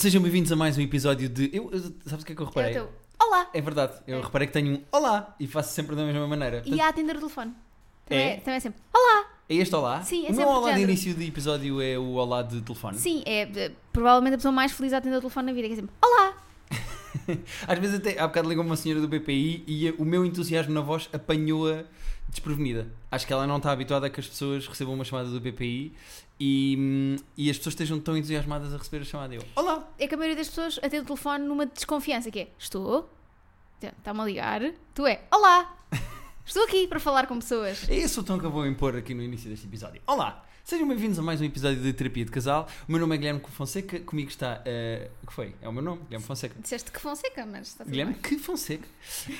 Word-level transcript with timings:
sejam 0.00 0.22
bem-vindos 0.22 0.50
a 0.52 0.56
mais 0.56 0.76
um 0.78 0.80
episódio 0.80 1.28
de. 1.28 1.50
Eu, 1.52 1.70
eu- 1.72 1.80
sabes 2.06 2.22
o 2.22 2.26
que 2.26 2.32
é 2.32 2.34
que 2.36 2.40
eu 2.42 2.46
reparei? 2.46 2.74
É 2.74 2.82
o 2.82 2.86
teu 2.86 2.92
Olá! 3.26 3.50
É 3.52 3.60
verdade, 3.60 3.92
eu 4.06 4.18
É. 4.18 4.22
reparei 4.22 4.46
que 4.46 4.52
tenho 4.52 4.76
um 4.76 4.82
Olá 4.90 5.34
e 5.38 5.46
faço 5.46 5.74
sempre 5.74 5.94
da 5.94 6.04
mesma 6.04 6.26
maneira. 6.26 6.58
E 6.58 6.62
Portanto, 6.62 6.80
a 6.80 6.88
atender 6.88 7.16
o 7.16 7.18
telefone. 7.18 7.52
Também 8.06 8.24
É? 8.24 8.32
é, 8.32 8.36
também 8.38 8.54
é 8.56 8.60
sempre 8.60 8.80
Olá! 8.94 9.26
É 9.48 9.54
este 9.54 9.74
Olá? 9.74 10.02
Sim, 10.02 10.26
é 10.26 10.30
o 10.30 10.32
meu 10.32 10.34
sempre 10.36 10.44
Olá 10.54 10.60
de 10.68 10.74
género. 10.74 10.90
início 10.90 11.14
do 11.14 11.22
episódio 11.22 11.80
é 11.82 11.98
o 11.98 12.12
Olá 12.14 12.42
de 12.42 12.60
telefone. 12.62 12.98
Sim, 12.98 13.22
é 13.26 13.42
eh, 13.42 13.72
provavelmente 13.92 14.34
a 14.34 14.38
pessoa 14.38 14.52
mais 14.52 14.72
feliz 14.72 14.92
a 14.92 14.98
atender 14.98 15.16
o 15.16 15.20
telefone 15.20 15.46
na 15.46 15.52
vida, 15.52 15.66
que 15.68 15.74
é 15.74 15.76
sempre 15.76 15.94
Olá! 16.02 16.34
Às 17.68 17.78
vezes 17.78 17.96
até, 17.96 18.18
há 18.18 18.26
bocado 18.26 18.48
ligou 18.48 18.64
uma 18.64 18.76
senhora 18.76 19.00
do 19.00 19.08
BPI 19.08 19.64
e 19.66 19.90
o 19.98 20.04
meu 20.04 20.24
entusiasmo 20.24 20.72
na 20.72 20.80
voz 20.80 21.08
apanhou-a 21.12 21.84
desprevenida. 22.28 22.86
Acho 23.10 23.26
que 23.26 23.32
ela 23.32 23.46
não 23.46 23.56
está 23.58 23.72
habituada 23.72 24.06
a 24.06 24.10
que 24.10 24.20
as 24.20 24.26
pessoas 24.28 24.66
recebam 24.66 24.94
uma 24.94 25.04
chamada 25.04 25.28
do 25.28 25.40
BPI 25.40 25.92
e, 26.40 27.16
e 27.36 27.50
as 27.50 27.58
pessoas 27.58 27.74
estejam 27.74 28.00
tão 28.00 28.16
entusiasmadas 28.16 28.72
a 28.72 28.78
receber 28.78 29.02
a 29.02 29.04
chamada. 29.04 29.34
Eu, 29.34 29.42
Olá! 29.54 29.86
É 29.98 30.08
que 30.08 30.14
a 30.14 30.16
maioria 30.16 30.36
das 30.36 30.48
pessoas 30.48 30.78
atende 30.78 31.02
o 31.02 31.04
telefone 31.04 31.44
numa 31.44 31.66
desconfiança, 31.66 32.30
que 32.30 32.40
é 32.40 32.48
Estou? 32.58 33.10
Está-me 33.82 34.20
a 34.20 34.24
ligar? 34.24 34.62
Tu 34.94 35.06
é 35.06 35.22
Olá! 35.30 35.76
Estou 36.44 36.64
aqui 36.64 36.88
para 36.88 36.98
falar 36.98 37.26
com 37.26 37.38
pessoas. 37.38 37.88
É 37.88 37.94
esse 37.94 38.18
o 38.18 38.22
tom 38.22 38.38
que 38.38 38.44
eu 38.46 38.50
vou 38.50 38.66
impor 38.66 38.96
aqui 38.96 39.12
no 39.14 39.22
início 39.22 39.50
deste 39.50 39.66
episódio. 39.66 40.00
Olá! 40.06 40.44
Sejam 40.64 40.86
bem-vindos 40.86 41.18
a 41.18 41.22
mais 41.22 41.40
um 41.40 41.44
episódio 41.44 41.82
de 41.82 41.92
Terapia 41.92 42.24
de 42.24 42.30
Casal. 42.30 42.68
O 42.88 42.92
meu 42.92 43.00
nome 43.00 43.14
é 43.16 43.18
Guilherme 43.18 43.40
Fonseca, 43.40 43.98
comigo 44.00 44.28
está. 44.30 44.62
o 45.22 45.26
que 45.26 45.32
foi? 45.32 45.54
É 45.60 45.68
o 45.68 45.72
meu 45.72 45.82
nome, 45.82 46.02
Guilherme 46.04 46.24
Fonseca. 46.24 46.54
Disseste 46.60 46.92
que 46.92 47.00
Fonseca, 47.00 47.44
mas 47.46 47.68
está 47.68 47.84
tudo 47.84 47.90
Guilherme 47.90 48.12
bem. 48.14 48.22
que 48.22 48.38
Fonseca. 48.38 48.86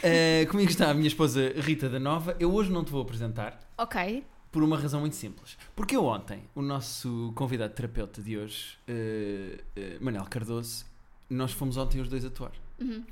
Eh, 0.02 0.46
comigo 0.51 0.70
está 0.70 0.90
a 0.90 0.95
minha 0.95 1.06
esposa 1.06 1.52
Rita 1.56 1.88
da 1.88 2.01
Nova. 2.01 2.34
Eu 2.40 2.52
hoje 2.52 2.70
não 2.73 2.84
te 2.84 2.90
vou 2.90 3.02
apresentar 3.02 3.60
Ok. 3.78 4.24
Por 4.52 4.62
uma 4.62 4.77
razão 4.78 5.00
muito 5.00 5.16
simples. 5.16 5.56
Porque 5.76 5.96
eu 5.96 6.04
ontem, 6.04 6.43
o 6.54 6.62
nosso 6.62 7.32
convidado 7.37 7.73
terapeuta 7.74 8.20
de 8.23 8.37
hoje, 8.37 8.76
eh, 8.88 9.60
eh, 9.76 9.98
Manel 10.01 10.24
Cardoso, 10.24 10.84
nós 11.29 11.52
fomos 11.52 11.76
ontem 11.76 12.01
os 12.01 12.09
dois 12.09 12.24
atuar. 12.24 12.52
Uhum. 12.80 13.04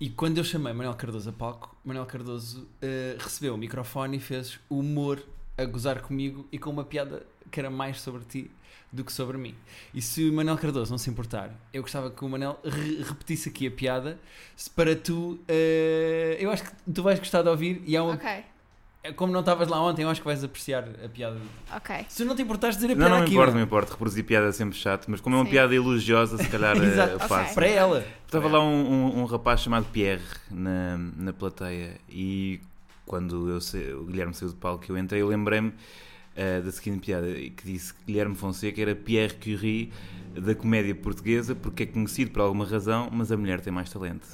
E 0.00 0.08
quando 0.10 0.38
eu 0.38 0.44
chamei 0.44 0.72
Manuel 0.72 0.94
Cardoso 0.94 1.28
a 1.28 1.32
palco, 1.32 1.76
Manuel 1.84 2.06
Cardoso 2.06 2.66
eh, 2.80 3.16
recebeu 3.18 3.54
o 3.54 3.58
microfone 3.58 4.16
e 4.16 4.20
fez 4.20 4.58
o 4.70 4.78
humor 4.78 5.22
a 5.56 5.64
gozar 5.64 6.00
comigo 6.02 6.46
e 6.52 6.58
com 6.58 6.70
uma 6.70 6.84
piada 6.84 7.26
que 7.50 7.58
era 7.58 7.68
mais 7.68 8.00
sobre 8.00 8.22
ti 8.24 8.50
do 8.92 9.04
que 9.04 9.12
sobre 9.12 9.36
mim. 9.36 9.54
E 9.92 10.00
se 10.00 10.26
o 10.28 10.32
Manuel 10.32 10.56
Cardoso 10.56 10.90
não 10.92 10.96
se 10.98 11.10
importar, 11.10 11.52
eu 11.74 11.82
gostava 11.82 12.10
que 12.10 12.24
o 12.24 12.28
Manel 12.28 12.58
re- 12.64 13.02
repetisse 13.02 13.48
aqui 13.50 13.66
a 13.66 13.70
piada 13.70 14.18
para 14.74 14.94
tu. 14.96 15.38
eh, 15.48 16.36
eu 16.40 16.50
acho 16.50 16.62
que 16.64 16.70
tu 16.94 17.02
vais 17.02 17.18
gostar 17.18 17.42
de 17.42 17.48
ouvir 17.50 17.82
e 17.84 17.96
há 17.96 18.02
uma, 18.04 18.14
Ok. 18.14 18.44
Como 19.14 19.32
não 19.32 19.40
estavas 19.40 19.68
lá 19.68 19.80
ontem, 19.82 20.02
eu 20.02 20.10
acho 20.10 20.20
que 20.20 20.26
vais 20.26 20.42
apreciar 20.44 20.84
a 21.04 21.08
piada. 21.08 21.36
Ok. 21.74 22.06
Se 22.08 22.24
não 22.24 22.34
te 22.36 22.42
importares 22.42 22.76
de 22.76 22.82
dizer 22.86 22.92
a 22.92 22.96
Não, 22.96 23.00
piada 23.00 23.10
não 23.14 23.18
me 23.20 23.24
aqui, 23.24 23.32
importa, 23.34 23.50
não 23.52 23.58
me 23.58 23.64
importa. 23.64 23.92
Reproduzir 23.92 24.24
piada 24.24 24.46
é 24.48 24.52
sempre 24.52 24.76
chato, 24.78 25.06
mas 25.08 25.20
como 25.20 25.36
é 25.36 25.38
uma 25.38 25.44
Sim. 25.44 25.50
piada 25.50 25.74
elogiosa, 25.74 26.38
se 26.38 26.48
calhar 26.48 26.76
Exato. 26.82 27.16
eh, 27.16 27.28
faço. 27.28 27.54
para 27.54 27.66
ela. 27.66 28.04
Estava 28.26 28.48
lá 28.48 28.60
um, 28.62 28.74
um- 28.92 29.20
um 29.20 29.24
rapaz 29.24 29.60
chamado 29.60 29.86
Pierre 29.92 30.22
na, 30.50 30.98
na 31.16 31.32
plateia 31.32 31.92
e 32.10 32.60
quando 33.06 33.48
eu 33.48 33.58
o 34.00 34.04
Guilherme 34.04 34.34
saiu 34.34 34.50
do 34.50 34.56
palco 34.56 34.84
que 34.84 34.92
eu 34.92 34.98
entrei, 34.98 35.22
eu 35.22 35.28
lembrei-me 35.28 35.72
eh, 36.36 36.60
da 36.60 36.70
seguinte 36.70 37.06
piada 37.06 37.26
que 37.32 37.62
disse 37.64 37.94
que 37.94 38.04
Guilherme 38.06 38.34
Fonseca 38.34 38.80
era 38.82 38.94
Pierre 38.94 39.34
Curie 39.34 39.90
da 40.34 40.54
comédia 40.54 40.94
portuguesa 40.94 41.54
porque 41.54 41.84
é 41.84 41.86
conhecido 41.86 42.30
por 42.30 42.42
alguma 42.42 42.66
razão, 42.66 43.08
mas 43.10 43.32
a 43.32 43.36
mulher 43.36 43.60
tem 43.60 43.72
mais 43.72 43.90
talento. 43.90 44.26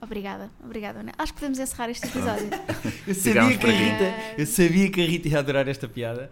Obrigada. 0.00 0.50
Obrigada, 0.64 1.00
Ana. 1.00 1.12
Acho 1.18 1.32
que 1.34 1.40
podemos 1.40 1.58
encerrar 1.58 1.90
este 1.90 2.06
episódio. 2.06 2.48
Eu 3.06 3.14
sabia, 3.14 3.58
que 3.58 3.66
a. 3.66 3.70
Rita, 3.70 4.34
eu 4.38 4.46
sabia 4.46 4.90
que 4.90 5.00
a 5.02 5.04
Rita 5.06 5.28
ia 5.28 5.38
adorar 5.38 5.68
esta 5.68 5.86
piada. 5.88 6.30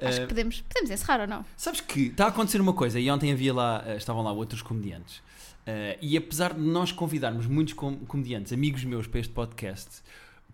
Acho 0.00 0.18
Eh, 0.18 0.20
que 0.22 0.28
podemos, 0.28 0.60
podemos 0.62 0.90
encerrar 0.90 1.20
ou 1.20 1.26
não? 1.26 1.44
Sabes 1.56 1.80
que 1.82 2.06
está 2.06 2.24
a 2.24 2.28
acontecer 2.28 2.60
uma 2.60 2.72
coisa, 2.72 2.98
e 2.98 3.10
ontem 3.10 3.30
havia 3.32 3.52
lá, 3.52 3.82
eh, 3.86 3.96
estavam 3.96 4.22
lá 4.22 4.32
outros 4.32 4.62
comediantes, 4.62 5.20
eh, 5.66 5.98
e 6.00 6.16
apesar 6.16 6.54
de 6.54 6.60
nós 6.60 6.90
convidarmos 6.92 7.46
muitos 7.46 7.74
com- 7.74 7.96
comediantes, 8.06 8.52
amigos 8.52 8.82
meus, 8.84 9.06
para 9.06 9.20
este 9.20 9.32
podcast, 9.34 10.00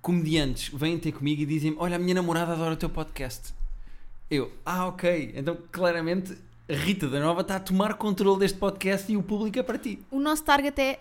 comediantes 0.03 0.71
vêm 0.75 0.99
ter 0.99 1.13
comigo 1.13 1.43
e 1.43 1.47
dizem 1.47 1.75
Olha, 1.79 1.97
a 1.97 1.99
minha 1.99 2.15
namorada 2.15 2.53
adora 2.53 2.75
o 2.75 2.77
teu 2.77 2.89
podcast. 2.91 3.55
Eu, 4.31 4.51
ah, 4.65 4.87
ok, 4.89 5.33
então 5.37 5.57
claramente 5.71 6.37
a 6.69 6.75
Rita 6.75 7.07
da 7.09 7.21
Nova 7.21 7.43
está 7.43 7.57
a 7.57 7.61
tomar 7.61 7.95
controle 7.95 8.41
deste 8.41 8.59
podcast 8.59 9.11
e 9.13 9.17
o 9.17 9.23
público 9.23 9.57
é 9.59 9.63
para 9.63 9.79
ti. 9.79 10.01
O 10.11 10.19
nosso 10.19 10.43
target 10.43 10.81
é 10.81 10.99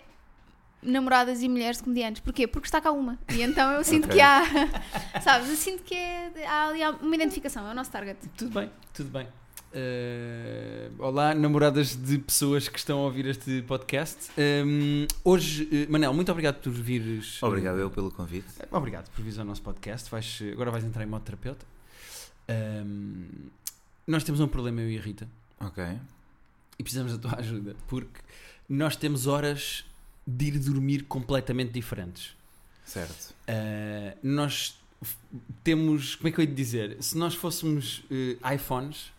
namoradas 0.86 1.42
e 1.42 1.48
mulheres 1.48 1.78
de 1.78 1.84
comediantes. 1.84 2.20
Porquê? 2.22 2.46
Porque 2.46 2.66
está 2.66 2.80
cá 2.80 2.90
uma. 2.92 3.18
E 3.32 3.42
então 3.42 3.70
eu 3.72 3.84
sinto 3.84 4.04
Ok. 4.04 4.16
que 4.16 4.20
há. 4.22 4.42
Sabes? 5.22 5.50
Eu 5.50 5.56
sinto 5.56 5.82
que 5.82 5.94
é, 5.94 6.46
há 6.46 6.68
ali 6.68 6.80
uma 7.02 7.14
identificação. 7.14 7.66
É 7.66 7.72
o 7.72 7.74
nosso 7.74 7.90
target. 7.90 8.18
Tudo 8.36 8.50
bem, 8.58 8.70
tudo 8.94 9.10
bem. 9.10 9.26
Eh, 9.78 10.88
olá, 10.98 11.34
namoradas 11.34 11.94
de 11.96 12.18
pessoas 12.18 12.66
que 12.68 12.78
estão 12.78 12.98
a 13.00 13.02
ouvir 13.02 13.26
este 13.26 13.60
podcast. 13.62 14.30
Ehm, 14.38 15.06
hoje, 15.22 15.68
eh, 15.70 15.86
Manel, 15.90 16.14
muito 16.14 16.30
obrigado 16.32 16.62
por 16.62 16.72
vires. 16.72 17.38
eh, 17.42 17.46
Obrigado 17.46 17.78
eu 17.78 17.90
pelo 17.90 18.10
convite. 18.10 18.46
Obrigado 18.70 19.10
por 19.10 19.22
vires 19.22 19.38
ao 19.38 19.44
nosso 19.44 19.60
podcast. 19.62 20.10
Vais, 20.10 20.40
agora 20.52 20.70
vais 20.70 20.82
entrar 20.84 21.02
em 21.02 21.06
modo 21.06 21.22
terapeuta. 21.24 21.66
Ehm, 22.48 23.26
nós 24.06 24.24
temos 24.24 24.40
um 24.40 24.48
problema, 24.48 24.80
eu 24.80 24.90
e 24.90 24.98
a 24.98 25.00
Rita, 25.02 25.28
Ok. 25.60 25.84
e 26.78 26.82
precisamos 26.82 27.16
da 27.16 27.28
tua 27.28 27.36
ajuda, 27.40 27.74
porque 27.88 28.20
nós 28.68 28.96
temos 28.96 29.26
horas 29.26 29.84
de 30.26 30.46
ir 30.46 30.58
dormir 30.58 31.04
completamente 31.04 31.72
diferentes. 31.72 32.34
Certo. 32.84 33.34
Uh, 33.48 34.16
nós 34.22 34.78
temos, 35.62 36.14
como 36.16 36.28
é 36.28 36.32
que 36.32 36.40
eu 36.40 36.44
ia 36.44 36.50
dizer? 36.50 36.96
Se 37.00 37.16
nós 37.16 37.34
fôssemos 37.34 38.04
uh, 38.10 38.54
iPhones, 38.54 39.12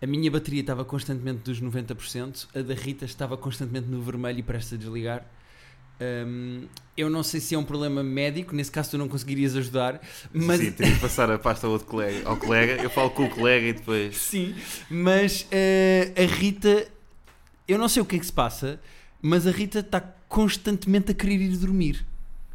a 0.00 0.06
minha 0.06 0.30
bateria 0.30 0.60
estava 0.60 0.84
constantemente 0.84 1.40
dos 1.40 1.60
90%, 1.60 2.48
a 2.54 2.62
da 2.62 2.74
Rita 2.74 3.04
estava 3.04 3.36
constantemente 3.36 3.88
no 3.88 4.02
vermelho 4.02 4.38
e 4.38 4.42
prestes 4.42 4.74
a 4.74 4.76
desligar. 4.76 5.24
Um, 6.00 6.66
eu 6.96 7.08
não 7.08 7.22
sei 7.22 7.40
se 7.40 7.54
é 7.54 7.58
um 7.58 7.64
problema 7.64 8.02
médico, 8.02 8.54
nesse 8.54 8.70
caso 8.70 8.90
tu 8.90 8.98
não 8.98 9.08
conseguirias 9.08 9.54
ajudar, 9.56 10.00
mas 10.32 10.60
Sim, 10.60 10.72
teria 10.72 10.92
de 10.92 11.00
passar 11.00 11.30
a 11.30 11.38
pasta 11.38 11.66
ao, 11.66 11.72
outro 11.72 11.86
colega, 11.86 12.28
ao 12.28 12.36
colega, 12.36 12.82
eu 12.82 12.90
falo 12.90 13.10
com 13.10 13.24
o 13.24 13.30
colega 13.30 13.68
e 13.68 13.72
depois. 13.72 14.16
Sim, 14.18 14.54
mas 14.90 15.42
uh, 15.42 16.22
a 16.22 16.26
Rita, 16.26 16.88
eu 17.66 17.78
não 17.78 17.88
sei 17.88 18.02
o 18.02 18.04
que 18.04 18.16
é 18.16 18.18
que 18.18 18.26
se 18.26 18.32
passa, 18.32 18.80
mas 19.22 19.46
a 19.46 19.50
Rita 19.50 19.78
está 19.78 20.00
constantemente 20.34 21.12
a 21.12 21.14
querer 21.14 21.40
ir 21.40 21.56
dormir. 21.56 22.04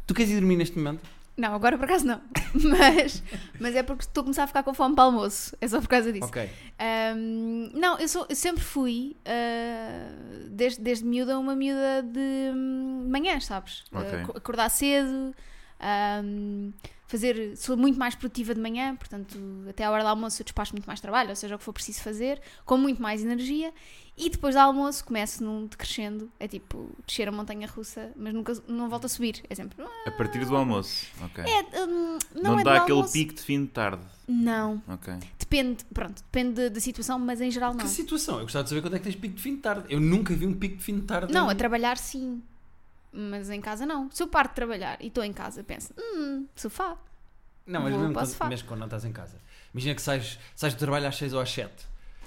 Tu 0.06 0.12
queres 0.12 0.30
ir 0.30 0.34
dormir 0.38 0.56
neste 0.56 0.76
momento? 0.78 1.00
Não, 1.34 1.54
agora 1.54 1.78
por 1.78 1.86
acaso 1.86 2.04
não. 2.06 2.20
Mas, 2.52 3.22
mas 3.58 3.74
é 3.74 3.82
porque 3.82 4.02
estou 4.02 4.20
a 4.20 4.24
começar 4.24 4.42
a 4.44 4.46
ficar 4.46 4.62
com 4.62 4.74
fome 4.74 4.94
para 4.94 5.04
almoço. 5.04 5.56
É 5.60 5.66
só 5.68 5.80
por 5.80 5.88
causa 5.88 6.12
disso. 6.12 6.26
Ok. 6.26 6.50
Ahm, 6.78 7.70
não, 7.72 7.96
eu, 7.98 8.06
sou, 8.08 8.26
eu 8.28 8.36
sempre 8.36 8.62
fui, 8.62 9.16
ah, 9.24 10.10
desde, 10.50 10.82
desde 10.82 11.04
miúda, 11.06 11.38
uma 11.38 11.54
miúda 11.56 12.02
de 12.02 12.52
hum, 12.54 13.06
manhã, 13.08 13.40
sabes? 13.40 13.84
Ah, 13.92 14.00
ac- 14.00 14.36
acordar 14.36 14.68
cedo, 14.68 15.32
ahm, 15.80 16.72
fazer. 17.10 17.56
Sou 17.56 17.76
muito 17.76 17.98
mais 17.98 18.14
produtiva 18.14 18.54
de 18.54 18.60
manhã, 18.60 18.94
portanto, 18.96 19.38
até 19.68 19.84
à 19.84 19.90
hora 19.90 20.02
do 20.02 20.08
almoço 20.08 20.40
eu 20.40 20.44
despacho 20.44 20.72
muito 20.72 20.86
mais 20.86 21.00
trabalho, 21.00 21.30
ou 21.30 21.36
seja, 21.36 21.54
o 21.54 21.58
que 21.58 21.64
for 21.64 21.72
preciso 21.72 22.00
fazer, 22.02 22.40
com 22.64 22.76
muito 22.76 23.02
mais 23.02 23.22
energia. 23.22 23.72
E 24.16 24.28
depois 24.28 24.54
do 24.54 24.58
almoço 24.58 25.02
começo 25.04 25.42
num 25.42 25.66
decrescendo, 25.66 26.30
é 26.38 26.46
tipo 26.46 26.90
descer 27.06 27.26
a 27.26 27.32
montanha 27.32 27.66
russa, 27.66 28.10
mas 28.14 28.34
nunca 28.34 28.52
não 28.68 28.88
volto 28.88 29.06
a 29.06 29.08
subir. 29.08 29.42
É 29.48 29.54
sempre. 29.54 29.82
"Ah, 29.82 30.08
A 30.08 30.10
partir 30.10 30.44
do 30.44 30.54
almoço. 30.54 31.06
Ok. 31.22 31.42
É, 31.42 31.82
hum, 31.86 32.18
não, 32.34 32.42
não 32.42 32.60
é 32.60 32.64
dá 32.64 32.74
aquele 32.76 32.92
almoço. 32.98 33.12
pico 33.14 33.32
de 33.34 33.40
fim 33.40 33.62
de 33.64 33.70
tarde. 33.70 34.02
Não, 34.28 34.82
Ok. 34.86 35.12
depende, 35.38 35.84
pronto, 35.94 36.22
depende 36.22 36.68
da 36.68 36.80
situação, 36.80 37.18
mas 37.18 37.40
em 37.40 37.50
geral 37.50 37.72
não. 37.72 37.80
Que 37.80 37.88
situação? 37.88 38.36
Eu 38.36 38.42
gostava 38.42 38.62
de 38.64 38.68
saber 38.70 38.82
quando 38.82 38.94
é 38.94 38.98
que 38.98 39.04
tens 39.04 39.16
pico 39.16 39.34
de 39.36 39.42
fim 39.42 39.54
de 39.56 39.62
tarde. 39.62 39.84
Eu 39.88 40.00
nunca 40.00 40.34
vi 40.34 40.46
um 40.46 40.52
pico 40.54 40.76
de 40.76 40.84
fim 40.84 40.96
de 40.96 41.02
tarde. 41.06 41.32
Não, 41.32 41.48
a 41.48 41.54
trabalhar 41.54 41.96
sim. 41.96 42.42
Mas 43.12 43.50
em 43.50 43.60
casa 43.60 43.84
não. 43.86 44.10
Se 44.10 44.22
eu 44.22 44.28
paro 44.28 44.48
de 44.48 44.54
trabalhar 44.54 44.96
e 45.00 45.08
estou 45.08 45.24
em 45.24 45.32
casa, 45.32 45.62
penso, 45.64 45.92
hum, 45.98 46.46
sofá. 46.54 46.96
Não, 47.66 47.82
mas 47.82 47.92
vou 47.92 48.00
mesmo 48.02 48.14
quando, 48.14 48.48
mesmo 48.48 48.68
quando 48.68 48.80
não 48.80 48.86
estás 48.86 49.04
em 49.04 49.12
casa. 49.12 49.36
Imagina 49.74 49.94
que 49.94 50.02
sais, 50.02 50.38
sais 50.56 50.74
do 50.74 50.78
trabalho 50.78 51.06
às 51.06 51.16
6 51.16 51.32
ou 51.32 51.40
às 51.40 51.50
7. 51.50 51.72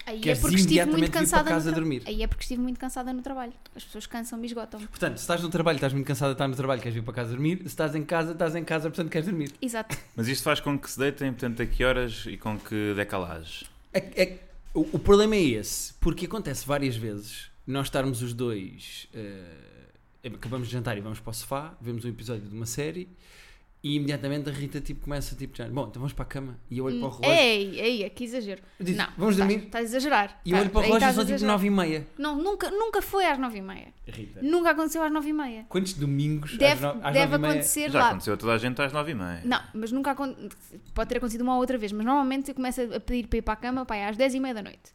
Aí 0.06 0.20
Queres 0.20 0.40
é 0.40 0.42
porque 0.42 0.56
estive 0.58 0.86
muito 0.86 1.12
cansada 1.12 1.50
casa 1.50 1.70
no 1.70 1.72
tra- 1.76 1.82
dormir. 1.82 2.04
Aí 2.06 2.24
é 2.24 2.28
porque 2.28 2.44
estive 2.44 2.62
muito 2.62 2.78
cansada 2.78 3.14
no 3.14 3.22
trabalho. 3.22 3.54
As 3.74 3.86
pessoas 3.86 4.06
cansam-me 4.06 4.44
e 4.46 4.48
esgotam-me. 4.48 4.86
Portanto, 4.88 5.16
se 5.18 5.22
estás 5.24 5.42
no 5.42 5.50
trabalho, 5.50 5.78
estás 5.78 5.94
muito 5.94 6.06
cansada 6.06 6.32
de 6.32 6.36
estar 6.36 6.48
no 6.50 6.56
trabalho, 6.56 6.82
queres 6.82 6.94
vir 6.96 7.04
para 7.04 7.14
casa 7.14 7.30
dormir. 7.30 7.60
Se 7.60 7.68
estás 7.68 7.96
em 7.96 8.04
casa, 8.04 8.34
estás 8.34 8.54
em 8.56 8.66
casa, 8.66 8.90
portanto 8.90 9.10
queres 9.10 9.28
dormir. 9.28 9.54
Exato. 9.62 9.98
Mas 10.16 10.28
isto 10.28 10.44
faz 10.44 10.60
com 10.60 10.78
que 10.78 10.92
se 10.92 11.00
deitem, 11.00 11.32
portanto, 11.32 11.62
a 11.62 11.66
que 11.66 11.84
horas 11.86 12.26
e 12.28 12.36
com 12.38 12.60
que 12.60 12.94
decalagem? 12.96 13.66
É- 13.94 14.24
é- 14.24 14.40
o, 14.74 14.82
o 14.94 15.00
problema 15.00 15.36
é 15.36 15.42
esse, 15.42 15.94
porque 15.96 16.26
acontece 16.26 16.66
várias 16.68 16.98
vezes 16.98 17.50
nós 17.66 17.88
estarmos 17.88 18.22
os 18.22 18.34
dois. 18.34 19.08
eh, 19.14 19.46
acabamos 20.24 20.68
de 20.68 20.74
jantar 20.74 20.98
e 20.98 21.02
vamos 21.02 21.20
para 21.20 21.32
o 21.32 21.34
sofá, 21.34 21.76
vemos 21.82 22.06
um 22.06 22.10
episódio 22.10 22.48
de 22.48 22.56
uma 22.56 22.66
série 22.66 23.10
e 23.86 23.98
imediatamente 23.98 24.50
a 24.50 24.54
Rita 24.54 24.80
tipo, 24.80 25.02
começa 25.04 25.36
tipo, 25.36 25.58
já, 25.58 25.68
bom, 25.68 25.82
então 25.90 26.00
vamos 26.00 26.14
para 26.14 26.24
a 26.24 26.26
cama. 26.26 26.58
E 26.72 26.78
eu 26.78 26.86
olho 26.86 27.00
para 27.00 27.08
o 27.10 27.12
relógio. 27.20 27.34
Ei, 27.44 27.80
ei, 27.82 28.10
que 28.12 28.24
exagero. 28.24 28.62
Disse, 28.80 28.98
não, 28.98 29.08
vamos 29.18 29.36
dormir? 29.36 29.58
Estás 29.66 29.84
a 29.84 29.88
exagerar. 29.98 30.40
E 30.46 30.52
eu 30.52 30.58
olho 30.58 30.70
para 30.70 30.80
o 30.80 30.84
relógio 30.84 31.10
e 31.10 31.14
são 31.14 31.26
tipo 31.26 31.36
exagerar. 31.36 31.54
9 31.56 31.68
e 31.68 31.70
meia. 31.70 32.08
Não, 32.18 32.38
nunca, 32.42 32.72
nunca 32.72 33.02
foi 33.02 33.26
às 33.26 33.38
nove 33.38 33.58
e 33.58 33.62
meia. 33.62 33.94
Rita, 34.08 34.40
Nunca 34.42 34.70
aconteceu 34.72 35.04
às 35.04 35.12
nove 35.12 35.28
e 35.28 35.34
meia. 35.34 35.66
quantos 35.68 35.94
domingos 35.96 36.58
Deve, 36.58 36.86
às, 36.86 36.96
no, 36.96 37.06
às 37.06 37.14
deve 37.14 37.32
9 37.32 37.36
e 37.36 37.38
meia? 37.40 37.52
acontecer 37.54 37.92
Já 37.92 38.00
lá. 38.00 38.08
aconteceu 38.12 38.34
a 38.34 38.38
toda 38.38 38.54
a 38.54 38.58
gente 38.58 38.82
às 38.82 38.94
nove 38.94 39.12
e 39.12 39.16
meia. 39.16 39.42
Não, 39.44 39.62
mas 39.74 39.92
nunca 39.92 40.12
aconteceu. 40.12 40.50
Pode 40.94 41.10
ter 41.10 41.18
acontecido 41.18 41.42
uma 41.42 41.56
ou 41.56 41.60
outra 41.60 41.78
vez, 41.78 41.92
mas 41.92 42.06
normalmente 42.06 42.48
eu 42.52 42.56
começo 42.56 42.80
a 42.82 43.00
pedir 43.02 43.28
para 43.28 43.38
ir 43.40 43.42
para 43.42 43.54
a 43.54 43.58
cama 43.58 43.86
pai, 43.86 44.06
às 44.06 44.16
10 44.16 44.36
e 44.36 44.40
meia 44.40 44.54
da 44.54 44.64
noite. 44.64 44.94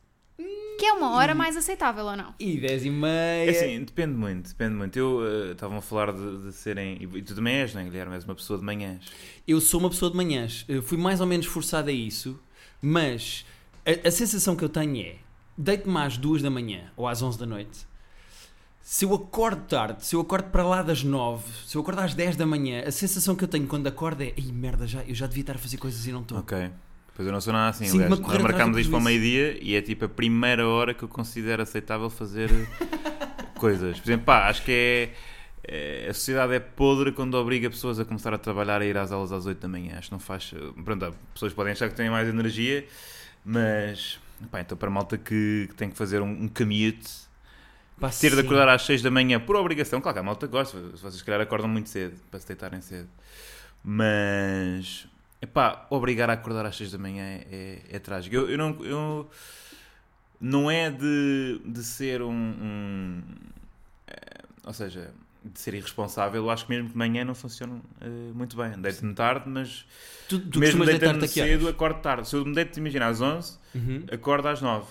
Que 0.79 0.87
é 0.87 0.93
uma 0.93 1.11
hora 1.17 1.35
mais 1.35 1.56
aceitável 1.56 2.05
ou 2.05 2.17
não? 2.17 2.32
E 2.38 2.56
10 2.56 2.85
e 2.85 2.90
meia. 2.90 3.11
É 3.11 3.50
assim, 3.50 3.85
depende 3.85 4.14
muito, 4.14 4.50
depende 4.50 4.75
muito. 4.75 4.96
Eu 4.96 5.20
eh, 5.26 5.52
estavam 5.52 5.79
a 5.79 5.82
falar 5.82 6.12
de, 6.12 6.44
de 6.44 6.52
serem. 6.52 6.96
E 7.02 7.23
tu 7.23 7.35
também 7.35 7.56
és, 7.56 7.75
não 7.75 7.81
é, 7.81 7.85
Guilherme? 7.85 8.14
És 8.14 8.25
uma 8.25 8.37
pessoa 8.37 8.56
de 8.56 8.64
manhãs. 8.64 9.05
Eu 9.46 9.61
sou 9.61 9.81
uma 9.81 9.90
pessoa 9.90 10.08
de 10.08 10.17
manhãs. 10.17 10.64
Eu 10.69 10.81
fui 10.81 10.96
mais 10.96 11.20
ou 11.20 11.26
menos 11.26 11.46
forçado 11.46 11.90
a 11.90 11.93
isso, 11.93 12.40
mas 12.81 13.44
a, 13.85 14.06
a 14.06 14.11
sensação 14.12 14.55
que 14.55 14.64
eu 14.64 14.69
tenho 14.69 15.05
é: 15.05 15.17
deito-me 15.56 15.99
às 15.99 16.17
2 16.17 16.43
da 16.43 16.50
manhã 16.50 16.93
ou 16.96 17.08
às 17.08 17.20
11 17.20 17.37
da 17.37 17.46
noite. 17.46 17.88
Se 18.81 19.05
eu 19.05 19.12
acordo 19.12 19.67
tarde, 19.67 20.06
se 20.06 20.14
eu 20.14 20.20
acordo 20.20 20.50
para 20.50 20.62
lá 20.62 20.82
das 20.82 21.02
9, 21.02 21.44
se 21.67 21.76
eu 21.76 21.82
acordo 21.82 21.99
às 21.99 22.14
10 22.14 22.37
da 22.37 22.46
manhã, 22.46 22.84
a 22.87 22.91
sensação 22.93 23.34
que 23.34 23.43
eu 23.43 23.49
tenho 23.49 23.67
quando 23.67 23.88
acordo 23.88 24.23
é: 24.23 24.32
ai 24.38 24.52
merda, 24.52 24.87
já, 24.87 25.02
eu 25.02 25.14
já 25.14 25.26
devia 25.26 25.43
estar 25.43 25.56
a 25.56 25.58
fazer 25.58 25.76
coisas 25.76 26.06
e 26.06 26.12
não 26.12 26.23
estou. 26.23 26.38
Ok. 26.38 26.70
Pois 27.19 27.26
eu 27.26 27.32
não 27.32 27.41
sou 27.41 27.53
nada 27.53 27.70
assim. 27.70 27.91
Aliás. 27.91 28.20
Nós 28.20 28.38
marcámos 28.41 28.79
isto 28.79 28.91
para 28.91 29.00
o 29.00 29.03
meio-dia 29.03 29.59
e 29.61 29.75
é 29.75 29.82
tipo 29.82 30.05
a 30.05 30.09
primeira 30.09 30.69
hora 30.69 30.94
que 30.94 31.03
eu 31.03 31.09
considero 31.09 31.61
aceitável 31.61 32.09
fazer 32.09 32.49
coisas. 33.59 33.99
Por 33.99 34.06
exemplo, 34.06 34.25
pá, 34.25 34.47
acho 34.49 34.62
que 34.62 34.70
é. 34.70 36.05
é- 36.05 36.09
A 36.11 36.15
sociedade 36.15 36.55
é 36.55 36.61
podre 36.61 37.11
quando 37.11 37.35
obriga 37.35 37.69
pessoas 37.69 37.99
a 37.99 38.05
começar 38.05 38.32
a 38.32 38.38
trabalhar 38.38 38.81
a 38.81 38.87
ir 38.87 38.97
às 38.97 39.11
aulas 39.11 39.32
às 39.32 39.47
8 39.47 39.59
da 39.59 39.67
manhã. 39.67 39.99
Acho 39.99 40.11
que 40.11 40.12
não 40.12 40.20
faz. 40.20 40.55
Pronto, 40.85 41.06
há 41.06 41.12
pessoas 41.35 41.53
podem 41.53 41.73
achar 41.73 41.88
que 41.88 41.97
têm 41.97 42.09
mais 42.09 42.29
energia, 42.29 42.87
mas. 43.44 44.20
Pá, 44.49 44.61
então 44.61 44.79
para 44.79 44.87
a 44.87 44.93
malta 44.93 45.19
que, 45.19 45.67
que 45.70 45.75
tem 45.75 45.91
que 45.91 45.97
fazer 45.97 46.23
um, 46.23 46.31
um 46.44 46.47
commute, 46.47 47.11
Pá, 47.99 48.11
ter 48.11 48.31
de 48.31 48.37
sim. 48.37 48.43
acordar 48.47 48.69
às 48.69 48.82
6 48.82 49.03
da 49.03 49.11
manhã 49.11 49.41
por 49.41 49.56
obrigação, 49.56 50.00
claro 50.00 50.15
que 50.15 50.20
a 50.20 50.23
malta 50.23 50.47
gosta, 50.47 50.79
vocês 50.93 51.15
se 51.15 51.25
calhar 51.25 51.41
acordam 51.41 51.69
muito 51.69 51.88
cedo 51.88 52.15
para 52.31 52.38
se 52.38 52.47
deitarem 52.47 52.81
cedo, 52.81 53.09
mas 53.82 55.09
epá, 55.40 55.87
obrigar 55.90 56.29
a 56.31 56.35
acordar 56.35 56.64
às 56.67 56.76
6 56.76 56.93
da 56.93 56.99
manhã 56.99 57.23
é, 57.25 57.46
é, 57.50 57.96
é 57.96 57.99
trágico. 57.99 58.35
Eu, 58.35 58.49
eu 58.50 58.58
não, 58.58 58.85
eu, 58.85 59.31
não 60.40 60.70
é 60.70 60.90
de, 60.90 61.61
de 61.64 61.82
ser 61.82 62.23
um, 62.23 62.31
um, 62.32 63.23
eh, 64.06 64.43
ou 64.64 64.73
seja, 64.73 65.11
de 65.44 65.58
ser 65.58 65.75
irresponsável, 65.75 66.43
eu 66.43 66.50
acho 66.50 66.64
que 66.67 66.70
mesmo 66.70 66.87
que 66.88 66.93
de 66.93 66.99
manhã 66.99 67.25
não 67.25 67.35
funciona 67.35 67.81
eh, 68.00 68.06
muito 68.35 68.56
bem. 68.56 68.73
Deito-me 68.81 69.14
tarde, 69.14 69.49
mas 69.49 69.87
Tu, 70.29 70.38
tu 70.40 70.58
mesmo 70.58 70.85
deitando-me 70.85 71.26
cedo, 71.29 71.69
acordo 71.69 72.00
tarde. 72.00 72.29
Se 72.29 72.37
eu 72.37 72.44
me 72.44 72.55
deito, 72.55 72.79
imagina, 72.79 73.06
às 73.06 73.20
11, 73.20 73.56
Uhum. 73.75 74.05
acordo 74.12 74.49
às 74.49 74.61
9. 74.61 74.87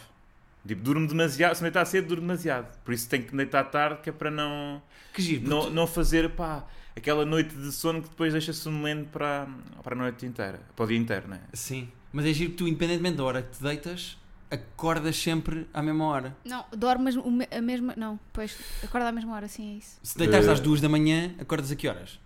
Tipo, 0.68 0.82
durmo 0.82 1.08
demasiado. 1.08 1.56
Se 1.56 1.62
me 1.64 1.70
deitar 1.70 1.86
cedo, 1.86 2.08
durmo 2.08 2.24
demasiado. 2.28 2.78
Por 2.84 2.94
isso 2.94 3.08
tenho 3.08 3.24
que 3.24 3.32
me 3.32 3.38
deitar 3.44 3.64
tarde, 3.66 4.02
que 4.02 4.10
é 4.10 4.14
para 4.14 4.30
não, 4.32 4.82
Que 5.14 5.22
giro. 5.22 5.48
não, 5.48 5.62
tu- 5.66 5.70
não 5.72 5.88
fazer 5.88 6.30
pá, 6.32 6.66
aquela 6.98 7.26
noite 7.26 7.56
de 7.56 7.72
sono 7.72 8.02
que 8.02 8.10
depois 8.10 8.34
deixa 8.34 8.52
sonolento 8.54 9.10
para, 9.10 9.48
para 9.84 9.96
a 9.96 9.98
noite 9.98 10.26
inteira, 10.26 10.60
para 10.76 10.86
o 10.86 10.88
dia 10.88 10.98
inteiro, 10.98 11.28
né? 11.28 11.42
Sim. 11.54 11.90
Mas 12.12 12.26
é 12.26 12.34
giro 12.34 12.52
que 12.52 12.58
tu, 12.58 12.68
independentemente 12.68 13.18
da 13.18 13.24
hora 13.24 13.42
que 13.42 13.56
te 13.58 13.62
deitas, 13.64 14.18
acordas 14.50 15.16
sempre 15.18 15.68
à 15.74 15.82
mesma 15.82 16.06
hora. 16.06 16.36
Não, 16.46 16.66
dormes 16.76 17.16
a 17.52 17.62
mesma. 17.62 17.94
Não, 17.98 18.20
pois, 18.34 18.58
acorda 18.84 19.10
à 19.10 19.12
mesma 19.12 19.34
hora, 19.36 19.48
sim, 19.48 19.76
é 19.76 19.78
isso. 19.78 20.00
Se 20.02 20.18
deitares 20.18 20.48
Eh. 20.48 20.52
às 20.52 20.60
2 20.60 20.82
da 20.82 20.90
manhã, 20.90 21.36
acordas 21.40 21.72
a 21.72 21.76
que 21.76 21.88
horas? 21.88 22.20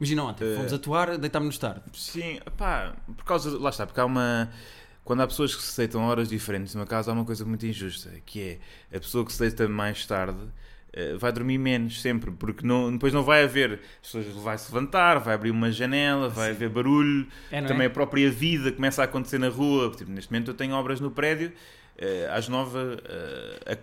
Imagina 0.00 0.24
ontem, 0.24 0.44
Eh. 0.52 0.56
fomos 0.56 0.72
atuar, 0.72 1.18
deitámos-nos 1.18 1.58
tarde. 1.58 1.82
Sim, 1.94 2.38
pá, 2.56 2.94
por 3.16 3.24
causa. 3.24 3.50
de- 3.50 3.56
Lá 3.58 3.70
está, 3.70 3.86
porque 3.86 4.00
há 4.00 4.04
uma. 4.04 4.50
Quando 5.04 5.20
há 5.22 5.26
pessoas 5.26 5.54
que 5.54 5.62
se 5.62 5.76
deitam 5.76 6.02
a 6.02 6.06
horas 6.06 6.28
diferentes 6.28 6.74
numa 6.74 6.86
casa, 6.86 7.10
há 7.10 7.14
uma 7.14 7.24
coisa 7.24 7.44
muito 7.44 7.64
injusta, 7.64 8.10
que 8.26 8.58
é 8.90 8.96
a 8.96 9.00
pessoa 9.00 9.24
que 9.24 9.32
se 9.32 9.38
deita 9.38 9.68
mais 9.68 10.04
tarde 10.04 10.38
vai 11.18 11.30
dormir 11.32 11.58
menos 11.58 12.00
sempre, 12.00 12.30
porque 12.30 12.66
não, 12.66 12.90
depois 12.92 13.12
não 13.12 13.22
vai 13.22 13.44
haver. 13.44 13.80
As 14.02 14.10
pessoas 14.12 14.26
vai 14.42 14.56
se 14.58 14.72
levantar, 14.72 15.18
vai 15.18 15.34
abrir 15.34 15.50
uma 15.50 15.70
janela, 15.70 16.28
vai 16.28 16.50
haver 16.50 16.68
barulho, 16.70 17.26
É, 17.50 17.60
também 17.62 17.84
é? 17.84 17.86
a 17.86 17.90
própria 17.90 18.30
vida 18.30 18.72
começa 18.72 19.02
a 19.02 19.04
acontecer 19.04 19.38
na 19.38 19.48
rua. 19.48 19.90
Tipo, 19.96 20.10
neste 20.10 20.32
momento 20.32 20.50
eu 20.50 20.54
tenho 20.54 20.74
obras 20.74 21.00
no 21.00 21.10
prédio, 21.10 21.52
eh, 21.98 22.28
às 22.32 22.48
nove 22.48 22.78
eh, 22.78 23.60
eh, 23.66 23.76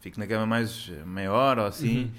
fico 0.00 0.18
na 0.18 0.26
cama 0.26 0.46
mais 0.46 0.90
meia 1.06 1.32
hora 1.32 1.62
ou 1.62 1.66
assim, 1.68 2.04
Uhum. 2.04 2.10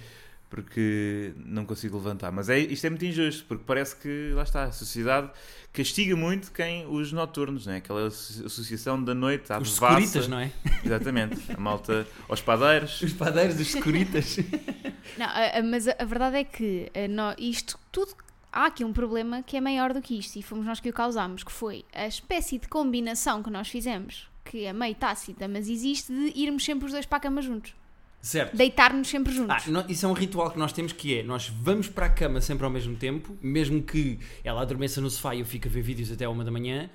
Porque 0.52 1.34
não 1.38 1.66
consigo 1.66 1.98
levantar. 1.98 2.32
Mas 2.32 2.50
é, 2.50 2.60
isto 2.60 2.86
é 2.86 2.90
muito 2.92 3.04
injusto, 3.06 3.46
porque 3.48 3.64
parece 3.66 3.96
que, 3.96 4.32
lá 4.36 4.44
está, 4.44 4.66
a 4.66 4.72
sociedade 4.72 5.32
castiga 5.74 6.16
muito 6.16 6.52
quem 6.52 6.86
os 6.86 7.12
noturnos, 7.12 7.66
né? 7.66 7.78
aquela 7.78 8.06
asso- 8.06 8.46
associação 8.46 9.02
da 9.04 9.16
noite 9.16 9.52
à 9.52 9.58
Os 9.60 9.74
devassa. 9.74 9.96
securitas, 10.02 10.28
não 10.28 10.38
é? 10.40 10.52
Exatamente, 10.86 11.52
a 11.52 11.58
malta 11.60 12.06
aos 12.30 12.42
padeiros. 12.42 13.02
Os 13.02 13.14
padeiros, 13.14 13.60
os 13.60 13.68
securitas. 13.72 14.38
Não, 15.18 15.28
mas 15.70 15.88
a, 15.88 16.06
verdade 16.06 16.38
é 16.38 16.44
que 16.44 16.92
nó- 17.10 17.34
isto 17.40 17.80
tudo. 17.92 18.14
Há 18.54 18.66
aqui 18.66 18.84
um 18.84 18.92
problema 18.94 19.42
que 19.42 19.56
é 19.56 19.62
maior 19.62 19.94
do 19.94 20.02
que 20.02 20.20
isto 20.20 20.38
e 20.38 20.44
fomos 20.44 20.66
nós 20.66 20.80
que 20.82 20.90
o 20.90 20.94
causámos, 20.94 21.42
que 21.44 21.52
foi 21.52 21.86
a 21.94 22.06
espécie 22.06 22.58
de 22.60 22.68
combinação 22.68 23.42
que 23.42 23.50
nós 23.50 23.70
fizemos, 23.70 24.28
que 24.44 24.66
é 24.66 24.74
meio 24.74 24.94
tácita, 24.96 25.48
mas 25.48 25.70
existe, 25.70 26.12
de 26.14 26.38
irmos 26.38 26.66
sempre 26.66 26.86
os 26.86 26.92
dois 26.92 27.06
para 27.06 27.18
a 27.18 27.22
cama 27.22 27.42
juntos. 27.42 27.74
Certo. 28.22 28.56
Deitar-nos 28.56 29.08
sempre 29.08 29.32
Ah, 29.32 29.36
juntos. 29.36 29.68
nó- 29.68 29.84
isso 29.90 30.06
é 30.06 30.10
um 30.10 30.14
ritual 30.14 30.52
que 30.52 30.60
nós 30.60 30.72
temos 30.72 30.92
que 30.94 31.18
é, 31.20 31.24
nós 31.24 31.48
vamos 31.50 31.88
para 31.90 32.06
a 32.06 32.10
cama 32.10 32.40
sempre 32.42 32.64
ao 32.66 32.70
mesmo 32.72 32.96
tempo, 32.96 33.38
mesmo 33.42 33.82
que 33.82 34.20
ela 34.44 34.62
adormeça 34.62 35.02
no 35.02 35.10
sofá 35.10 35.34
e 35.36 35.40
eu 35.40 35.46
fique 35.46 35.68
a 35.68 35.72
ver 35.72 35.82
vídeos 35.82 36.12
até 36.12 36.28
uma 36.28 36.44
da 36.44 36.52
manhã, 36.52 36.90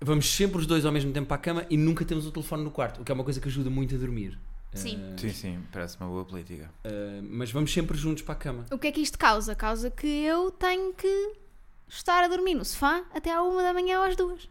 vamos 0.00 0.28
sempre 0.30 0.58
os 0.58 0.66
dois 0.66 0.84
ao 0.84 0.92
mesmo 0.92 1.12
tempo 1.12 1.26
para 1.26 1.36
a 1.36 1.40
cama 1.40 1.66
e 1.70 1.76
nunca 1.76 2.04
temos 2.04 2.26
o 2.26 2.30
telefone 2.30 2.62
no 2.64 2.70
quarto, 2.70 3.00
o 3.00 3.04
que 3.04 3.10
é 3.10 3.14
uma 3.14 3.24
coisa 3.24 3.40
que 3.40 3.48
ajuda 3.48 3.70
muito 3.70 3.94
a 3.94 3.98
dormir. 3.98 4.38
Sim. 4.74 5.00
Ah, 5.00 5.16
Sim, 5.18 5.32
sim, 5.32 5.58
parece 5.72 5.96
uma 5.98 6.08
boa 6.10 6.24
política. 6.24 6.70
ah, 6.84 6.90
mas 7.30 7.50
vamos 7.50 7.72
sempre 7.72 7.96
juntos 7.96 8.22
para 8.22 8.34
a 8.34 8.36
cama. 8.36 8.66
O 8.70 8.76
que 8.78 8.88
é 8.88 8.92
que 8.92 9.00
isto 9.00 9.18
causa? 9.18 9.54
Causa 9.54 9.90
que 9.90 10.06
eu 10.06 10.50
tenho 10.50 10.92
que 10.92 11.32
estar 11.88 12.22
a 12.24 12.28
dormir 12.28 12.54
no 12.54 12.64
sofá 12.64 13.02
até 13.14 13.32
à 13.32 13.42
uma 13.42 13.62
da 13.62 13.72
manhã 13.72 14.00
ou 14.00 14.04
às 14.04 14.16
duas. 14.16 14.46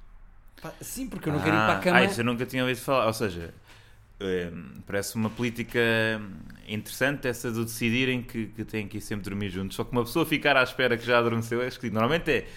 Sim, 0.82 1.08
porque 1.08 1.30
eu 1.30 1.34
não 1.34 1.40
quero 1.40 1.56
ir 1.56 1.60
para 1.60 1.74
a 1.74 1.78
Ah, 1.78 1.82
cama. 1.82 1.98
Ah, 2.00 2.04
isso 2.06 2.22
eu 2.22 2.26
nunca 2.26 2.44
tinha 2.46 2.64
ouvido 2.64 2.80
falar. 2.80 3.06
Ou 3.06 3.14
seja, 3.14 3.54
eh, 4.20 4.52
parece 4.86 5.16
uma 5.16 5.30
política 5.30 5.80
interessante 6.68 7.28
essa 7.28 7.52
de 7.52 7.64
decidirem 7.64 8.24
que, 8.24 8.48
que 8.48 8.64
têm 8.66 8.88
que 8.88 8.98
ir 8.98 9.02
sempre 9.02 9.26
dormir 9.30 9.50
juntos. 9.50 9.76
Só 9.76 9.84
que 9.84 9.92
uma 9.92 10.04
pessoa 10.04 10.26
ficar 10.26 10.58
à 10.58 10.64
espera 10.64 10.98
que 10.98 11.06
já 11.06 11.18
adormeceu 11.20 11.62
é 11.62 11.68
esquisito. 11.68 11.94
Normalmente 11.94 12.32
é 12.32 12.48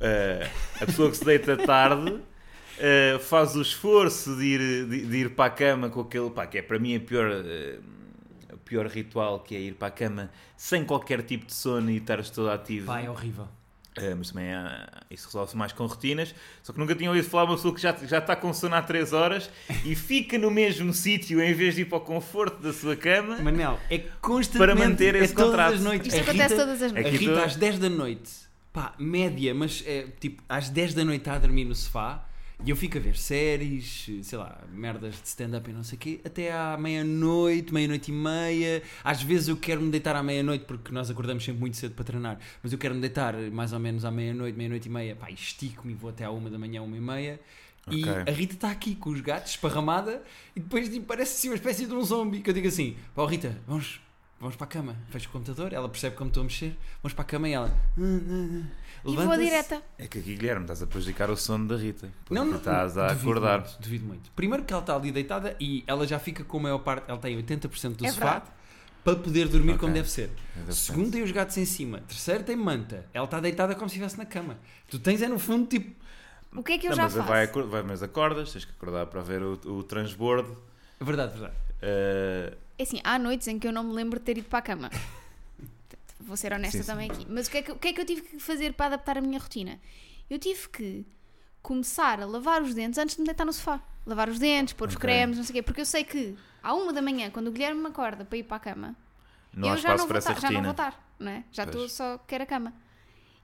eh, 0.00 0.50
a 0.80 0.86
pessoa 0.86 1.10
que 1.10 1.16
se 1.16 1.24
deita 1.24 1.56
tarde. 1.56 2.20
eh, 2.78 3.18
faz 3.20 3.56
o 3.56 3.62
esforço 3.62 4.36
de 4.36 4.44
ir, 4.44 4.86
de, 4.88 5.06
de 5.06 5.16
ir 5.18 5.34
para 5.34 5.46
a 5.46 5.50
cama 5.50 5.90
com 5.90 6.00
aquele 6.00 6.30
pá, 6.30 6.46
que 6.46 6.58
é 6.58 6.62
para 6.62 6.78
mim 6.78 6.96
a 6.96 7.00
pior, 7.00 7.26
eh, 7.44 7.78
o 8.52 8.58
pior 8.58 8.86
ritual 8.86 9.40
que 9.40 9.54
é 9.56 9.60
ir 9.60 9.74
para 9.74 9.88
a 9.88 9.90
cama 9.90 10.30
sem 10.56 10.84
qualquer 10.84 11.22
tipo 11.22 11.46
de 11.46 11.54
sono 11.54 11.90
e 11.90 11.96
estares 11.96 12.30
todo 12.30 12.50
ativo. 12.50 12.86
Pá, 12.86 13.00
é 13.00 13.10
horrível. 13.10 13.48
Uh, 14.00 14.16
mas 14.16 14.30
também 14.30 14.52
há- 14.52 14.88
isso 15.10 15.26
resolve-se 15.26 15.56
mais 15.56 15.72
com 15.72 15.86
rotinas. 15.86 16.34
Só 16.62 16.72
que 16.72 16.78
nunca 16.78 16.94
tinha 16.94 17.10
ouvido 17.10 17.28
falar 17.28 17.44
de 17.44 17.50
uma 17.50 17.56
pessoa 17.56 17.74
que 17.74 17.80
já, 17.80 17.92
já 18.06 18.18
está 18.18 18.34
com 18.36 18.52
sono 18.54 18.74
há 18.74 18.82
3 18.82 19.12
horas 19.12 19.50
e 19.84 19.94
fica 19.94 20.38
no 20.38 20.50
mesmo 20.50 20.92
sítio 20.92 21.40
em 21.42 21.52
vez 21.54 21.74
de 21.74 21.82
ir 21.82 21.84
para 21.86 21.98
o 21.98 22.00
conforto 22.00 22.62
da 22.62 22.72
sua 22.72 22.94
cama. 22.96 23.38
Manel, 23.38 23.78
é 23.90 23.98
constantemente 24.20 24.58
Para 24.58 24.88
manter 24.88 25.14
é 25.14 25.18
esse 25.24 25.34
todas 25.34 25.50
contrato. 25.50 25.74
as 25.74 25.80
noites. 25.80 26.06
Isto 26.08 26.18
A 26.18 26.22
acontece 26.22 26.54
Rita- 26.54 26.56
todas 26.66 26.82
as 26.82 26.90
A 26.90 26.94
noites. 26.94 27.14
Aqui 27.14 27.24
Rita 27.26 27.38
tô- 27.38 27.44
às 27.44 27.56
10 27.56 27.78
da 27.78 27.88
noite, 27.88 28.30
pá, 28.72 28.94
média, 28.98 29.54
mas 29.54 29.82
é 29.86 30.06
tipo 30.20 30.42
às 30.48 30.68
10 30.68 30.94
da 30.94 31.04
noite 31.04 31.20
está 31.22 31.34
a 31.34 31.38
dormir 31.38 31.64
no 31.64 31.74
sofá 31.74 32.24
e 32.64 32.70
eu 32.70 32.76
fico 32.76 32.98
a 32.98 33.00
ver 33.00 33.16
séries, 33.16 34.08
sei 34.22 34.36
lá, 34.38 34.60
merdas 34.72 35.14
de 35.14 35.28
stand-up 35.28 35.70
e 35.70 35.72
não 35.72 35.84
sei 35.84 35.96
o 35.96 36.00
quê, 36.00 36.20
até 36.24 36.52
à 36.52 36.76
meia-noite, 36.76 37.72
meia-noite 37.72 38.10
e 38.10 38.14
meia. 38.14 38.82
Às 39.04 39.22
vezes 39.22 39.48
eu 39.48 39.56
quero 39.56 39.80
me 39.80 39.90
deitar 39.90 40.16
à 40.16 40.22
meia-noite 40.22 40.64
porque 40.64 40.92
nós 40.92 41.08
acordamos 41.10 41.44
sempre 41.44 41.60
muito 41.60 41.76
cedo 41.76 41.94
para 41.94 42.04
treinar, 42.04 42.38
mas 42.62 42.72
eu 42.72 42.78
quero 42.78 42.94
me 42.94 43.00
deitar 43.00 43.34
mais 43.52 43.72
ou 43.72 43.78
menos 43.78 44.04
à 44.04 44.10
meia-noite, 44.10 44.56
meia-noite 44.58 44.88
e 44.88 44.90
meia, 44.90 45.14
pá, 45.16 45.30
estico-me 45.30 45.92
e 45.92 45.96
vou 45.96 46.10
até 46.10 46.24
à 46.24 46.30
uma 46.30 46.50
da 46.50 46.58
manhã, 46.58 46.82
uma 46.82 46.96
e 46.96 47.00
meia. 47.00 47.40
E 47.90 48.02
Ok. 48.02 48.12
a 48.26 48.30
Rita 48.36 48.54
está 48.54 48.70
aqui 48.70 48.94
com 48.96 49.08
os 49.10 49.20
gatos, 49.22 49.52
esparramada, 49.52 50.22
e 50.54 50.60
depois 50.60 50.88
tipo, 50.90 51.06
parece 51.06 51.34
assim 51.34 51.48
uma 51.48 51.54
espécie 51.54 51.86
de 51.86 51.94
um 51.94 52.02
zombie. 52.02 52.40
Que 52.40 52.50
eu 52.50 52.54
digo 52.54 52.68
assim: 52.68 52.96
pá, 53.14 53.26
Rita, 53.26 53.56
vamos, 53.66 53.98
vamos 54.38 54.56
para 54.56 54.66
a 54.66 54.68
cama. 54.68 54.96
Fecho 55.08 55.28
o 55.28 55.32
computador, 55.32 55.72
ela 55.72 55.88
percebe 55.88 56.14
como 56.14 56.28
estou 56.28 56.42
a 56.42 56.44
mexer, 56.44 56.76
vamos 57.02 57.14
para 57.14 57.22
a 57.22 57.26
cama 57.26 57.48
e 57.48 57.52
ela. 57.52 57.74
"Ah, 59.08 59.12
E 59.12 59.16
vou 59.16 59.24
levanta-se." 59.24 59.44
direta. 59.50 59.82
É 59.98 60.06
que 60.06 60.18
aqui, 60.18 60.34
Guilherme, 60.36 60.62
estás 60.62 60.82
a 60.82 60.86
prejudicar 60.86 61.30
o 61.30 61.36
sono 61.36 61.66
da 61.68 61.76
Rita. 61.76 62.08
Não, 62.30 62.44
não, 62.44 62.56
estás 62.58 62.96
a 62.98 63.08
duvido 63.08 63.30
acordar. 63.30 63.60
Muito, 63.60 63.80
duvido 63.80 64.06
muito. 64.06 64.30
Primeiro 64.32 64.64
que 64.64 64.72
ela 64.72 64.82
está 64.82 64.94
ali 64.96 65.10
deitada 65.12 65.56
e 65.60 65.84
ela 65.86 66.06
já 66.06 66.18
fica 66.18 66.44
com 66.44 66.58
a 66.58 66.60
maior 66.62 66.78
parte, 66.78 67.04
ela 67.08 67.18
tem 67.18 67.36
80% 67.36 67.96
do 67.96 68.04
É 68.06 68.10
sofá 68.10 68.24
verdade. 68.32 68.50
para 69.04 69.16
poder 69.16 69.48
dormir 69.48 69.70
Ok. 69.72 69.80
como 69.80 69.92
deve 69.94 70.10
ser. 70.10 70.30
Ser. 70.66 70.72
Segundo 70.74 71.10
tem 71.12 71.22
os 71.22 71.30
gatos 71.30 71.56
em 71.56 71.64
cima. 71.64 72.00
Terceiro 72.08 72.44
tem 72.44 72.56
manta. 72.56 73.06
Ela 73.14 73.24
está 73.24 73.40
deitada 73.40 73.74
como 73.74 73.88
se 73.88 73.94
estivesse 73.94 74.18
na 74.18 74.26
cama. 74.26 74.58
Tu 74.90 74.98
tens 74.98 75.22
é 75.22 75.28
no 75.28 75.38
fundo 75.38 75.66
tipo. 75.66 75.94
O 76.54 76.62
que 76.62 76.72
é 76.72 76.78
que 76.78 76.86
eu 76.86 76.90
Não, 76.90 76.96
já 76.96 77.02
mas, 77.04 77.14
faço? 77.14 77.28
vai, 77.28 77.46
vai, 77.46 77.82
mas 77.82 78.02
acordas, 78.02 78.52
tens 78.52 78.64
que 78.64 78.72
acordar 78.72 79.04
para 79.06 79.20
ver 79.20 79.42
o, 79.42 79.52
o 79.66 79.82
transbordo. 79.82 80.56
Verdade, 81.00 81.32
verdade. 81.32 81.54
Uh, 81.82 82.56
É 82.78 82.82
assim, 82.82 83.00
há 83.04 83.18
noites 83.18 83.46
em 83.48 83.58
que 83.58 83.68
eu 83.68 83.72
não 83.72 83.84
me 83.84 83.92
lembro 83.92 84.18
de 84.18 84.24
ter 84.24 84.38
ido 84.38 84.48
para 84.48 84.58
a 84.58 84.62
cama. 84.62 84.90
Vou 86.28 86.36
ser 86.36 86.52
honesta 86.52 86.76
Sim, 86.76 86.82
sim. 86.84 86.90
também 86.90 87.10
aqui. 87.10 87.26
Mas 87.28 87.46
o 87.46 87.50
que, 87.50 87.56
é 87.58 87.62
que, 87.62 87.72
o 87.72 87.76
que 87.76 87.88
é 87.88 87.92
que 87.94 88.00
eu 88.02 88.04
tive 88.04 88.20
que 88.20 88.38
fazer 88.38 88.74
para 88.74 88.86
adaptar 88.86 89.16
a 89.16 89.20
minha 89.20 89.38
rotina? 89.38 89.80
Eu 90.28 90.38
tive 90.38 90.68
que 90.68 91.06
começar 91.62 92.20
a 92.20 92.26
lavar 92.26 92.62
os 92.62 92.74
dentes 92.74 92.98
antes 92.98 93.16
de 93.16 93.22
me 93.22 93.26
deitar 93.26 93.46
no 93.46 93.52
sofá. 93.52 93.80
Lavar 94.06 94.28
os 94.28 94.38
dentes, 94.38 94.74
pôr 94.74 94.88
os 94.88 94.96
cremes, 94.96 95.38
não 95.38 95.44
sei 95.44 95.52
o 95.52 95.54
quê. 95.54 95.62
Porque 95.62 95.80
eu 95.80 95.86
sei 95.86 96.04
que 96.04 96.36
à 96.62 96.74
uma 96.74 96.92
da 96.92 97.00
manhã, 97.00 97.30
quando 97.30 97.48
o 97.48 97.50
Guilherme 97.50 97.80
me 97.80 97.88
acorda 97.88 98.24
para 98.26 98.36
ir 98.38 98.42
para 98.42 98.58
a 98.58 98.60
cama, 98.60 98.96
não 99.54 99.70
eu 99.70 99.76
já 99.78 99.96
não, 99.96 100.06
vou 100.06 100.18
estar, 100.18 100.38
já 100.38 100.50
não 100.50 100.62
vou 100.62 100.70
estar, 100.72 101.14
não 101.18 101.30
é? 101.32 101.44
Já 101.50 101.64
estou 101.64 101.88
só 101.88 102.18
quero 102.26 102.44
a 102.44 102.46
cama. 102.46 102.74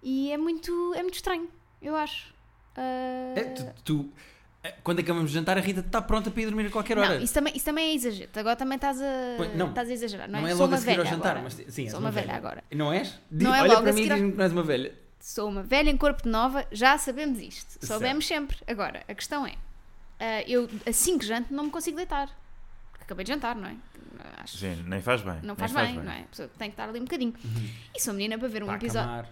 E 0.02 0.30
é 0.30 0.36
muito, 0.36 0.92
é 0.94 1.00
muito 1.02 1.14
estranho, 1.14 1.48
eu 1.80 1.96
acho. 1.96 2.34
Ah, 2.76 3.32
É, 3.36 3.44
tu, 3.44 3.74
tu- 3.82 4.12
Quando 4.82 5.00
acabamos 5.00 5.30
de 5.30 5.34
jantar, 5.36 5.58
a 5.58 5.60
Rita 5.60 5.80
está 5.80 6.00
pronta 6.00 6.30
para 6.30 6.42
ir 6.42 6.46
dormir 6.46 6.66
a 6.66 6.70
qualquer 6.70 6.96
hora. 6.98 7.16
Não, 7.16 7.22
isso 7.22 7.34
também, 7.34 7.54
isso 7.54 7.64
também 7.64 7.90
é 7.90 7.94
exagero. 7.94 8.30
Agora 8.34 8.56
também 8.56 8.76
estás 8.76 9.00
a, 9.00 9.04
não. 9.54 9.68
estás 9.68 9.88
a 9.90 9.92
exagerar, 9.92 10.28
não 10.28 10.38
é? 10.38 10.42
Não 10.42 10.48
é 10.48 10.52
Sou 10.52 10.60
logo 10.62 10.74
a 10.74 10.78
seguir 10.78 10.90
velha 10.92 11.00
ao 11.02 11.06
jantar, 11.06 11.36
agora. 11.36 11.42
mas 11.42 11.74
sim, 11.74 11.88
Sou 11.90 11.98
uma 12.00 12.06
uma 12.06 12.10
velha 12.10 12.26
velha. 12.28 12.38
agora. 12.38 12.64
Não 12.72 12.92
és? 12.92 13.20
Não 13.30 13.54
é 13.54 13.60
Olha 13.62 13.68
logo 13.72 13.82
para 13.82 13.90
a 13.90 13.94
mim 13.94 14.00
e 14.02 14.08
diz-me 14.08 14.30
que 14.32 14.36
não 14.38 14.44
és 14.44 14.52
uma 14.52 14.62
velha. 14.62 14.94
Sou 15.20 15.48
uma 15.48 15.62
velha 15.62 15.90
em 15.90 15.96
corpo 15.96 16.22
de 16.22 16.28
nova, 16.28 16.66
já 16.72 16.96
sabemos 16.98 17.38
isto. 17.40 17.72
Certo. 17.72 17.86
Soubemos 17.86 18.26
sempre. 18.26 18.56
Agora, 18.66 19.02
a 19.08 19.14
questão 19.14 19.46
é: 19.46 19.54
ah, 20.20 20.42
eu 20.46 20.68
assim 20.86 21.18
que 21.18 21.26
janto 21.26 21.52
não 21.52 21.64
me 21.64 21.70
consigo 21.70 21.96
deitar. 21.96 22.28
Porque 22.90 23.04
acabei 23.04 23.24
de 23.24 23.32
jantar, 23.32 23.56
não 23.56 23.68
é? 23.68 23.74
Acho 24.38 24.58
Sim, 24.58 24.82
nem 24.86 25.00
faz 25.02 25.22
bem. 25.22 25.34
não 25.42 25.54
nem 25.54 25.56
faz, 25.56 25.72
bem, 25.72 25.94
não 25.96 26.12
é? 26.12 26.20
A 26.20 26.24
pessoa 26.24 26.48
tem 26.58 26.68
que 26.68 26.72
estar 26.74 26.88
ali 26.88 27.00
um 27.00 27.04
bocadinho. 27.04 27.34
E 27.94 28.00
sou 28.00 28.12
menina 28.14 28.38
para 28.38 28.48
ver 28.48 28.62
um 28.62 28.66
Para 28.66 28.76
episódio. 28.76 29.28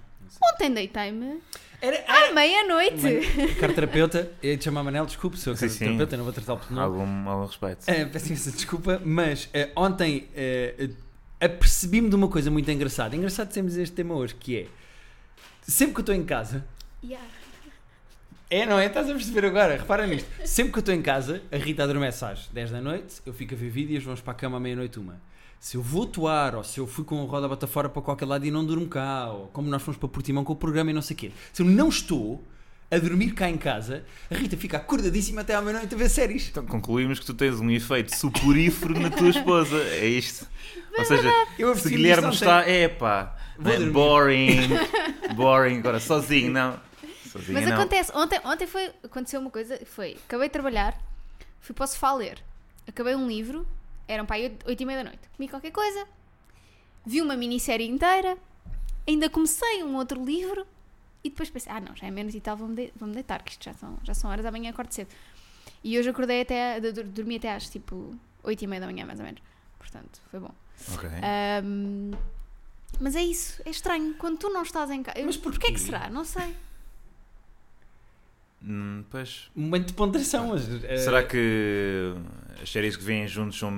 Ontem 0.55 0.73
deitei-me 0.73 1.41
Era, 1.81 2.05
à 2.07 2.33
meia-noite. 2.33 3.03
Man- 3.03 3.55
Carterapeuta, 3.61 4.31
eu 4.43 4.57
te 4.57 4.65
chamar 4.65 4.83
Manel, 4.83 5.07
desculpe, 5.07 5.37
sou 5.37 5.55
Sim, 5.57 5.69
sim. 5.69 5.79
carterapeuta, 5.79 6.17
não 6.17 6.25
vou 6.25 6.33
tratá-lo 6.33 6.59
por 6.61 6.71
nome. 6.71 6.85
Algum, 6.99 7.29
algum 7.29 7.47
respeito. 7.47 7.79
Eh, 7.89 8.05
peço 8.07 8.27
imensa 8.29 8.51
desculpa, 8.53 9.01
mas 9.05 9.49
eh, 9.53 9.71
ontem 9.77 10.29
eh, 10.35 10.91
apercebi-me 11.41 12.09
de 12.09 12.15
uma 12.17 12.29
coisa 12.29 12.51
muito 12.51 12.71
engraçada. 12.71 13.15
Engraçado 13.17 13.53
termos 13.53 13.77
este 13.77 13.95
tema 13.95 14.15
hoje, 14.15 14.35
que 14.35 14.59
é 14.59 14.67
sempre 15.63 15.95
que 15.95 16.01
eu 16.01 16.03
estou 16.03 16.15
em 16.15 16.25
casa, 16.25 16.65
Yeah. 17.05 17.27
é, 18.49 18.65
não 18.65 18.79
é? 18.79 18.87
Estás 18.87 19.11
a 19.11 19.13
perceber 19.13 19.45
agora, 19.47 19.77
repara 19.77 20.07
nisto. 20.07 20.29
Sempre 20.47 20.73
que 20.73 20.79
eu 20.79 20.83
estou 20.83 20.95
em 20.95 21.03
casa, 21.03 21.43
a 21.51 21.57
Rita 21.57 21.83
adormece 21.83 22.25
às 22.25 22.47
10 22.47 22.71
da 22.71 22.81
noite, 22.81 23.21
eu 23.27 23.33
fico 23.33 23.55
a 23.55 23.57
ver 23.57 23.71
vídeos, 23.71 24.05
vamos 24.05 24.21
para 24.21 24.33
a 24.33 24.37
cama 24.37 24.59
à 24.59 24.61
meia-noite 24.61 25.01
uma. 25.01 25.21
Se 25.63 25.77
eu 25.77 25.81
vou 25.81 26.03
atuar, 26.03 26.57
ou 26.57 26.65
se 26.65 26.81
eu 26.81 26.89
fui 26.89 27.05
com 27.05 27.23
a 27.23 27.25
roda 27.25 27.47
bota 27.47 27.69
fora 27.69 27.89
para 27.89 28.03
qualquer 28.03 28.27
lado 28.27 28.45
e 28.45 28.51
não 28.51 28.65
durmo 28.65 28.89
cá, 28.89 29.31
ou 29.31 29.47
como 29.53 29.71
nós 29.71 29.81
fomos 29.81 29.97
para 29.97 30.09
Portimão 30.09 30.43
com 30.43 30.53
o 30.55 30.57
programa 30.57 30.91
e 30.91 30.93
não 30.93 31.01
sei 31.01 31.15
o 31.15 31.17
quê. 31.17 31.31
Se 31.53 31.63
eu 31.63 31.67
não 31.67 31.89
estou 31.89 32.43
a 32.91 32.99
dormir 32.99 33.31
cá 33.31 33.49
em 33.49 33.57
casa, 33.57 34.05
a 34.29 34.35
Rita 34.35 34.57
fica 34.57 34.79
acordadíssima 34.79 35.43
até 35.43 35.55
à 35.55 35.63
meia-noite 35.63 35.95
a 35.95 35.97
ver 35.97 36.09
séries. 36.09 36.49
Então 36.51 36.67
concluímos 36.67 37.21
que 37.21 37.27
tu 37.27 37.33
tens 37.33 37.61
um 37.61 37.71
efeito 37.71 38.13
suporífero 38.13 38.99
na 38.99 39.09
tua 39.09 39.29
esposa. 39.29 39.77
É 39.77 40.05
isto. 40.05 40.49
Ou 40.99 41.05
seja, 41.05 41.31
Eu 41.57 41.77
se 41.77 41.89
Guilherme 41.89 42.31
está, 42.31 42.69
é 42.69 42.89
pá, 42.89 43.37
é? 43.65 43.79
boring, 43.87 44.69
boring, 45.37 45.79
agora 45.79 46.01
sozinho, 46.01 46.51
não. 46.51 46.81
Sozinho 47.31 47.53
Mas 47.53 47.67
não. 47.67 47.75
acontece, 47.75 48.11
ontem, 48.17 48.41
ontem 48.45 48.67
foi, 48.67 48.91
aconteceu 49.05 49.41
uma 49.41 49.51
coisa, 49.51 49.79
foi, 49.87 50.17
acabei 50.27 50.49
de 50.49 50.53
trabalhar, 50.55 51.01
fui 51.61 51.73
para 51.73 51.85
o 51.85 51.87
sofá 51.87 52.13
ler, 52.15 52.43
acabei 52.85 53.15
um 53.15 53.29
livro, 53.29 53.65
eram 54.09 54.27
para 54.27 54.37
aí 54.37 54.57
8 54.67 54.81
e 54.81 54.87
meia 54.87 55.03
da 55.05 55.11
noite, 55.11 55.29
comi 55.37 55.49
qualquer 55.49 55.71
coisa, 55.73 56.07
vi 57.05 57.21
uma 57.21 57.37
minissérie 57.37 57.89
inteira, 57.89 58.37
ainda 59.09 59.29
comecei 59.31 59.83
um 59.83 59.97
outro 59.97 60.25
livro 60.25 60.67
e 61.25 61.31
depois 61.31 61.51
pensei, 61.51 61.73
ah 61.73 61.81
não, 61.81 61.95
já 61.97 62.07
é 62.07 62.11
menos 62.11 62.35
e 62.35 62.41
tal, 62.41 62.57
vou-me 62.57 62.75
de, 62.75 62.93
vou 62.97 63.09
deitar, 63.09 63.43
que 63.43 63.51
isto 63.53 63.65
já 63.65 63.75
são, 63.75 63.97
já 64.03 64.15
são 64.15 64.31
horas, 64.31 64.45
amanhã 64.45 64.71
acordo 64.71 64.93
cedo. 64.93 65.09
E 65.85 65.99
hoje 65.99 66.09
acordei 66.11 66.41
até, 66.43 66.79
de- 66.81 66.93
de- 66.93 67.03
dormi 67.05 67.37
até 67.37 67.53
às 67.55 67.69
tipo 67.71 68.15
8 68.43 68.63
e 68.63 68.67
meia 68.67 68.81
da 68.81 68.87
manhã 68.87 69.05
mais 69.07 69.19
ou 69.21 69.25
menos, 69.27 69.41
portanto, 69.79 70.21
foi 70.31 70.41
bom. 70.41 70.51
Ok. 70.95 71.09
Ahm, 71.09 72.13
mas 73.01 73.17
é 73.17 73.23
isso, 73.23 73.63
é 73.65 73.71
estranho, 73.71 74.15
quando 74.15 74.39
tu 74.39 74.49
não 74.51 74.63
estás 74.63 74.91
em 74.91 75.03
casa, 75.03 75.21
Mas 75.25 75.37
porquê 75.37 75.59
porquê? 75.59 75.73
que 75.75 75.81
será? 75.81 76.09
Não 76.11 76.25
sei. 76.25 76.55
Hum, 78.65 79.03
pois. 79.11 79.51
Um 79.57 79.63
momento 79.63 79.87
de 79.89 79.93
ponderação. 79.95 80.49
Mas, 80.49 80.85
eh, 80.85 80.97
Será 80.99 81.23
que 81.23 82.15
as 82.63 82.71
séries 82.71 82.97
que 82.97 83.03
vêm 83.03 83.27
juntos 83.27 83.59
são 83.59 83.71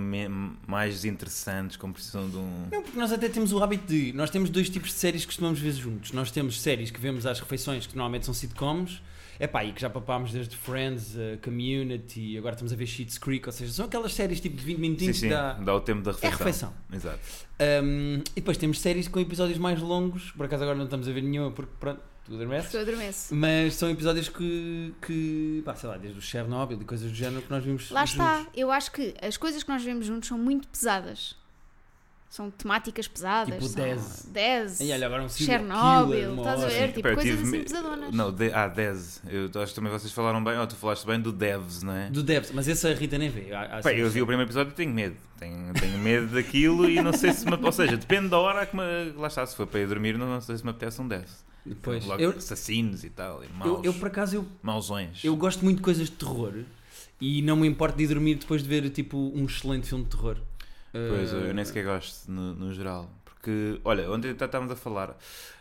mais 0.66 1.04
interessantes, 1.04 1.76
como 1.76 1.94
precisam 1.94 2.28
de 2.28 2.36
um. 2.36 2.66
Não, 2.70 2.82
porque 2.82 2.98
nós 2.98 3.10
até 3.12 3.28
temos 3.28 3.52
o 3.52 3.62
hábito 3.62 3.86
de. 3.86 4.12
Nós 4.12 4.30
temos 4.30 4.50
dois 4.50 4.68
tipos 4.68 4.90
de 4.90 4.96
séries 4.96 5.22
que 5.22 5.28
costumamos 5.28 5.58
ver 5.58 5.72
juntos. 5.72 6.12
Nós 6.12 6.30
temos 6.30 6.60
séries 6.60 6.90
que 6.90 7.00
vemos 7.00 7.24
às 7.26 7.40
refeições, 7.40 7.86
que 7.86 7.96
normalmente 7.96 8.26
são 8.26 8.34
sitcoms. 8.34 9.00
Epá, 9.40 9.64
e 9.64 9.72
que 9.72 9.80
já 9.80 9.90
papámos 9.90 10.30
desde 10.30 10.56
Friends, 10.56 11.16
eh, 11.18 11.38
Community, 11.42 12.38
agora 12.38 12.54
estamos 12.54 12.72
a 12.72 12.76
ver 12.76 12.86
Sheets 12.86 13.18
Creek, 13.18 13.44
ou 13.48 13.52
seja, 13.52 13.72
são 13.72 13.86
aquelas 13.86 14.14
séries 14.14 14.40
tipo 14.40 14.56
de 14.56 14.62
20 14.62 14.76
Sim, 14.76 14.80
minutinhos 14.80 15.16
sim, 15.16 15.26
que 15.28 15.34
dá. 15.34 15.54
dá 15.54 15.74
o 15.74 15.80
tempo 15.80 16.02
da 16.02 16.12
É 16.12 16.14
refeição. 16.14 16.38
refeição. 16.38 16.72
Exato. 16.92 17.18
Um, 17.84 18.18
e 18.30 18.34
depois 18.36 18.56
temos 18.56 18.80
séries 18.80 19.08
com 19.08 19.18
episódios 19.18 19.58
mais 19.58 19.80
longos, 19.80 20.30
por 20.36 20.46
acaso 20.46 20.62
agora 20.62 20.78
não 20.78 20.84
estamos 20.84 21.08
a 21.08 21.12
ver 21.12 21.22
nenhuma 21.22 21.50
porque 21.50 21.72
pronto, 21.80 22.00
tu 22.24 22.34
adormeces. 22.34 22.74
Eu 22.74 22.80
adormeço. 22.80 23.34
Mas 23.34 23.74
são 23.74 23.90
episódios 23.90 24.28
que, 24.28 24.94
que 25.06 25.62
pá, 25.64 25.74
sei 25.74 25.88
lá, 25.88 25.96
desde 25.96 26.18
o 26.18 26.22
Chernobyl 26.22 26.80
e 26.80 26.84
coisas 26.84 27.10
do 27.10 27.14
género 27.16 27.42
que 27.42 27.50
nós 27.50 27.64
vimos 27.64 27.90
Lá 27.90 28.04
está, 28.04 28.38
juntos. 28.38 28.52
eu 28.56 28.70
acho 28.72 28.90
que 28.92 29.14
as 29.20 29.36
coisas 29.36 29.62
que 29.62 29.68
nós 29.68 29.82
vemos 29.82 30.06
juntos 30.06 30.28
são 30.28 30.38
muito 30.38 30.66
pesadas. 30.68 31.36
São 32.34 32.50
temáticas 32.50 33.06
pesadas. 33.06 33.54
Tipo 33.54 33.68
são 33.68 33.84
Dez. 33.84 34.28
10. 34.28 34.80
E 34.80 34.90
olha, 34.90 35.06
agora 35.06 35.22
um 35.22 35.28
Chernobyl, 35.28 36.34
estás 36.34 36.64
a 36.64 36.66
ver? 36.66 36.88
Tipo, 36.88 36.98
Espera, 36.98 37.10
eu 37.10 37.14
coisas 37.14 37.36
tive 37.36 37.42
assim 37.42 37.62
pesadonas. 37.62 38.12
Não, 38.12 38.32
de, 38.32 38.52
ah, 38.52 38.66
Devs. 38.66 39.22
Eu 39.28 39.62
acho 39.62 39.66
que 39.72 39.74
também 39.76 39.92
vocês 39.92 40.12
falaram 40.12 40.42
bem, 40.42 40.58
ou 40.58 40.66
tu 40.66 40.74
falaste 40.74 41.06
bem 41.06 41.20
do 41.20 41.30
Devs, 41.30 41.84
não 41.84 41.92
é? 41.92 42.10
Do 42.10 42.24
Debs, 42.24 42.50
mas 42.50 42.66
esse 42.66 42.88
a 42.88 42.92
Rita 42.92 43.18
nem 43.18 43.28
vê. 43.28 43.54
Há- 43.54 43.78
há 43.78 43.82
Pá, 43.82 43.92
eu 43.92 44.10
vi 44.10 44.20
o 44.20 44.26
primeiro 44.26 44.48
episódio 44.48 44.72
e 44.72 44.74
tenho 44.74 44.92
medo. 44.92 45.14
Tenho, 45.38 45.72
tenho 45.74 45.96
medo 45.96 46.34
daquilo 46.34 46.90
e 46.90 47.00
não 47.00 47.12
sei 47.12 47.32
se 47.32 47.46
me. 47.46 47.56
Ou 47.56 47.70
seja, 47.70 47.96
depende 47.96 48.26
da 48.30 48.38
hora 48.40 48.66
que 48.66 48.74
me. 48.74 48.82
Lá 49.16 49.28
está, 49.28 49.46
se 49.46 49.54
for 49.54 49.68
para 49.68 49.78
ir 49.78 49.86
dormir, 49.86 50.18
não, 50.18 50.26
não 50.26 50.40
sei 50.40 50.58
se 50.58 50.64
me 50.64 50.70
apetece 50.70 51.00
um 51.00 51.06
Devs. 51.06 51.44
Depois, 51.64 52.04
Logo 52.04 52.20
eu, 52.20 52.30
assassinos 52.30 53.04
e 53.04 53.10
tal, 53.10 53.44
e 53.44 53.46
eu, 53.46 53.54
maus, 53.54 53.84
eu 53.84 53.94
por 53.94 54.08
acaso 54.08 54.34
eu, 54.34 54.46
mauzões. 54.60 55.22
eu 55.22 55.36
gosto 55.36 55.64
muito 55.64 55.76
de 55.76 55.82
coisas 55.84 56.10
de 56.10 56.16
terror 56.16 56.52
e 57.20 57.40
não 57.42 57.54
me 57.54 57.68
importo 57.68 57.96
de 57.96 58.02
ir 58.02 58.08
dormir 58.08 58.34
depois 58.34 58.60
de 58.60 58.68
ver 58.68 58.90
tipo 58.90 59.16
um 59.32 59.44
excelente 59.44 59.86
filme 59.86 60.02
de 60.02 60.10
terror. 60.10 60.36
Pois, 61.08 61.32
eu 61.32 61.52
nem 61.54 61.64
sequer 61.64 61.84
gosto 61.84 62.30
no, 62.30 62.54
no 62.54 62.72
geral. 62.72 63.10
Porque, 63.24 63.80
olha, 63.84 64.10
ontem 64.10 64.30
estávamos 64.30 64.72
a 64.72 64.76
falar, 64.76 65.16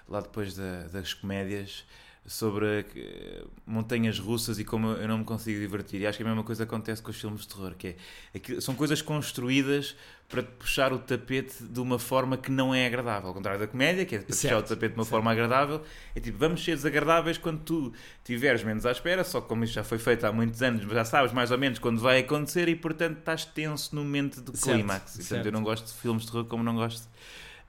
lá 0.07 0.21
depois 0.21 0.55
da- 0.55 0.83
das 0.91 1.13
comédias, 1.13 1.85
sobre 2.25 2.85
eh, 2.95 3.43
montanhas 3.65 4.17
russas 4.17 4.57
e 4.57 4.63
como 4.63 4.87
eu 4.91 5.07
não 5.07 5.17
me 5.17 5.25
consigo 5.25 5.59
divertir. 5.59 6.01
E 6.01 6.07
acho 6.07 6.17
que 6.17 6.23
a 6.23 6.27
mesma 6.27 6.43
coisa 6.43 6.63
acontece 6.63 7.01
com 7.01 7.11
os 7.11 7.19
filmes 7.19 7.41
de 7.41 7.49
terror, 7.49 7.75
que 7.75 7.95
é, 8.33 8.61
são 8.61 8.75
coisas 8.75 9.01
construídas 9.01 9.95
para 10.29 10.41
puxar 10.41 10.93
o 10.93 10.99
tapete 10.99 11.61
de 11.61 11.79
uma 11.79 11.99
forma 11.99 12.37
que 12.37 12.49
não 12.49 12.73
é 12.73 12.87
agradável. 12.87 13.27
Ao 13.27 13.33
contrário 13.33 13.59
da 13.59 13.67
comédia, 13.67 14.05
que 14.05 14.15
é 14.15 14.17
para 14.19 14.27
puxar 14.27 14.49
Certo, 14.49 14.65
o 14.65 14.69
tapete 14.69 14.93
de 14.93 14.99
uma 14.99 15.03
certo. 15.03 15.11
forma 15.11 15.31
agradável, 15.31 15.83
é 16.15 16.19
tipo, 16.19 16.37
vamos 16.37 16.63
ser 16.63 16.75
desagradáveis 16.75 17.37
quando 17.37 17.59
tu 17.59 17.93
tiveres 18.23 18.63
menos 18.63 18.85
à 18.85 18.91
espera, 18.91 19.23
só 19.23 19.41
que 19.41 19.47
como 19.47 19.63
isto 19.65 19.73
já 19.73 19.83
foi 19.83 19.99
feito 19.99 20.25
há 20.25 20.31
muitos 20.31 20.63
anos, 20.63 20.81
já 20.91 21.05
sabes 21.05 21.33
mais 21.33 21.51
ou 21.51 21.57
menos 21.57 21.77
quando 21.77 21.99
vai 21.99 22.19
acontecer 22.19 22.69
e 22.69 22.75
portanto 22.75 23.19
estás 23.19 23.45
tenso 23.45 23.93
no 23.95 24.03
momento 24.03 24.41
do 24.41 24.53
clímax. 24.53 25.11
Certo. 25.11 25.45
eu 25.45 25.51
não 25.51 25.61
gosto 25.61 25.85
de 25.85 25.93
filmes 25.93 26.23
de 26.23 26.31
terror 26.31 26.45
como 26.45 26.63
não 26.63 26.75
gosto 26.75 27.07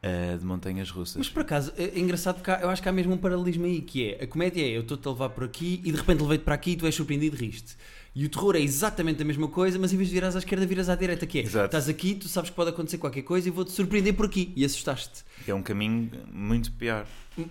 eh, 0.06 0.36
de 0.38 0.44
montanhas 0.44 0.90
russas. 0.90 1.16
Mas 1.16 1.28
por 1.30 1.40
acaso, 1.42 1.72
é 1.78 1.84
é 1.84 1.98
engraçado 1.98 2.34
porque 2.36 2.50
há- 2.50 2.60
eu 2.60 2.68
acho 2.68 2.82
que 2.82 2.88
há 2.88 2.92
mesmo 2.92 3.14
um 3.14 3.16
paralelismo 3.16 3.64
aí, 3.64 3.80
que 3.80 4.10
é 4.10 4.24
a 4.24 4.26
comédia 4.26 4.62
é 4.62 4.76
eu 4.76 4.82
estou-te 4.82 5.06
a 5.08 5.10
levar 5.12 5.30
por 5.30 5.44
aqui 5.44 5.80
e 5.84 5.90
de 5.90 5.96
repente 5.96 6.20
levei-te 6.20 6.42
para 6.44 6.54
aqui 6.54 6.72
e 6.72 6.76
tu 6.76 6.84
és 6.86 6.94
surpreendido 6.94 7.36
e 7.36 7.46
riste. 7.46 7.74
E 8.16 8.24
o 8.24 8.28
terror 8.28 8.54
é 8.54 8.60
exatamente 8.60 9.20
a 9.22 9.24
mesma 9.24 9.48
coisa, 9.48 9.76
mas 9.78 9.92
em 9.92 9.96
vez 9.96 10.08
de 10.08 10.14
virares 10.14 10.36
à 10.36 10.38
esquerda, 10.38 10.64
viras 10.66 10.88
à 10.88 10.94
direita, 10.94 11.26
que 11.26 11.38
é 11.40 11.42
Exato. 11.42 11.64
estás 11.66 11.88
aqui, 11.88 12.14
tu 12.14 12.28
sabes 12.28 12.48
que 12.50 12.54
pode 12.54 12.70
acontecer 12.70 12.98
qualquer 12.98 13.22
coisa 13.22 13.48
e 13.48 13.50
vou-te 13.50 13.72
surpreender 13.72 14.14
por 14.14 14.26
aqui. 14.26 14.52
E 14.54 14.64
assustaste. 14.64 15.24
É 15.48 15.52
um 15.54 15.62
caminho 15.62 16.10
muito 16.32 16.70
pior. 16.72 17.06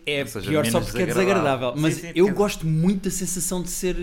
É 0.06 0.26
seja, 0.26 0.50
pior 0.50 0.66
só 0.68 0.80
porque 0.80 1.02
é 1.02 1.06
desagradável. 1.08 1.74
desagradável. 1.74 1.76
Sim, 1.76 1.82
Mas 1.82 1.94
sim, 1.96 2.08
eu 2.16 2.26
porque- 2.28 2.38
gosto 2.38 2.66
muito 2.66 3.04
da 3.04 3.12
sensação 3.12 3.62
de 3.62 3.70
ser 3.70 3.98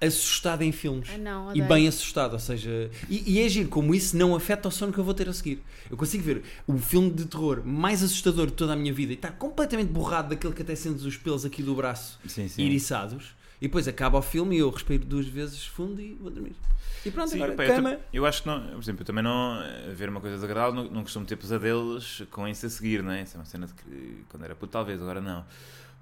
assustado 0.00 0.62
em 0.62 0.72
filmes. 0.72 1.08
Ah, 1.14 1.18
não, 1.18 1.54
E 1.54 1.60
bem 1.62 1.86
assustado, 1.88 2.32
ou 2.34 2.38
seja, 2.38 2.90
e, 3.08 3.34
e 3.34 3.40
é 3.40 3.48
giro 3.48 3.68
como 3.68 3.94
isso 3.94 4.16
não 4.16 4.34
afeta 4.34 4.68
o 4.68 4.70
sono 4.70 4.92
que 4.92 4.98
eu 4.98 5.04
vou 5.04 5.14
ter 5.14 5.28
a 5.28 5.32
seguir. 5.32 5.62
Eu 5.90 5.96
consigo 5.96 6.22
ver 6.24 6.42
o 6.66 6.78
filme 6.78 7.10
de 7.10 7.26
terror 7.26 7.62
mais 7.64 8.02
assustador 8.02 8.46
de 8.46 8.52
toda 8.52 8.72
a 8.72 8.76
minha 8.76 8.92
vida 8.92 9.12
e 9.12 9.16
estar 9.16 9.32
completamente 9.32 9.88
borrado 9.90 10.30
daquele 10.30 10.54
que 10.54 10.62
até 10.62 10.74
sentes 10.74 11.04
os 11.04 11.16
pelos 11.16 11.44
aqui 11.44 11.62
do 11.62 11.74
braço 11.74 12.18
Sim, 12.26 12.48
sim. 12.48 12.62
iriçados, 12.62 13.34
e 13.60 13.66
depois 13.68 13.86
acaba 13.86 14.16
o 14.18 14.22
filme 14.22 14.56
e 14.56 14.60
eu 14.60 14.70
respiro 14.70 15.04
duas 15.04 15.26
vezes 15.26 15.66
fundo 15.66 16.00
e 16.00 16.14
vou 16.14 16.30
dormir. 16.30 16.54
E 17.04 17.10
pronto, 17.10 17.30
Sim, 17.30 17.36
agora 17.36 17.52
pá, 17.54 17.64
eu, 17.64 17.74
cama. 17.74 17.90
tam- 17.92 18.00
eu 18.12 18.26
acho 18.26 18.42
que 18.42 18.48
não, 18.48 18.60
por 18.68 18.82
exemplo, 18.82 19.02
eu 19.02 19.06
também 19.06 19.22
não 19.24 19.62
eh, 19.62 19.92
ver 19.94 20.08
uma 20.08 20.20
coisa 20.20 20.36
desagradável, 20.36 20.74
não, 20.84 20.90
não 20.90 21.02
costumo 21.02 21.24
ter 21.26 21.36
pesadelos 21.36 22.22
com 22.30 22.46
isso 22.48 22.64
a 22.66 22.68
seguir, 22.68 23.02
não 23.02 23.10
é? 23.12 23.22
Isso 23.22 23.36
é 23.36 23.40
uma 23.40 23.44
cena 23.46 23.66
de 23.66 23.72
que 23.74 24.24
quando 24.28 24.44
era 24.44 24.54
puto, 24.54 24.72
talvez, 24.72 25.00
agora 25.00 25.20
não. 25.20 25.44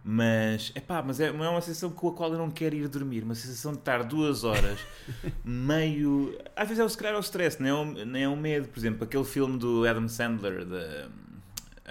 Mas, 0.05 0.73
epá, 0.75 1.03
mas 1.03 1.21
é, 1.21 1.31
não 1.33 1.45
é 1.45 1.49
uma 1.51 1.61
sensação 1.61 1.91
com 1.91 2.09
a 2.09 2.13
qual 2.13 2.33
eu 2.33 2.39
não 2.39 2.51
quero 2.51 2.75
ir 2.75 2.89
dormir, 2.89 3.25
uma 3.25 3.35
sensação 3.35 3.73
de 3.73 3.79
estar 3.79 4.03
duas 4.05 4.43
horas 4.45 4.79
meio. 5.45 6.39
Às 6.57 6.69
vezes 6.69 6.81
é 6.81 6.85
o, 6.85 6.89
se 6.89 6.97
calhar 6.97 7.15
é 7.15 7.19
o 7.19 7.21
stress, 7.21 7.61
nem 7.63 7.71
é 7.71 7.75
o, 7.75 7.85
nem 7.85 8.23
é 8.25 8.29
o 8.29 8.37
medo. 8.37 8.69
Por 8.69 8.79
exemplo, 8.79 9.05
aquele 9.05 9.25
filme 9.25 9.59
do 9.59 9.87
Adam 9.87 10.09
Sandler, 10.09 10.65
de 10.65 11.09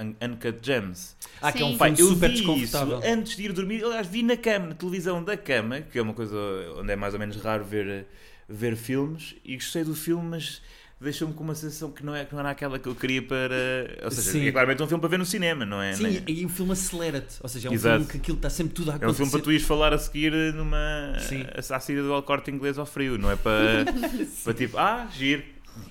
Un- 0.01 0.15
Uncut 0.21 0.57
Gems. 0.61 1.15
Ah, 1.41 1.51
que 1.51 1.61
é 1.61 1.65
um 1.65 1.77
filme 1.77 1.99
eu 1.99 2.07
super 2.09 2.31
desconfortável. 2.31 2.99
isso 2.99 3.07
antes 3.07 3.35
de 3.35 3.43
ir 3.43 3.53
dormir. 3.53 3.83
Aliás, 3.83 4.07
vi 4.07 4.23
na 4.23 4.37
cama, 4.37 4.67
na 4.67 4.75
televisão 4.75 5.23
da 5.23 5.37
cama, 5.37 5.81
que 5.81 5.99
é 5.99 6.01
uma 6.01 6.13
coisa 6.13 6.35
onde 6.77 6.91
é 6.91 6.95
mais 6.95 7.13
ou 7.13 7.19
menos 7.19 7.35
raro 7.37 7.63
ver, 7.63 8.07
ver 8.49 8.75
filmes, 8.75 9.35
e 9.43 9.55
gostei 9.55 9.83
do 9.83 9.93
filme, 9.95 10.27
mas 10.29 10.61
deixou-me 10.99 11.33
com 11.33 11.43
uma 11.43 11.53
sensação 11.55 11.91
que 11.91 12.03
não, 12.05 12.15
é, 12.15 12.25
que 12.25 12.33
não 12.33 12.39
era 12.39 12.49
aquela 12.51 12.79
que 12.79 12.87
eu 12.87 12.95
queria 12.95 13.21
para. 13.21 13.53
Ou 14.03 14.11
seja, 14.11 14.31
Sim. 14.31 14.47
é 14.47 14.51
claramente 14.51 14.81
um 14.81 14.87
filme 14.87 14.99
para 15.01 15.09
ver 15.09 15.19
no 15.19 15.25
cinema, 15.25 15.65
não 15.65 15.81
é? 15.81 15.93
Sim, 15.93 16.03
Nem- 16.03 16.23
e 16.27 16.45
o 16.45 16.49
filme 16.49 16.71
acelera-te, 16.71 17.35
ou 17.41 17.47
seja, 17.49 17.67
é 17.67 17.71
um 17.71 17.73
Exato. 17.73 17.95
filme 17.97 18.11
que 18.11 18.17
aquilo 18.17 18.37
está 18.37 18.49
sempre 18.49 18.73
tudo 18.73 18.89
a 18.89 18.93
É 18.93 18.95
um 18.95 18.97
acontecer. 18.97 19.17
filme 19.17 19.31
para 19.31 19.41
tu 19.41 19.51
ires 19.51 19.63
falar 19.63 19.93
a 19.93 19.97
seguir 19.97 20.31
numa. 20.53 21.15
Sim. 21.19 21.45
à 21.55 21.79
saída 21.79 22.03
do 22.03 22.21
corte 22.23 22.49
inglês 22.51 22.77
ao 22.79 22.85
frio, 22.85 23.17
não 23.17 23.29
é 23.31 23.35
para. 23.35 23.85
para 24.43 24.53
tipo, 24.53 24.77
ah, 24.77 25.07
giro. 25.11 25.43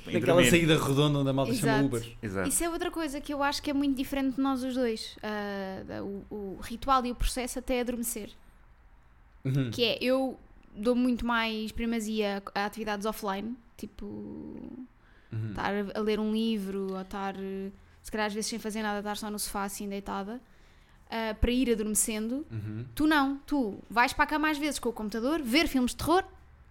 Naquela 0.04 0.42
dormir. 0.42 0.50
saída 0.50 0.76
redonda 0.84 1.18
onde 1.20 1.30
a 1.30 1.32
malta 1.32 1.54
chama 1.54 1.72
Exato. 1.74 1.86
Uber. 1.86 2.12
Exato. 2.20 2.48
Isso 2.48 2.64
é 2.64 2.68
outra 2.68 2.90
coisa 2.90 3.20
que 3.20 3.32
eu 3.32 3.40
acho 3.40 3.62
que 3.62 3.70
é 3.70 3.72
muito 3.72 3.96
diferente 3.96 4.34
de 4.34 4.40
nós 4.40 4.64
os 4.64 4.74
dois. 4.74 5.16
Da- 5.86 6.02
o, 6.02 6.24
o 6.28 6.58
ritual 6.60 7.06
e 7.06 7.12
o 7.12 7.14
processo 7.14 7.60
até 7.60 7.80
adormecer. 7.80 8.30
Uhum. 9.44 9.70
Que 9.70 9.84
é, 9.84 9.98
eu 10.02 10.36
dou 10.74 10.96
muito 10.96 11.24
mais 11.24 11.70
primazia 11.70 12.42
a 12.52 12.64
atividades 12.66 13.06
offline, 13.06 13.54
tipo 13.76 14.60
Uhum. 15.36 15.50
estar 15.50 15.72
a 15.94 16.00
ler 16.00 16.18
um 16.18 16.32
livro 16.32 16.92
ou 16.92 17.00
estar, 17.00 17.34
se 18.02 18.10
calhar 18.10 18.26
às 18.26 18.34
vezes 18.34 18.50
sem 18.50 18.58
fazer 18.58 18.82
nada, 18.82 18.98
estar 18.98 19.16
só 19.16 19.30
no 19.30 19.38
sofá 19.38 19.64
assim 19.64 19.88
deitada, 19.88 20.40
ah, 21.10 21.34
para 21.40 21.50
ir 21.50 21.70
adormecendo. 21.70 22.46
Uhum. 22.50 22.84
Tu 22.94 23.06
não, 23.06 23.38
tu 23.46 23.78
vais 23.88 24.12
para 24.12 24.24
a 24.24 24.26
cama 24.26 24.50
às 24.50 24.58
vezes 24.58 24.78
com 24.78 24.88
o 24.88 24.92
computador, 24.92 25.42
ver 25.42 25.68
filmes 25.68 25.92
de 25.92 25.98
terror, 25.98 26.24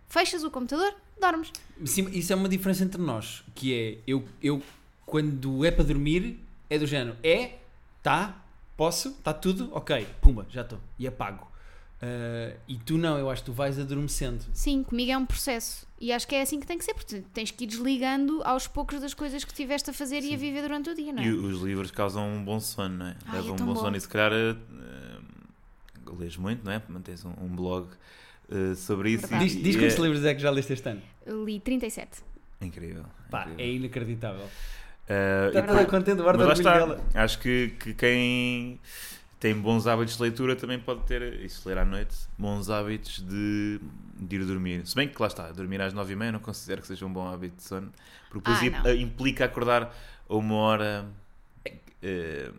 fechas 0.08 0.44
o 0.44 0.52
computador, 0.52 0.94
dormes. 1.20 1.52
Sim, 1.86 2.10
isso 2.12 2.34
é 2.34 2.36
uma 2.36 2.50
diferença 2.50 2.84
entre 2.84 3.02
nós, 3.02 3.44
que 3.54 3.74
é 3.74 3.98
eu, 4.08 4.26
eu 4.42 4.62
quando 5.06 5.64
é 5.64 5.72
para 5.72 5.84
dormir 5.84 6.40
é 6.70 6.80
do 6.80 6.88
género, 6.88 7.16
é, 7.24 7.60
tá, 8.02 8.44
posso, 8.76 9.10
está 9.10 9.34
tudo, 9.34 9.70
ok, 9.72 10.08
pumba, 10.20 10.46
já 10.50 10.62
estou, 10.62 10.80
e 10.98 11.08
apago. 11.08 11.56
Ah, 12.02 12.56
e 12.68 12.78
tu 12.78 12.98
não, 12.98 13.18
eu 13.18 13.30
acho 13.30 13.42
que 13.42 13.48
tu 13.48 13.54
vais 13.54 13.80
adormecendo. 13.80 14.44
Sim, 14.54 14.84
comigo 14.84 15.12
é 15.12 15.18
um 15.18 15.26
processo. 15.26 15.85
E 16.00 16.12
acho 16.12 16.28
que 16.28 16.36
é 16.36 16.42
assim 16.42 16.60
que 16.60 16.68
tem 16.68 16.78
que 16.78 16.84
ser, 16.84 16.94
porque 16.94 17.24
tens 17.34 17.52
que 17.52 17.64
ir 17.64 17.68
desligando 17.68 18.42
aos 18.44 18.68
poucos 18.68 19.00
das 19.00 19.14
coisas 19.14 19.44
que 19.46 19.52
estiveste 19.52 19.90
a 19.90 19.94
fazer 19.94 20.22
e 20.24 20.34
a 20.34 20.38
viver 20.38 20.62
durante 20.62 20.90
o 20.90 20.96
dia, 20.96 21.14
não 21.14 21.24
é? 21.24 21.26
E 21.26 21.32
os 21.32 21.62
livros 21.62 21.90
causam 21.90 22.28
um 22.28 22.44
bom 22.44 22.60
sono, 22.60 22.98
não 22.98 23.08
é? 23.08 23.16
Ai, 23.28 23.38
Levam 23.38 23.56
é 23.58 23.62
um 23.62 23.66
bom 23.66 23.74
bom. 23.74 23.80
sono 23.80 23.96
e 23.96 24.02
se 24.02 24.08
calhar 24.10 24.32
eh, 24.34 24.56
lês 26.20 26.36
muito, 26.38 26.64
não 26.66 26.72
é? 26.74 26.82
Mantens 26.90 27.24
um, 27.24 27.32
um 27.42 27.48
blog 27.48 27.88
eh, 28.52 28.76
sobre 28.76 29.12
isso. 29.12 29.22
Verdade. 29.28 29.46
Diz, 29.46 29.64
diz 29.64 29.76
e 29.76 29.80
quantos 29.80 29.98
é 29.98 30.02
livros 30.02 30.26
é 30.26 30.36
que 30.36 30.42
já 30.42 30.50
leste 30.52 30.74
este 30.74 30.90
ano? 30.90 31.02
Li 31.46 31.60
37. 31.62 32.22
incrível. 32.62 33.06
Pá, 33.32 33.44
incrível. 33.44 33.66
é 33.66 33.70
inacreditável. 33.70 34.50
Eh, 35.08 35.46
Está 35.48 35.62
depois- 35.62 35.88
contente, 35.88 36.22
guarda. 36.22 36.46
Acho 37.14 37.40
que, 37.40 37.70
que 37.80 37.94
quem 37.94 38.80
tem 39.46 39.54
bons 39.62 39.86
hábitos 39.86 40.16
de 40.18 40.24
leitura 40.24 40.56
também 40.56 40.80
pode 40.80 41.04
ter, 41.04 41.22
isso 41.42 41.70
ler 41.70 41.78
à 41.78 41.86
noite, 41.86 42.16
bons 42.36 42.68
hábitos 42.68 43.20
de, 43.20 43.80
de 44.20 44.36
ir 44.38 44.44
dormir. 44.44 44.88
Se 44.88 44.96
bem 44.96 45.08
que 45.08 45.22
lá 45.22 45.28
está, 45.28 45.52
dormir 45.52 45.80
às 45.82 45.94
nove 45.94 46.14
e 46.14 46.16
meia 46.16 46.32
não 46.32 46.40
considero 46.40 46.82
que 46.82 46.88
seja 46.88 47.06
um 47.06 47.14
bom 47.14 47.28
hábito 47.28 47.58
de 47.58 47.64
sono, 47.64 47.92
porque 48.30 48.50
depois 48.52 48.74
Ah, 48.84 48.90
i- 48.92 49.02
implica 49.04 49.46
acordar 49.46 49.96
a 50.28 50.36
uma 50.36 50.56
hora 50.56 51.06
eh, 52.02 52.50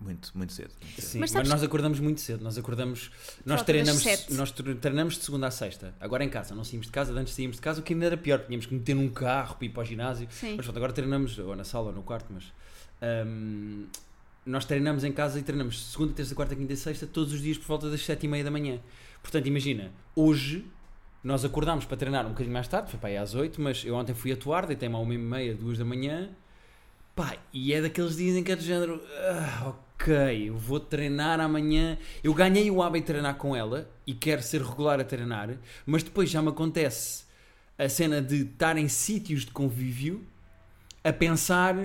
muito, 0.00 0.32
muito 0.36 0.52
cedo. 0.52 0.72
muito 0.82 0.96
cedo. 0.96 1.06
Sim, 1.06 1.18
Mas 1.20 1.30
mas, 1.30 1.30
sabes- 1.30 1.48
nós 1.50 1.62
acordamos 1.62 2.00
muito 2.00 2.20
cedo. 2.20 2.42
Nós 2.42 2.58
acordamos, 2.58 3.12
nós 3.46 3.62
treinamos, 3.62 4.04
nós 4.30 4.50
tre- 4.50 4.74
treinamos 4.74 5.14
de 5.16 5.24
segunda 5.24 5.46
a 5.46 5.50
sexta. 5.52 5.94
Agora 6.00 6.24
em 6.24 6.28
casa, 6.28 6.56
não 6.56 6.64
saímos 6.64 6.86
de 6.86 6.92
casa, 6.92 7.12
antes 7.12 7.34
saímos 7.34 7.54
de 7.56 7.62
casa, 7.62 7.78
o 7.78 7.84
que 7.84 7.92
ainda 7.92 8.06
era 8.06 8.16
pior. 8.16 8.40
Tínhamos 8.40 8.66
que 8.66 8.74
meter 8.74 8.94
num 8.94 9.08
carro 9.08 9.54
para 9.54 9.64
ir 9.66 9.68
para 9.68 9.82
o 9.82 9.84
ginásio. 9.84 10.26
Sim. 10.28 10.56
Mas 10.56 10.66
pronto, 10.66 10.76
agora 10.76 10.92
treinamos, 10.92 11.38
ou 11.38 11.54
na 11.54 11.62
sala 11.62 11.86
ou 11.90 11.92
no 11.92 12.02
quarto, 12.02 12.26
mas 12.32 12.52
hum, 13.26 13.86
nós 14.44 14.64
treinamos 14.64 15.04
em 15.04 15.12
casa 15.12 15.38
e 15.38 15.42
treinamos 15.42 15.92
segunda, 15.92 16.12
terça, 16.14 16.34
quarta, 16.34 16.54
quinta 16.56 16.72
e 16.72 16.76
sexta 16.76 17.06
todos 17.06 17.32
os 17.32 17.40
dias 17.40 17.56
por 17.58 17.66
volta 17.66 17.90
das 17.90 18.04
sete 18.04 18.24
e 18.26 18.28
meia 18.28 18.42
da 18.44 18.50
manhã. 18.50 18.80
Portanto, 19.22 19.46
imagina, 19.46 19.92
hoje 20.16 20.66
nós 21.22 21.44
acordámos 21.44 21.84
para 21.84 21.96
treinar 21.96 22.26
um 22.26 22.30
bocadinho 22.30 22.52
mais 22.52 22.66
tarde, 22.66 22.90
foi 22.90 22.98
para 22.98 23.08
aí 23.10 23.16
às 23.16 23.34
oito, 23.34 23.60
mas 23.60 23.84
eu 23.84 23.94
ontem 23.94 24.12
fui 24.14 24.32
atuar, 24.32 24.66
deitei-me 24.66 24.96
à 24.96 24.98
uma 24.98 25.14
e 25.14 25.18
meia, 25.18 25.54
duas 25.54 25.78
da 25.78 25.84
manhã, 25.84 26.30
pá, 27.14 27.36
e 27.52 27.72
é 27.72 27.80
daqueles 27.80 28.16
dias 28.16 28.36
em 28.36 28.42
que 28.42 28.50
é 28.50 28.56
do 28.56 28.62
género, 28.62 29.00
"Ah, 29.30 29.68
ok, 29.94 30.48
eu 30.48 30.56
vou 30.56 30.80
treinar 30.80 31.38
amanhã, 31.38 31.96
eu 32.24 32.34
ganhei 32.34 32.68
o 32.70 32.82
hábito 32.82 33.06
de 33.06 33.12
treinar 33.12 33.36
com 33.36 33.54
ela 33.54 33.88
e 34.04 34.12
quero 34.12 34.42
ser 34.42 34.60
regular 34.62 34.98
a 34.98 35.04
treinar, 35.04 35.56
mas 35.86 36.02
depois 36.02 36.28
já 36.28 36.42
me 36.42 36.48
acontece 36.48 37.24
a 37.78 37.88
cena 37.88 38.20
de 38.20 38.42
estar 38.42 38.76
em 38.76 38.88
sítios 38.88 39.44
de 39.44 39.52
convívio 39.52 40.26
a 41.04 41.12
pensar 41.12 41.76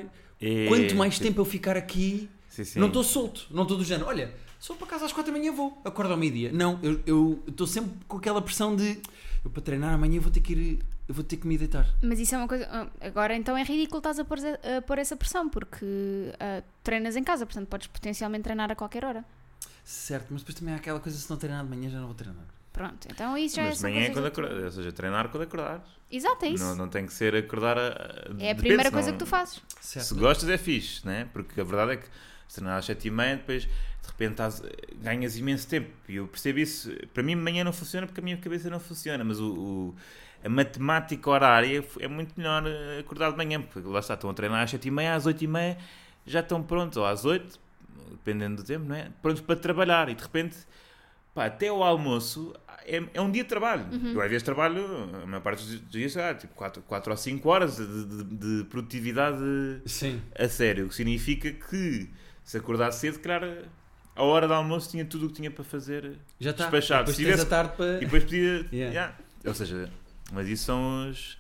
E- 0.41 0.65
quanto 0.67 0.95
mais 0.95 1.19
tempo 1.19 1.41
eu 1.41 1.45
ficar 1.45 1.77
aqui, 1.77 2.27
Sim, 2.57 2.63
sim. 2.63 2.79
não 2.79 2.87
estou 2.87 3.03
solto, 3.03 3.45
não 3.51 3.63
estou 3.63 3.77
do 3.77 3.83
género. 3.83 4.07
Olha, 4.09 4.33
só 4.59 4.73
para 4.73 4.87
casa 4.87 5.05
às 5.05 5.13
quatro 5.13 5.31
da 5.31 5.37
manhã 5.37 5.51
vou, 5.51 5.79
acordo 5.85 6.11
ao 6.11 6.17
meio-dia. 6.17 6.51
Não, 6.51 6.79
eu- 7.05 7.43
estou 7.47 7.67
sempre 7.67 7.91
com 8.07 8.17
aquela 8.17 8.41
pressão 8.41 8.75
de 8.75 8.99
eu 9.45 9.51
para 9.51 9.61
treinar 9.61 9.93
amanhã 9.93 10.19
vou 10.19 10.31
ter 10.31 10.39
que 10.41 10.53
ir, 10.53 10.79
eu 11.07 11.13
vou 11.13 11.23
ter 11.23 11.37
que 11.37 11.45
me 11.47 11.57
deitar. 11.57 11.85
Mas 12.01 12.19
isso 12.19 12.33
é 12.33 12.37
uma 12.37 12.47
coisa. 12.47 12.67
ah, 12.71 12.87
Agora 13.01 13.35
então 13.35 13.55
é 13.55 13.63
ridículo 13.63 13.99
estás 13.99 14.17
a 14.19 14.25
pôr, 14.25 14.39
a 14.39 14.81
pôr 14.81 14.97
essa 14.97 15.15
pressão, 15.15 15.47
porque 15.49 15.85
ah, 16.39 16.63
treinas 16.83 17.15
em 17.15 17.23
casa, 17.23 17.45
portanto 17.45 17.67
podes 17.67 17.87
potencialmente 17.87 18.43
treinar 18.43 18.71
a 18.71 18.75
qualquer 18.75 19.05
hora. 19.05 19.23
Certo, 19.83 20.27
mas 20.31 20.41
depois 20.41 20.55
também 20.59 20.73
há 20.73 20.77
aquela 20.77 20.99
coisa 20.99 21.17
se 21.17 21.29
não 21.29 21.37
treinar 21.37 21.63
de 21.63 21.69
manhã 21.69 21.89
já 21.89 21.99
não 21.99 22.07
vou 22.07 22.15
treinar. 22.15 22.43
Pronto, 22.73 23.07
então 23.11 23.37
isso 23.37 23.55
já 23.55 23.63
Mas 23.63 23.71
é 23.71 23.73
de 23.73 23.79
são 23.79 23.89
manhã 23.89 24.05
é 24.05 24.09
quando 24.11 24.25
acordar, 24.25 24.53
ou 24.63 24.71
seja, 24.71 24.91
treinar 24.91 25.29
quando 25.29 25.43
acordares. 25.43 25.83
Exato, 26.11 26.45
é 26.45 26.49
isso. 26.49 26.63
Não, 26.63 26.75
não 26.75 26.87
tem 26.89 27.05
que 27.05 27.13
ser 27.13 27.35
acordar 27.35 27.77
a. 27.77 28.27
é 28.39 28.51
a 28.51 28.55
primeira 28.55 28.91
coisa 28.91 29.09
não- 29.11 29.17
que 29.17 29.23
tu 29.23 29.27
fazes. 29.27 29.61
Certo. 29.81 30.05
Se 30.05 30.13
gostas 30.15 30.47
é 30.49 30.57
fixe, 30.57 31.05
né? 31.05 31.27
Porque 31.33 31.59
a 31.59 31.63
verdade 31.63 31.93
é 31.93 31.97
que 31.97 32.07
se 32.47 32.55
treinar 32.55 32.77
às 32.77 32.85
7 32.85 33.07
e 33.07 33.11
meia, 33.11 33.35
depois 33.37 33.63
de 33.63 34.07
repente 34.07 34.31
estás- 34.31 34.63
ganhas 35.01 35.37
imenso 35.37 35.67
tempo. 35.67 35.89
E 36.07 36.15
eu 36.15 36.27
percebo 36.27 36.59
isso. 36.59 36.91
Para 37.13 37.21
mim, 37.23 37.35
manhã 37.35 37.63
não 37.63 37.73
funciona 37.73 38.07
porque 38.07 38.21
a 38.21 38.23
minha 38.23 38.37
cabeça 38.37 38.69
não 38.69 38.79
funciona, 38.79 39.23
mas 39.23 39.39
o, 39.39 39.53
o- 39.53 39.95
a 40.43 40.49
matemática 40.49 41.29
horária 41.29 41.83
é 41.99 42.07
muito 42.07 42.33
melhor 42.37 42.63
eh, 42.65 42.99
acordar 42.99 43.31
de 43.31 43.37
manhã, 43.37 43.61
porque 43.61 43.87
lá 43.87 43.99
está, 43.99 44.13
estão 44.13 44.29
a 44.29 44.33
treinar 44.33 44.63
às 44.63 44.69
7 44.71 44.87
e 44.87 44.91
meia, 44.91 45.15
às 45.15 45.25
8 45.25 45.43
e 45.43 45.47
meia 45.47 45.77
já 46.25 46.39
estão 46.41 46.61
prontos, 46.63 46.97
ou 46.97 47.05
às 47.05 47.25
8, 47.25 47.59
dependendo 48.11 48.57
do 48.61 48.63
tempo, 48.65 48.85
não 48.85 48.95
é? 48.95 49.09
Prontos 49.21 49.41
para 49.41 49.55
trabalhar 49.55 50.09
e 50.09 50.15
de 50.15 50.21
repente, 50.21 50.55
pá, 51.33 51.45
até 51.47 51.71
o 51.71 51.83
almoço 51.83 52.53
é, 52.85 53.01
é 53.15 53.21
um 53.21 53.31
dia 53.31 53.43
de 53.43 53.49
trabalho. 53.49 53.85
Eu 54.13 54.21
às 54.21 54.29
vezes 54.29 54.43
trabalho, 54.43 54.85
a 55.23 55.25
maior 55.25 55.41
parte 55.41 55.65
dos 55.65 55.89
dias, 55.89 56.15
lá, 56.15 56.33
tipo 56.33 56.53
4, 56.53 56.81
4 56.83 57.11
ou 57.11 57.17
5 57.17 57.49
horas 57.49 57.77
de, 57.77 58.05
de- 58.05 58.23
de 58.59 58.63
produtividade 58.69 59.37
Sim. 59.85 60.21
a 60.37 60.47
sério, 60.47 60.85
o 60.85 60.89
que 60.89 60.95
significa 60.95 61.51
que 61.51 62.09
se 62.47 62.57
acordasse 62.57 62.99
cedo, 63.01 63.19
claro, 63.19 63.65
a 64.15 64.23
hora 64.23 64.47
do 64.47 64.53
almoço 64.53 64.89
tinha 64.89 65.03
tudo 65.05 65.25
o 65.25 65.29
que 65.29 65.35
tinha 65.35 65.51
para 65.51 65.63
fazer 65.63 66.17
Já 66.39 66.51
está. 66.51 66.63
Despachado. 66.63 67.11
Depois 67.11 67.17
tivesse- 67.17 67.45
tarde 67.45 67.75
para. 67.75 67.97
e 67.97 67.99
depois 68.05 68.23
podia. 68.23 68.65
Yeah. 68.71 68.93
Yeah. 68.93 69.15
Ou 69.45 69.53
seja, 69.53 69.91
mas 70.31 70.47
isso 70.47 70.63
são 70.65 71.09
os. 71.09 71.37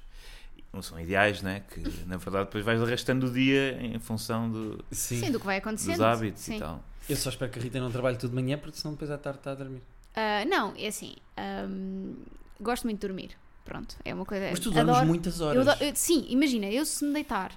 Não 0.73 0.81
são 0.81 0.99
ideais, 0.99 1.41
né? 1.41 1.63
Que 1.73 1.79
na 2.05 2.17
verdade 2.17 2.45
depois 2.45 2.63
vais 2.63 2.81
arrastando 2.81 3.27
o 3.27 3.31
dia 3.31 3.79
em 3.81 3.97
função 3.99 4.51
do- 4.51 4.83
Sim. 4.91 5.19
Sim, 5.21 5.31
do 5.31 5.39
que 5.39 5.45
vai 5.45 5.57
acontecendo. 5.57 5.93
dos 5.93 6.01
hábitos 6.01 6.43
Sim. 6.43 6.57
e 6.57 6.59
tal. 6.59 6.83
Eu 7.09 7.15
só 7.15 7.29
espero 7.29 7.49
que 7.51 7.57
a 7.57 7.61
Rita 7.61 7.79
não 7.79 7.89
trabalhe 7.89 8.17
tudo 8.17 8.31
de 8.31 8.35
manhã, 8.35 8.57
porque 8.57 8.77
senão 8.77 8.93
depois 8.93 9.09
à 9.09 9.17
tarde 9.17 9.39
está 9.39 9.51
a 9.53 9.55
dormir. 9.55 9.81
Ah, 10.13 10.43
não, 10.45 10.73
é 10.77 10.87
assim. 10.87 11.15
ahm, 11.37 12.13
gosto 12.59 12.83
muito 12.83 12.99
de 12.99 13.07
dormir. 13.07 13.31
Pronto, 13.63 13.95
é 14.05 14.13
uma 14.13 14.25
coisa. 14.25 14.49
Mas 14.49 14.59
tu 14.59 14.69
dormes 14.71 14.89
adoro- 14.93 15.07
muitas 15.07 15.39
eu 15.39 15.47
horas. 15.47 15.67
adoro- 15.67 15.83
eu- 15.85 15.95
sim, 15.95 16.25
imagina, 16.29 16.67
eu 16.67 16.85
se 16.85 17.03
me 17.05 17.13
deitar 17.13 17.51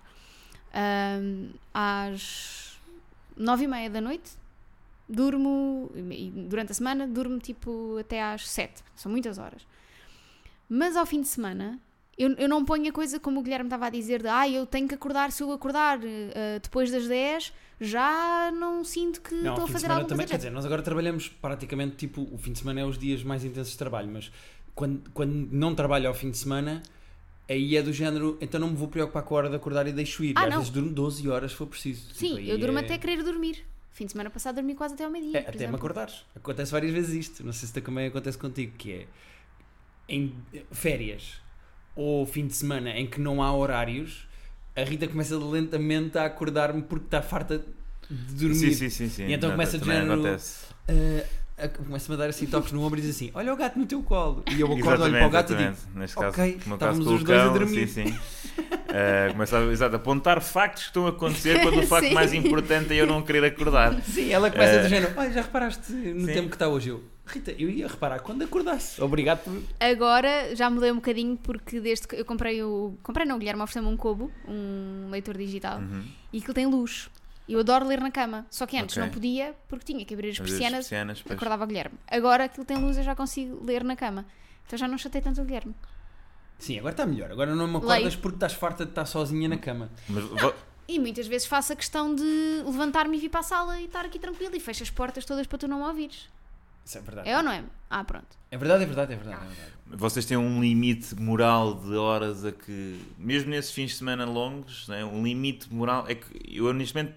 ahm, 0.73 1.49
às 1.75 2.70
nove 3.41 3.65
e 3.65 3.69
meia 3.69 3.91
da 3.91 4.01
noite, 4.01 4.31
durmo, 5.09 5.91
e 5.97 6.31
durante 6.31 6.73
a 6.73 6.75
semana, 6.75 7.07
durmo 7.07 7.39
tipo 7.39 7.97
até 7.99 8.23
às 8.23 8.49
sete. 8.49 8.83
São 8.95 9.11
muitas 9.11 9.39
horas. 9.39 9.67
Mas 10.69 10.97
ao 10.97 11.05
fim 11.05 11.21
de 11.21 11.29
semana, 11.29 11.81
eu, 12.17 12.31
eu 12.35 12.49
não 12.49 12.65
ponho 12.65 12.89
a 12.89 12.93
coisa 12.93 13.19
como 13.19 13.41
o 13.41 13.43
Guilherme 13.43 13.67
estava 13.67 13.87
a 13.87 13.91
dizer 13.91 14.23
de 14.23 14.29
ah, 14.29 14.49
eu 14.49 14.67
tenho 14.67 14.87
que 14.87 14.95
acordar, 14.95 15.33
se 15.33 15.43
eu 15.43 15.51
acordar 15.51 15.99
eh, 16.05 16.61
depois 16.63 16.91
das 16.91 17.09
10, 17.09 17.53
já 17.81 18.53
não 18.53 18.85
sinto 18.85 19.21
que 19.21 19.35
Não, 19.35 19.55
estou 19.55 19.65
a 19.65 19.69
fazer 19.69 19.91
alguma 19.91 20.07
também. 20.07 20.27
Quer 20.27 20.37
dizer, 20.37 20.51
nós 20.51 20.65
agora 20.65 20.83
trabalhamos 20.83 21.29
praticamente 21.29 21.97
tipo. 21.97 22.29
O 22.31 22.39
fim 22.39 22.53
de 22.53 22.59
semana 22.59 22.81
é 22.81 22.85
os 22.85 22.99
dias 22.99 23.25
mais 23.25 23.45
intensos 23.45 23.73
de 23.73 23.79
trabalho, 23.79 24.11
mas 24.13 24.31
quando, 24.75 25.11
quando 25.13 25.49
não 25.51 25.75
trabalho 25.75 26.09
ao 26.09 26.15
fim 26.15 26.31
de 26.31 26.39
semana, 26.39 26.83
aí 27.53 27.77
é 27.77 27.83
do 27.83 27.93
género. 27.93 28.39
Então 28.41 28.61
não 28.61 28.71
me 28.71 28.77
vou 28.77 28.89
preocupar 28.89 29.23
com 29.23 29.35
a 29.35 29.39
hora 29.39 29.51
de 29.51 29.57
acordar 29.57 29.87
e 29.87 29.93
deixo 29.93 30.23
ir. 30.25 30.35
Ah, 30.37 30.45
Às 30.45 30.51
não. 30.51 30.57
vezes 30.59 30.71
durmo 30.73 30.91
12 30.93 31.29
horas 31.29 31.51
se 31.51 31.57
for 31.57 31.67
preciso. 31.67 32.03
Sim, 32.15 32.27
Tipo, 32.29 32.39
aí 32.39 32.51
eu 32.51 32.59
durmo 32.59 32.79
é- 32.79 32.83
até 32.83 32.97
querer 32.99 33.23
dormir. 33.23 33.65
Fim 33.93 34.07
de 34.07 34.13
semana 34.13 34.31
passado 34.31 34.55
dormi 34.55 34.75
quase 34.75 34.95
até 34.95 35.05
ao 35.05 35.11
meio-dia. 35.11 35.39
É, 35.39 35.43
por 35.43 35.49
até 35.49 35.59
me 35.59 35.65
exemplo. 35.65 35.77
acordares. 35.77 36.25
Acontece 36.35 36.73
várias 36.73 36.93
vezes 36.93 37.15
isto. 37.29 37.45
Não 37.45 37.53
sei 37.53 37.67
se 37.69 37.75
também 37.75 38.07
acontece 38.07 38.39
contigo, 38.39 38.73
que 38.79 38.93
é 38.93 39.07
em 40.09 40.35
férias 40.73 41.41
ou 41.95 42.25
fim 42.27 42.47
de 42.47 42.55
semana 42.55 42.91
em 42.91 43.07
que 43.07 43.21
não 43.21 43.43
há 43.43 43.55
horários, 43.55 44.27
a 44.77 44.83
Rita 44.83 45.07
começa 45.09 45.37
lentamente 45.37 46.17
a 46.17 46.25
acordar-me 46.25 46.83
porque 46.83 47.07
está 47.07 47.21
farta 47.21 47.59
de 48.09 48.35
dormir. 48.35 48.55
Sim, 48.55 48.73
sim, 48.73 48.89
sim, 48.91 49.09
sim. 49.09 49.27
E 49.27 49.33
então 49.35 49.49
Não, 49.51 49.57
começa 49.57 49.77
de 49.79 49.85
também 49.85 50.01
género- 50.01 50.21
acontece. 50.21 50.67
Ah, 50.89 50.93
a- 50.93 51.40
começa-me 51.69 52.15
a 52.15 52.19
dar 52.19 52.29
assim 52.31 52.47
toques 52.47 52.73
no 52.73 52.83
ombro 52.83 52.99
e 52.99 53.03
diz 53.03 53.15
assim: 53.17 53.31
Olha 53.35 53.53
o 53.53 53.57
gato 53.57 53.79
no 53.79 53.87
teu 53.87 54.03
colo. 54.03 54.43
E 54.51 54.61
eu 54.61 54.67
acordo, 54.73 55.05
olho 55.05 55.13
para 55.13 55.27
o 55.27 55.31
gato 55.31 55.53
e 55.53 55.57
digo: 55.57 55.71
exatamente. 55.71 55.99
Neste 55.99 56.17
caso, 56.17 56.29
"Ok, 56.41 56.53
no 56.67 56.79
caso 56.79 57.01
estávamos 57.01 57.05
com 57.07 57.11
o 57.13 57.15
os 57.17 57.25
dois 57.25 57.41
a 57.41 57.49
dormir." 57.49 57.89
Sim, 57.89 58.07
sim. 58.07 58.19
Uh, 58.91 59.33
começa 59.33 59.59
a, 59.59 59.63
exato, 59.67 59.95
a 59.95 59.99
apontar 59.99 60.41
factos 60.43 60.83
que 60.85 60.89
estão 60.91 61.07
a 61.07 61.11
acontecer 61.11 61.61
quando 61.63 61.79
o 61.79 61.87
facto 61.87 62.09
Sim. 62.09 62.15
mais 62.15 62.33
importante 62.35 62.93
é 62.93 62.97
eu 62.97 63.07
não 63.07 63.23
querer 63.23 63.45
acordar. 63.45 64.01
Sim, 64.03 64.31
ela 64.33 64.51
começa 64.51 64.73
Eh, 64.75 64.83
do 64.83 64.89
género: 64.89 65.13
Olha, 65.17 65.31
já 65.33 65.43
reparaste 65.43 65.93
no 65.93 66.27
sim. 66.27 66.33
tempo 66.33 66.49
que 66.49 66.57
está 66.57 66.69
hoje? 66.69 66.89
Eu, 66.91 67.03
Rita, 67.27 67.53
eu 67.53 67.71
ia 67.71 67.87
reparar 67.87 68.19
quando 68.21 68.43
acordasse. 68.43 69.01
Obrigado 69.01 69.45
por. 69.45 69.63
Agora 69.79 70.55
já 70.57 70.69
mudei 70.69 70.91
um 70.91 70.97
bocadinho 70.97 71.37
porque 71.37 71.79
desde 71.81 72.09
que 72.09 72.17
eu 72.17 72.25
comprei 72.25 72.63
o. 72.63 72.95
Comprei 73.03 73.25
não, 73.25 73.37
o 73.37 73.39
Guilherme 73.39 73.63
ofereceu-me 73.63 73.89
um 73.89 73.97
Kobo, 73.97 74.31
um 74.49 75.09
leitor 75.11 75.37
digital, 75.39 75.79
Uhum. 75.79 76.03
e 76.33 76.39
aquilo 76.39 76.55
tem 76.55 76.67
luz. 76.67 77.09
Eu 77.53 77.61
adoro 77.61 77.87
ler 77.87 78.01
na 78.01 78.11
cama. 78.11 78.47
Só 78.51 78.67
que 78.67 78.77
antes 78.77 78.97
Ok. 78.97 79.05
não 79.05 79.13
podia 79.13 79.55
porque 79.69 79.85
tinha 79.93 80.05
que 80.05 80.15
abrir 80.15 80.31
as 80.31 80.39
persianas, 80.39 80.89
persianas, 80.89 81.25
acordava 81.29 81.65
o 81.65 81.67
Guilherme. 81.67 81.99
Agora 82.07 82.45
aquilo 82.45 82.65
tem 82.65 82.77
luz 82.77 82.97
eu 82.97 83.03
já 83.03 83.15
consigo 83.15 83.65
ler 83.65 83.83
na 83.83 83.97
cama. 83.97 84.25
Então 84.67 84.79
já 84.79 84.87
não 84.87 84.97
chatei 84.97 85.21
tanto 85.21 85.41
o 85.41 85.45
Guilherme. 85.45 85.75
Sim, 86.59 86.79
agora 86.79 86.93
está 86.93 87.07
melhor. 87.07 87.31
Agora 87.33 87.55
não 87.55 87.67
me 87.67 87.77
acordas 87.79 88.15
porque 88.17 88.37
estás 88.37 88.53
farta 88.53 88.85
de 88.85 88.91
estar 88.93 89.07
sozinha 89.07 89.49
na 89.49 89.57
cama. 89.57 89.91
Mas 90.09 90.25
E 90.87 90.99
muitas 90.99 91.29
vezes 91.29 91.47
faço 91.47 91.73
a 91.73 91.77
questão 91.77 92.13
de 92.13 92.25
levantar-me 92.65 93.17
e 93.17 93.21
vir 93.21 93.29
para 93.29 93.41
a 93.41 93.45
sala 93.45 93.81
e 93.81 93.85
estar 93.85 94.05
aqui 94.05 94.19
tranquilo 94.19 94.57
e 94.57 94.61
fecho 94.61 94.83
as 94.83 94.91
portas 94.91 95.25
todas 95.25 95.47
para 95.47 95.57
tu 95.57 95.69
não 95.69 95.79
me 95.79 95.85
ouvires. 95.85 96.29
Isso 96.85 96.99
é 96.99 97.01
verdade. 97.01 97.29
É 97.29 97.37
ou 97.37 97.45
não 97.45 97.53
é? 97.53 97.63
Ah, 97.89 98.03
pronto. 98.03 98.27
É 98.51 98.59
verdade, 98.59 98.83
é 98.83 98.87
verdade, 98.87 99.13
é 99.13 99.17
verdade. 99.17 99.37
É 99.45 99.47
verdade. 99.47 99.71
Vocês 99.87 100.27
têm 100.27 100.37
um 100.37 100.61
limite 100.61 101.15
moral 101.15 101.75
de 101.75 101.95
horas 101.95 102.45
a 102.45 102.51
que, 102.51 103.01
mesmo 103.17 103.51
nesses 103.51 103.71
fins 103.71 103.91
de 103.93 103.97
semana 103.99 104.25
longos, 104.25 104.89
né, 104.89 105.05
um 105.05 105.23
limite 105.23 105.73
moral. 105.73 106.07
É 106.09 106.17
que 106.17 106.27
eu, 106.49 106.67
honestamente, 106.67 107.15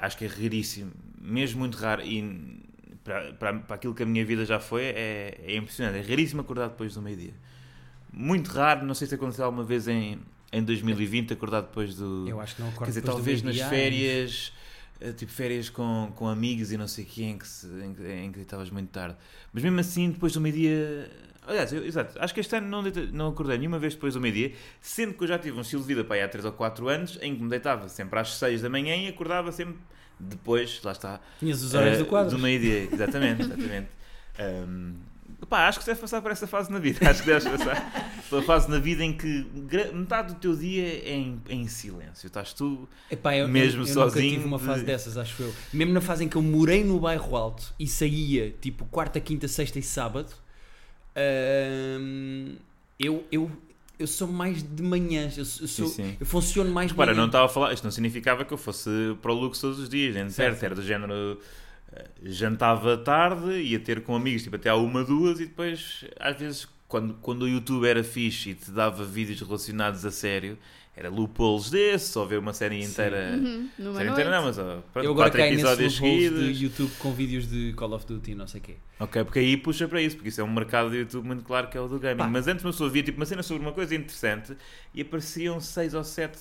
pá, 0.00 0.06
acho 0.06 0.16
que 0.16 0.24
é 0.24 0.28
raríssimo, 0.28 0.92
mesmo 1.20 1.60
muito 1.60 1.76
raro. 1.76 2.02
E 2.02 2.60
para, 3.04 3.32
para, 3.34 3.58
para 3.60 3.76
aquilo 3.76 3.94
que 3.94 4.02
a 4.02 4.06
minha 4.06 4.24
vida 4.24 4.44
já 4.44 4.60
foi, 4.60 4.82
é, 4.84 5.40
é 5.44 5.56
impressionante. 5.56 5.98
É 5.98 6.02
raríssimo 6.08 6.40
acordar 6.40 6.68
depois 6.68 6.94
do 6.94 7.02
meio-dia. 7.02 7.34
Muito 8.12 8.48
raro, 8.48 8.84
não 8.84 8.94
sei 8.94 9.06
se 9.06 9.14
aconteceu 9.14 9.44
alguma 9.44 9.64
vez 9.64 9.88
em, 9.88 10.18
em 10.52 10.62
2020, 10.62 11.32
acordar 11.32 11.62
depois 11.62 11.94
do. 11.94 12.26
Eu 12.28 12.40
acho 12.40 12.54
que 12.56 12.60
não 12.60 12.68
acordo 12.68 12.84
Quer 12.84 12.90
dizer, 12.90 13.02
talvez 13.02 13.42
nas 13.42 13.56
férias, 13.70 14.52
eh, 15.00 15.12
tipo 15.12 15.32
férias 15.32 15.70
com, 15.70 16.12
com 16.14 16.28
amigos 16.28 16.72
e 16.72 16.76
não 16.76 16.86
sei 16.86 17.04
o 17.04 17.06
que, 17.06 17.22
em 17.24 17.38
que, 17.38 17.48
se- 17.48 17.66
em, 17.66 18.26
em 18.26 18.32
que 18.32 18.40
estavas 18.40 18.68
muito 18.70 18.90
tarde. 18.90 19.16
Mas 19.52 19.62
mesmo 19.62 19.80
assim, 19.80 20.10
depois 20.10 20.32
do 20.34 20.40
meio-dia. 20.40 21.10
Aliás, 21.46 21.72
eu, 21.72 21.84
exato, 21.84 22.16
acho 22.20 22.32
que 22.32 22.40
este 22.40 22.54
ano 22.56 22.68
não, 22.68 22.82
deita- 22.84 23.06
não 23.12 23.28
acordei 23.28 23.58
nenhuma 23.58 23.78
vez 23.78 23.94
depois 23.94 24.14
do 24.14 24.20
meio-dia, 24.20 24.52
sendo 24.80 25.12
que 25.14 25.24
eu 25.24 25.28
já 25.28 25.38
tive 25.38 25.58
um 25.58 25.62
estilo 25.62 25.82
de 25.82 25.88
vida 25.88 26.04
para 26.04 26.16
aí 26.16 26.22
há 26.22 26.28
3 26.28 26.44
ou 26.44 26.52
4 26.52 26.88
anos, 26.88 27.18
em 27.20 27.34
que 27.34 27.42
me 27.42 27.48
deitava 27.48 27.88
sempre 27.88 28.18
às 28.20 28.34
6 28.34 28.62
da 28.62 28.68
manhã 28.70 28.94
e 28.94 29.08
acordava 29.08 29.50
sempre 29.50 29.76
depois, 30.20 30.80
lá 30.84 30.92
está, 30.92 31.20
Tinhas 31.40 31.62
os 31.62 31.74
horários 31.74 31.96
eh, 31.96 32.02
do 32.04 32.06
quadro. 32.06 32.38
meio-dia, 32.38 32.88
exatamente, 32.92 33.42
exatamente. 33.42 33.88
Ahm, 34.38 34.94
pá, 35.48 35.66
acho 35.68 35.80
que 35.80 35.84
deves 35.86 36.00
passar 36.00 36.22
por 36.22 36.30
essa 36.30 36.46
fase 36.46 36.70
na 36.70 36.78
vida. 36.78 37.10
Acho 37.10 37.20
que 37.22 37.26
deves 37.28 37.44
passar 37.46 38.22
pela 38.30 38.42
fase 38.42 38.70
na 38.70 38.78
vida 38.78 39.02
em 39.04 39.12
que 39.12 39.44
metade 39.92 40.34
do 40.34 40.40
teu 40.40 40.56
dia 40.56 40.84
é 41.04 41.12
em, 41.14 41.42
é 41.48 41.54
em 41.54 41.66
silêncio. 41.68 42.28
Estás 42.28 42.52
tu. 42.54 42.88
Epá, 43.10 43.36
eu, 43.36 43.46
Mesmo 43.48 43.82
eu, 43.82 43.86
eu 43.88 43.92
sozinho 43.92 44.24
nunca 44.24 44.36
tive 44.36 44.44
uma 44.46 44.58
de- 44.58 44.64
fase 44.64 44.84
dessas, 44.84 45.16
acho 45.18 45.42
eu. 45.42 45.52
Mesmo 45.72 45.92
na 45.92 46.00
fase 46.00 46.24
em 46.24 46.28
que 46.28 46.36
eu 46.36 46.42
morei 46.42 46.82
no 46.84 46.98
bairro 47.00 47.36
alto 47.36 47.74
e 47.78 47.86
saía 47.86 48.50
tipo 48.60 48.84
quarta, 48.86 49.20
quinta, 49.20 49.46
sexta 49.48 49.78
e 49.78 49.82
sábado, 49.82 50.32
eu, 52.98 53.24
eu, 53.30 53.50
eu 53.98 54.06
sou 54.06 54.28
mais 54.28 54.62
de 54.62 54.82
manhãs. 54.82 55.36
Eu, 55.38 55.44
sou- 55.44 55.66
Sim, 55.66 55.86
sim. 55.88 56.16
eu 56.20 56.26
funciono 56.26 56.70
mais 56.70 56.90
de 56.90 56.94
Para, 56.96 57.06
manhã. 57.12 57.18
não 57.20 57.26
estava 57.26 57.46
a 57.46 57.48
falar, 57.48 57.72
isto 57.72 57.84
não 57.84 57.90
significava 57.90 58.44
que 58.44 58.52
eu 58.52 58.58
fosse 58.58 58.90
para 59.20 59.32
o 59.32 59.34
luxo 59.34 59.60
todos 59.60 59.78
os 59.78 59.88
dias, 59.88 60.14
nem 60.14 60.28
Certo. 60.30 60.62
era 60.62 60.74
do 60.74 60.82
género. 60.82 61.38
eh, 61.92 62.06
Jantava 62.24 62.96
tarde, 62.96 63.52
ia 63.60 63.78
ter 63.78 64.02
com 64.02 64.14
amigos 64.16 64.42
tipo 64.42 64.56
até 64.56 64.70
à 64.70 64.76
uma, 64.76 65.04
duas 65.04 65.40
e 65.40 65.46
depois, 65.46 66.04
às 66.18 66.36
vezes, 66.38 66.66
quando, 66.88 67.14
quando 67.20 67.42
o 67.42 67.48
YouTube 67.48 67.86
era 67.86 68.02
fixe 68.02 68.50
e 68.50 68.54
te 68.54 68.70
dava 68.70 69.04
vídeos 69.04 69.40
relacionados 69.40 70.04
a 70.06 70.10
sério, 70.10 70.56
era 70.94 71.08
loopholes 71.08 71.70
desses, 71.70 72.14
ou 72.16 72.26
ver 72.26 72.38
uma 72.38 72.52
série 72.52 72.82
inteira. 72.82 73.32
Uhum, 73.34 73.68
numa 73.78 73.94
Série 73.94 74.10
noite. 74.10 74.10
inteira 74.10 74.30
não, 74.30 74.44
mas 74.44 74.58
ó, 74.58 74.82
pronto, 74.92 75.06
Eu 75.06 75.12
agora 75.12 75.30
quatro 75.30 75.46
episódios 75.46 75.96
seguidos. 75.96 76.58
de 76.58 76.64
YouTube 76.64 76.92
com 76.98 77.12
vídeos 77.12 77.48
de 77.48 77.72
Call 77.72 77.92
of 77.94 78.06
Duty 78.06 78.32
e 78.32 78.34
não 78.34 78.46
sei 78.46 78.60
o 78.60 78.64
quê. 78.64 78.74
Ok, 79.00 79.24
porque 79.24 79.38
aí 79.38 79.56
puxa 79.56 79.88
para 79.88 80.02
isso, 80.02 80.16
porque 80.16 80.28
isso 80.28 80.40
é 80.40 80.44
um 80.44 80.52
mercado 80.52 80.90
de 80.90 80.98
YouTube 80.98 81.26
muito 81.26 81.44
claro 81.44 81.68
que 81.68 81.78
é 81.78 81.80
o 81.80 81.88
do 81.88 81.98
gaming. 81.98 82.18
Pá. 82.18 82.28
Mas 82.28 82.46
antes 82.46 82.62
uma 82.64 82.72
pessoa 82.72 82.90
via 82.90 83.02
tipo 83.02 83.18
uma 83.18 83.24
cena 83.26 83.42
sobre 83.42 83.62
uma 83.62 83.72
coisa 83.72 83.94
interessante 83.94 84.54
e 84.94 85.00
apareciam 85.00 85.58
seis 85.60 85.94
ou 85.94 86.04
sete 86.04 86.38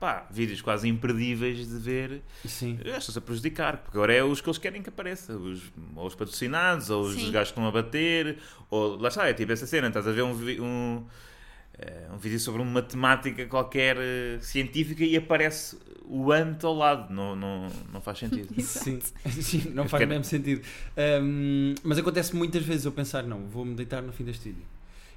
pá, 0.00 0.26
vídeos 0.30 0.60
quase 0.60 0.88
imperdíveis 0.88 1.56
de 1.68 1.78
ver. 1.78 2.22
Sim. 2.44 2.78
Eu 2.84 2.96
Estou-se 2.96 3.18
a 3.18 3.22
prejudicar, 3.22 3.78
porque 3.78 3.96
agora 3.96 4.12
é 4.12 4.22
os 4.22 4.40
que 4.40 4.48
eles 4.48 4.58
querem 4.58 4.82
que 4.82 4.88
apareça, 4.88 5.32
os, 5.36 5.62
ou 5.94 6.06
os 6.06 6.14
patrocinados, 6.14 6.90
ou 6.90 7.04
os 7.04 7.14
Sim. 7.14 7.30
gajos 7.30 7.52
que 7.52 7.58
estão 7.58 7.66
a 7.66 7.70
bater, 7.70 8.36
ou 8.68 8.96
lá 8.96 9.08
está, 9.08 9.28
é 9.28 9.32
tipo 9.32 9.52
essa 9.52 9.66
cena, 9.66 9.88
estás 9.88 10.06
a 10.06 10.12
ver 10.12 10.22
um, 10.22 10.32
um, 10.62 11.06
um 12.12 12.16
vídeo 12.16 12.40
sobre 12.40 12.62
uma 12.62 12.70
matemática 12.70 13.44
qualquer 13.46 13.96
eh, 13.98 14.38
científica 14.40 15.04
e 15.04 15.16
aparece 15.16 15.76
o 16.08 16.32
ant 16.32 16.64
ao 16.64 16.74
lado, 16.74 17.12
não, 17.12 17.36
não, 17.36 17.68
não 17.92 18.00
faz 18.00 18.18
sentido. 18.18 18.48
Sim, 18.62 19.00
Sim, 19.28 19.70
não 19.74 19.88
faz 19.88 20.08
mesmo 20.08 20.24
sentido. 20.24 20.62
Hum, 21.22 21.74
mas 21.82 21.98
acontece 21.98 22.34
muitas 22.34 22.62
vezes 22.62 22.84
eu 22.84 22.92
pensar, 22.92 23.24
não, 23.24 23.46
vou-me 23.46 23.74
deitar 23.74 24.02
no 24.02 24.12
fim 24.12 24.24
deste 24.24 24.48
vídeo. 24.48 24.62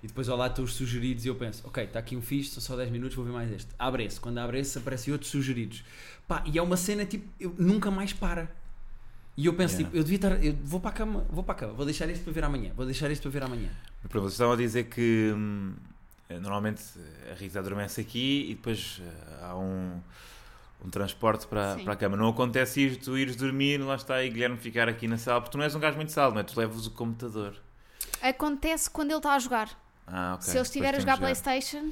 E 0.02 0.08
depois 0.08 0.30
ao 0.30 0.38
lado 0.38 0.52
estão 0.52 0.64
os 0.66 0.74
sugeridos 0.74 1.26
e 1.26 1.28
eu 1.28 1.36
penso, 1.36 1.62
ok, 1.68 1.84
está 1.84 2.00
aqui 2.00 2.16
um 2.16 2.22
fixe, 2.22 2.52
são 2.52 2.62
só 2.62 2.76
10 2.76 2.90
minutos, 2.90 3.16
vou 3.16 3.26
ver 3.26 3.32
mais 3.32 3.52
este. 3.52 3.68
Abre 3.78 4.06
esse. 4.06 4.20
Quando 4.20 4.38
abre 4.38 4.60
esse, 4.60 4.78
aparecem 4.78 5.12
outros 5.12 5.30
sugeridos. 5.30 5.84
Pá, 6.28 6.42
e 6.46 6.58
é 6.58 6.62
uma 6.62 6.78
cena 6.78 7.06
tipo, 7.06 7.28
eu 7.40 7.54
nunca 7.58 7.92
mais 7.92 8.14
para. 8.14 8.50
E 9.36 9.46
eu 9.46 9.54
penso, 9.54 9.76
Yeah. 9.76 9.86
tipo, 9.86 9.98
eu 9.98 10.04
devia 10.04 10.16
estar, 10.18 10.44
eu 10.44 10.54
vou 10.64 10.80
para 10.80 10.90
a 10.90 10.94
cama, 10.94 11.26
vou 11.30 11.44
para 11.44 11.54
a 11.54 11.58
cama, 11.58 11.74
vou 11.74 11.86
deixar 11.86 12.10
isto 12.10 12.24
para 12.24 12.34
ver 12.34 12.44
amanhã, 12.44 12.72
vou 12.76 12.86
deixar 12.86 13.10
isto 13.12 13.22
para 13.24 13.32
ver 13.32 13.44
amanhã. 13.44 13.70
Mas 14.02 14.12
pronto, 14.12 14.24
vocês 14.24 14.34
estavam 14.34 14.54
a 14.54 14.58
dizer 14.58 14.86
que 14.86 15.34
hum, 15.36 15.74
eh, 15.76 15.99
normalmente 16.38 16.84
a 17.32 17.34
Rita 17.34 17.60
adormece 17.60 18.02
aqui 18.02 18.46
e 18.52 18.56
depois 18.56 19.02
eh, 19.02 19.40
há 19.42 19.58
um, 19.58 20.00
um 20.86 20.90
transporte 20.90 21.48
para, 21.48 21.76
Sim. 21.78 21.84
para 21.84 21.94
a 21.94 21.96
cama. 21.96 22.16
Não 22.16 22.28
acontece 22.30 22.82
ir, 22.82 22.98
tu 22.98 23.18
ires 23.18 23.36
dormir, 23.36 23.80
lá 23.80 23.96
está, 23.96 24.24
e 24.24 24.30
Guilherme 24.30 24.58
ficar 24.58 24.88
aqui 24.88 25.08
na 25.08 25.18
sala, 25.18 25.42
porque 25.42 25.54
tu 25.54 25.58
não 25.58 25.66
és 25.66 25.74
um 25.74 25.80
gajo 25.80 25.96
muito 25.96 26.12
sala, 26.12 26.34
não 26.34 26.42
é? 26.42 26.44
Tu 26.44 26.60
levas 26.60 26.86
o 26.86 26.92
computador. 26.92 27.56
Acontece 28.22 28.90
quando 28.90 29.10
ele 29.10 29.18
está 29.18 29.34
a 29.34 29.40
jogar. 29.40 29.70
Ah, 30.06 30.34
ok. 30.36 30.46
Se 30.48 30.58
ele 30.58 30.62
estiver 30.62 30.96
a 30.96 31.00
jogar 31.00 31.18
Playstation, 31.18 31.92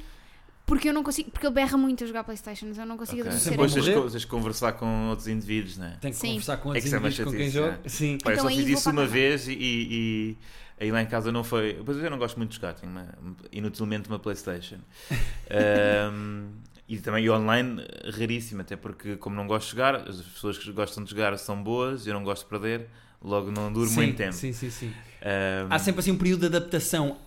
porque 0.66 0.88
eu 0.88 0.92
não 0.92 1.02
consigo, 1.02 1.30
porque 1.30 1.46
ele 1.46 1.54
berra 1.54 1.76
muito 1.76 2.04
a 2.04 2.06
jogar 2.06 2.22
Playstation, 2.22 2.66
eu 2.66 2.86
não 2.86 2.96
consigo 2.96 3.20
Ok. 3.22 3.30
adormecer. 3.30 3.50
Depois 3.52 3.72
a 3.72 3.74
tens, 4.10 4.20
de 4.20 4.26
conversar 4.26 4.72
com 4.74 5.08
outros 5.08 5.26
indivíduos, 5.26 5.78
não 5.78 5.86
é? 5.86 5.96
Tenho 6.00 6.14
que 6.14 6.20
Sim. 6.20 6.28
conversar 6.28 6.56
com 6.58 6.68
É 6.68 6.74
outros 6.74 6.92
é 6.92 6.98
uma 6.98 7.08
indivíduos 7.08 7.32
com 7.32 7.38
quem 7.38 7.50
jogo. 7.50 7.78
Sim. 7.86 8.18
Pá, 8.22 8.30
eu 8.30 8.32
Então 8.34 8.44
só 8.44 8.48
aí 8.50 8.56
fiz 8.56 8.66
vou 8.66 8.74
isso 8.78 8.90
uma 8.90 9.06
vez 9.06 9.48
e, 9.48 9.56
e 9.58 10.36
aí 10.80 10.90
lá 10.90 11.02
em 11.02 11.06
casa 11.06 11.30
não 11.32 11.42
foi. 11.44 11.80
Pois 11.84 11.98
eu 11.98 12.10
não 12.10 12.18
gosto 12.18 12.36
muito 12.36 12.50
de 12.50 12.56
jogar, 12.56 12.74
tenho 12.74 12.90
uma, 12.92 13.06
inutilmente 13.52 14.08
uma 14.08 14.18
Playstation. 14.18 14.78
Ahm, 15.50 16.50
e 16.88 16.98
também 16.98 17.24
e 17.24 17.30
online, 17.30 17.82
raríssimo, 18.16 18.62
até 18.62 18.76
porque, 18.76 19.16
como 19.16 19.36
não 19.36 19.46
gosto 19.46 19.66
de 19.66 19.70
jogar, 19.72 19.96
as 20.08 20.20
pessoas 20.22 20.56
que 20.56 20.72
gostam 20.72 21.04
de 21.04 21.10
jogar 21.10 21.36
são 21.38 21.62
boas, 21.62 22.06
eu 22.06 22.14
não 22.14 22.24
gosto 22.24 22.44
de 22.44 22.50
perder, 22.50 22.88
logo 23.22 23.50
não 23.50 23.70
duro 23.72 23.88
sim, 23.90 23.96
muito 23.96 24.16
tempo. 24.16 24.32
Sim, 24.32 24.52
sim, 24.52 24.70
sim. 24.70 24.92
Ahm, 25.22 25.66
Há 25.70 25.78
sempre 25.78 26.00
assim 26.00 26.12
um 26.12 26.16
período 26.16 26.40
de 26.48 26.56
adaptação 26.56 27.18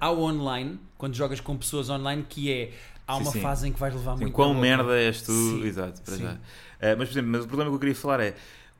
ao 0.00 0.20
online, 0.20 0.78
quando 0.98 1.14
jogas 1.14 1.40
com 1.40 1.56
pessoas 1.56 1.88
online, 1.88 2.26
que 2.28 2.52
é 2.52 2.72
há 3.06 3.16
uma 3.16 3.30
sim. 3.30 3.40
fase 3.40 3.68
em 3.68 3.72
que 3.72 3.78
vais 3.80 3.94
levar 3.94 4.16
muito 4.16 4.32
quão 4.32 4.48
na 4.48 4.54
boca. 4.54 4.66
merda 4.66 4.98
és 4.98 5.22
tu, 5.22 5.62
exato, 5.64 6.02
para 6.02 6.16
já. 6.16 6.32
Ah, 6.80 6.94
mas, 6.98 7.08
por 7.08 7.14
exemplo, 7.14 7.30
mas 7.30 7.44
o 7.44 7.48
problema 7.48 7.70
que 7.70 7.76
eu 7.76 7.80
queria 7.80 7.94
falar 7.94 8.20
é 8.20 8.34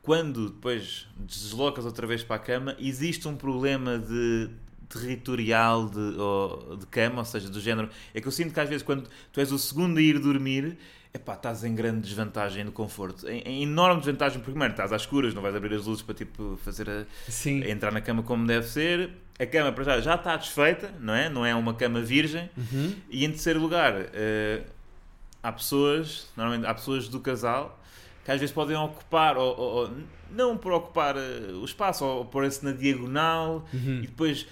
quando 0.07 0.51
depois 0.51 1.05
deslocas 1.19 1.83
outra 1.83 2.07
vez 2.07 2.23
para 2.23 2.37
a 2.37 2.39
cama, 2.39 2.77
existe 2.79 3.27
um 3.27 3.35
problema 3.35 3.99
de 3.99 4.49
territorial 4.87 5.89
de, 5.89 5.99
ou, 6.17 6.77
de 6.77 6.85
cama, 6.85 7.19
ou 7.19 7.25
seja, 7.25 7.49
do 7.49 7.59
género. 7.59 7.89
É 8.13 8.21
que 8.21 8.25
eu 8.25 8.31
sinto 8.31 8.53
que 8.53 8.59
às 8.61 8.69
vezes 8.69 8.83
quando 8.83 9.09
tu 9.33 9.41
és 9.41 9.51
o 9.51 9.59
segundo 9.59 9.97
a 9.97 10.01
ir 10.01 10.17
dormir, 10.17 10.77
epá, 11.13 11.33
estás 11.33 11.65
em 11.65 11.75
grande 11.75 12.07
desvantagem 12.07 12.63
no 12.63 12.71
conforto. 12.71 13.27
Em, 13.27 13.41
em 13.41 13.63
enorme 13.63 13.99
desvantagem, 13.99 14.39
porque, 14.39 14.57
mano, 14.57 14.71
estás 14.71 14.93
às 14.93 15.01
escuras, 15.01 15.33
não 15.33 15.41
vais 15.41 15.53
abrir 15.53 15.75
as 15.75 15.85
luzes 15.85 16.01
para 16.01 16.15
tipo 16.15 16.57
fazer 16.63 16.89
a, 16.89 17.05
Sim. 17.29 17.61
a 17.63 17.69
entrar 17.69 17.91
na 17.91 17.99
cama 17.99 18.23
como 18.23 18.47
deve 18.47 18.65
ser. 18.65 19.09
A 19.37 19.45
cama 19.45 19.73
para 19.73 19.83
já 19.83 19.99
já 19.99 20.15
está 20.15 20.37
desfeita, 20.37 20.89
não 21.01 21.13
é? 21.13 21.27
Não 21.27 21.45
é 21.45 21.53
uma 21.53 21.73
cama 21.73 21.99
virgem. 21.99 22.49
Uhum. 22.55 22.95
E 23.09 23.25
em 23.25 23.29
terceiro 23.29 23.59
lugar, 23.59 23.93
eh, 24.13 24.61
há 25.43 25.51
pessoas, 25.51 26.29
normalmente 26.37 26.65
há 26.65 26.73
pessoas 26.73 27.09
do 27.09 27.19
casal 27.19 27.77
que 28.27 28.31
às 28.33 28.41
vezes 28.41 28.53
podem 28.53 28.75
ocupar, 28.75 29.37
ou, 29.37 29.57
ou- 29.57 29.73
ou 29.83 29.91
não 30.29 30.57
por 30.57 30.73
ocupar 30.73 31.15
eh, 31.15 31.53
o 31.53 31.63
espaço, 31.63 32.03
ou 32.03 32.25
pôr-se 32.25 32.61
na 32.65 32.73
diagonal 32.73 33.65
Uhum. 33.73 33.99
e 34.03 34.07
depois 34.07 34.45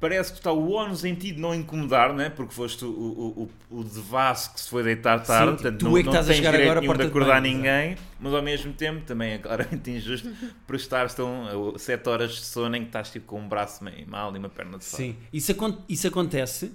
parece 0.00 0.32
que 0.32 0.38
está 0.38 0.50
o 0.50 0.72
ónus 0.72 1.04
em 1.04 1.14
ti 1.14 1.30
de 1.32 1.38
não 1.38 1.54
incomodar, 1.54 2.14
né? 2.14 2.30
porque 2.30 2.54
foste 2.54 2.82
o, 2.82 2.88
o, 2.88 3.50
o, 3.70 3.80
o 3.80 3.84
devasso 3.84 4.54
que 4.54 4.60
se 4.60 4.70
foi 4.70 4.82
deitar 4.82 5.22
tarde, 5.22 5.50
Sim, 5.50 5.62
portanto 5.62 5.78
tu 5.80 5.84
não, 5.84 5.98
é 5.98 6.00
que 6.00 6.06
não 6.06 6.12
estás 6.14 6.24
a 6.24 6.28
tens 6.32 6.36
chegar 6.38 6.50
direito 6.52 6.70
agora 6.70 6.80
nenhum 6.80 6.96
de 6.96 7.02
acordar 7.06 7.42
ninguém, 7.42 7.96
mas 8.18 8.32
ao 8.32 8.40
mesmo 8.42 8.72
tempo 8.72 9.02
também 9.04 9.32
é 9.32 9.38
claramente 9.38 9.90
injusto 9.92 10.32
por 10.66 10.74
estar 10.76 11.04
estão 11.04 11.74
7 11.76 12.08
horas 12.08 12.30
de 12.30 12.40
sono 12.46 12.74
em 12.74 12.80
que 12.80 12.86
estás 12.86 13.10
tipo, 13.10 13.26
com 13.26 13.38
um 13.40 13.46
braço 13.46 13.84
meio 13.84 14.08
mal 14.08 14.34
e 14.34 14.38
uma 14.38 14.48
perna 14.48 14.78
de 14.78 14.84
fora. 14.86 15.02
Sim, 15.02 15.16
isso, 15.30 15.54
isso 15.86 16.06
acontece. 16.08 16.72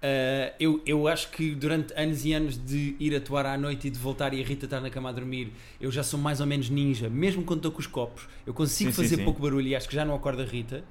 Uh, 0.00 0.54
eu, 0.60 0.80
eu 0.86 1.08
acho 1.08 1.28
que 1.30 1.56
durante 1.56 1.92
anos 1.94 2.24
e 2.24 2.32
anos 2.32 2.56
de 2.56 2.94
ir 3.00 3.16
atuar 3.16 3.44
à 3.46 3.58
noite 3.58 3.88
e 3.88 3.90
de 3.90 3.98
voltar 3.98 4.32
e 4.32 4.40
a 4.40 4.46
Rita 4.46 4.66
estar 4.66 4.80
na 4.80 4.90
cama 4.90 5.08
a 5.08 5.12
dormir, 5.12 5.52
eu 5.80 5.90
já 5.90 6.04
sou 6.04 6.20
mais 6.20 6.40
ou 6.40 6.46
menos 6.46 6.70
ninja, 6.70 7.08
mesmo 7.10 7.42
quando 7.42 7.58
estou 7.58 7.72
com 7.72 7.80
os 7.80 7.86
copos. 7.88 8.28
Eu 8.46 8.54
consigo 8.54 8.90
Sim, 8.92 8.96
fazer 9.02 9.16
sim. 9.16 9.24
pouco 9.24 9.42
barulho 9.42 9.66
e 9.66 9.74
acho 9.74 9.88
que 9.88 9.94
já 9.96 10.04
não 10.04 10.14
acordo 10.14 10.42
a 10.42 10.44
Rita. 10.44 10.84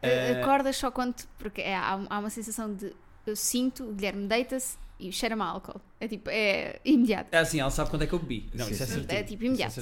Eh, 0.00 0.34
Uh, 0.36 0.42
Acordas 0.42 0.76
só 0.76 0.90
quando. 0.90 1.14
Porque 1.38 1.62
é, 1.62 1.74
há, 1.74 1.98
há 2.08 2.18
uma 2.18 2.30
sensação 2.30 2.72
de. 2.74 2.92
Eu 3.26 3.34
sinto, 3.34 3.84
o 3.88 3.92
Guilherme 3.94 4.28
deita-se 4.28 4.76
e 5.00 5.10
cheira-me 5.10 5.40
a 5.42 5.46
álcool. 5.46 5.80
É 5.98 6.06
tipo, 6.06 6.28
é 6.30 6.78
imediato. 6.84 7.30
É 7.32 7.38
assim, 7.38 7.58
ela 7.58 7.70
sabe 7.70 7.88
quando 7.90 8.02
é 8.02 8.06
que 8.06 8.12
eu 8.12 8.18
bebi. 8.18 8.48
Não, 8.54 8.66
Sim, 8.66 8.72
isso 8.72 8.82
é 8.82 8.86
certinho. 8.86 9.18
É 9.18 9.22
tipo 9.24 9.44
imediato. 9.44 9.80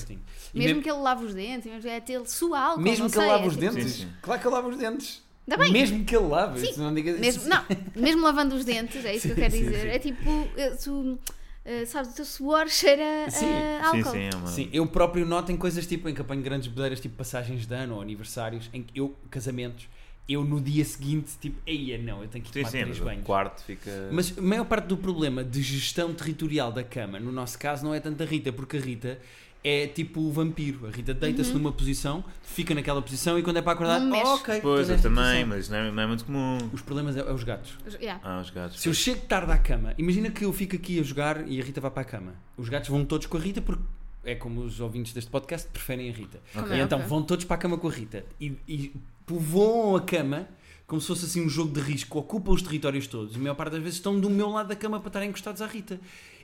E 0.55 0.59
Mesmo 0.59 0.77
me- 0.77 0.83
que 0.83 0.89
ele 0.91 0.99
lave 1.01 1.25
os 1.27 1.35
dentes, 1.35 1.67
mesmo 1.67 1.83
que 1.83 1.89
é 1.89 2.03
ele 2.09 2.27
sua 2.29 2.59
álcool. 2.61 2.81
mesmo 2.81 3.05
não 3.05 3.11
que 3.11 3.19
ele 3.19 3.25
sei, 3.27 3.33
lave 3.33 3.45
é 3.45 3.49
os 3.49 3.57
tipo- 3.57 3.75
dentes. 3.75 3.93
Sim, 3.93 4.03
sim. 4.05 4.13
Claro 4.23 4.41
que 4.41 4.47
ele 4.47 4.55
lava 4.55 4.69
os 4.69 4.77
dentes. 4.79 5.23
Bem. 5.47 5.73
Mesmo 5.73 6.05
que 6.05 6.15
ele 6.17 6.27
lave. 6.27 6.65
Sim. 6.67 6.81
não 6.81 6.95
digas 6.95 7.19
Mesmo, 7.19 7.45
não, 7.49 7.65
mesmo 7.97 8.23
lavando 8.23 8.55
os 8.55 8.65
dentes, 8.65 9.05
é 9.05 9.15
isso 9.17 9.27
que 9.27 9.33
eu 9.33 9.35
Sim, 9.35 9.41
quero 9.43 9.53
sim, 9.55 9.63
dizer. 9.65 9.81
sim. 9.81 9.89
É 9.89 9.99
tipo, 9.99 10.49
eh, 10.57 10.71
tu, 10.71 11.19
eh, 11.65 11.85
sabes, 11.85 12.13
o 12.13 12.15
teu 12.15 12.25
suor 12.25 12.69
cheira 12.69 13.29
Sim, 13.29 13.47
a 13.47 13.91
Sim, 13.91 13.99
álcool. 13.99 14.11
sim, 14.13 14.19
é 14.33 14.37
uma... 14.37 14.47
Sim, 14.47 14.71
eu 14.73 14.87
próprio 14.87 15.27
noto 15.27 15.51
em 15.51 15.57
coisas 15.57 15.85
tipo 15.87 16.09
em 16.09 16.15
que 16.15 16.21
apanho 16.21 16.43
grandes 16.43 16.69
bedeiras, 16.69 17.01
tipo 17.01 17.17
passagens 17.17 17.67
de 17.67 17.75
ano 17.75 17.97
ou 17.97 18.01
aniversários, 18.01 18.71
em 18.73 18.83
que 18.85 18.99
eu, 18.99 19.17
casamentos, 19.31 19.89
eu 20.29 20.45
no 20.45 20.61
dia 20.61 20.85
seguinte, 20.85 21.33
tipo, 21.41 21.61
eia, 21.67 21.99
não, 21.99 22.23
eu 22.23 22.29
tenho 22.29 22.45
que 22.45 22.51
ir 22.51 22.53
Sim, 22.53 22.61
tomar 22.61 22.71
sim, 22.71 22.79
três 22.85 22.99
banhos. 23.01 23.25
quarto 23.25 23.65
fica. 23.65 23.91
Mas 24.13 24.39
a 24.39 24.41
maior 24.41 24.65
parte 24.65 24.87
do 24.87 24.97
problema 24.97 25.43
de 25.43 25.61
gestão 25.61 26.15
territorial 26.15 26.71
da 26.71 26.85
cama, 26.85 27.19
no 27.19 27.33
nosso 27.33 27.59
caso, 27.59 27.85
não 27.85 27.93
é 27.93 27.99
tanto 27.99 28.23
a 28.23 28.27
Rita, 28.27 28.53
porque 28.53 28.77
a 28.77 28.81
Rita 28.81 29.19
é 29.65 29.87
tipo 29.87 30.21
o 30.21 30.33
vampiro. 30.33 30.87
A 30.87 30.91
Rita 30.91 31.15
deita-se 31.15 31.53
numa 31.53 31.73
posição, 31.73 32.25
fica 32.43 32.75
naquela 32.75 33.01
posição 33.01 33.39
e 33.39 33.43
quando 33.43 33.59
é 33.59 33.63
para 33.63 33.73
acordar, 33.73 34.01
Não 34.01 34.17
oh, 34.17 34.35
ok. 34.35 34.61
Pois, 34.61 34.91
eu 34.91 35.01
também, 35.01 35.47
posição. 35.47 35.49
mas 35.49 35.69
não 35.69 35.77
é, 35.77 35.91
não 35.91 36.03
é 36.03 36.07
muito 36.07 36.25
comum. 36.25 36.59
Os 36.73 36.83
problemas 36.83 37.17
é, 37.17 37.21
é 37.21 37.33
os 37.33 37.45
gatos. 37.45 37.79
Yeah. 38.01 38.21
Ah, 38.25 38.41
os 38.41 38.51
gatos. 38.51 38.81
Se 38.81 38.89
eu 38.89 38.95
chego 38.95 39.21
tarde 39.27 39.53
à 39.53 39.59
cama, 39.59 39.95
imagina 39.97 40.31
que 40.31 40.45
eu 40.45 40.53
fico 40.53 40.75
aqui 40.75 40.99
a 40.99 41.03
jogar 41.03 41.49
e 41.49 41.61
a 41.61 41.65
Rita 41.65 41.81
vai 41.81 41.91
para 41.91 42.03
a 42.03 42.05
cama. 42.05 42.35
Os 42.57 42.69
gatos 42.69 42.89
vão 42.89 43.05
todos 43.05 43.27
com 43.27 43.37
a 43.37 43.41
Rita 43.41 43.61
porque 43.61 43.83
é 44.25 44.35
como 44.35 44.63
os 44.63 44.81
ouvintes 44.81 45.13
deste 45.13 45.31
podcast 45.31 45.69
preferem 45.69 46.11
a 46.11 46.13
Rita. 46.13 46.41
Ok. 46.55 46.77
E 46.77 46.81
então 46.81 46.99
vão 47.01 47.23
todos 47.23 47.45
para 47.45 47.57
a 47.57 47.59
cama 47.59 47.79
com 47.79 47.89
a 47.89 47.93
Rita 47.93 48.25
e, 48.41 48.57
e 48.67 48.93
povoam 49.27 49.97
a 49.97 50.01
cama 50.01 50.49
como 50.87 51.01
se 51.01 51.07
fosse 51.07 51.25
assim 51.25 51.43
um 51.43 51.49
jogo 51.49 51.73
de 51.73 51.81
risco, 51.81 52.19
ocupam 52.19 52.53
os 52.53 52.61
territórios 52.61 53.07
todos. 53.07 53.35
E 53.35 53.39
a 53.39 53.41
maior 53.41 53.55
parte 53.55 53.73
das 53.73 53.81
vezes 53.83 53.97
estão 53.97 54.19
do 54.21 54.29
meu 54.29 54.51
lado 54.51 54.69
da 54.69 54.77
cama 54.77 55.01
para 55.01 55.09
estarem 55.09 55.29
encostados 55.31 55.63
à 55.63 55.67
Rita. 55.67 55.99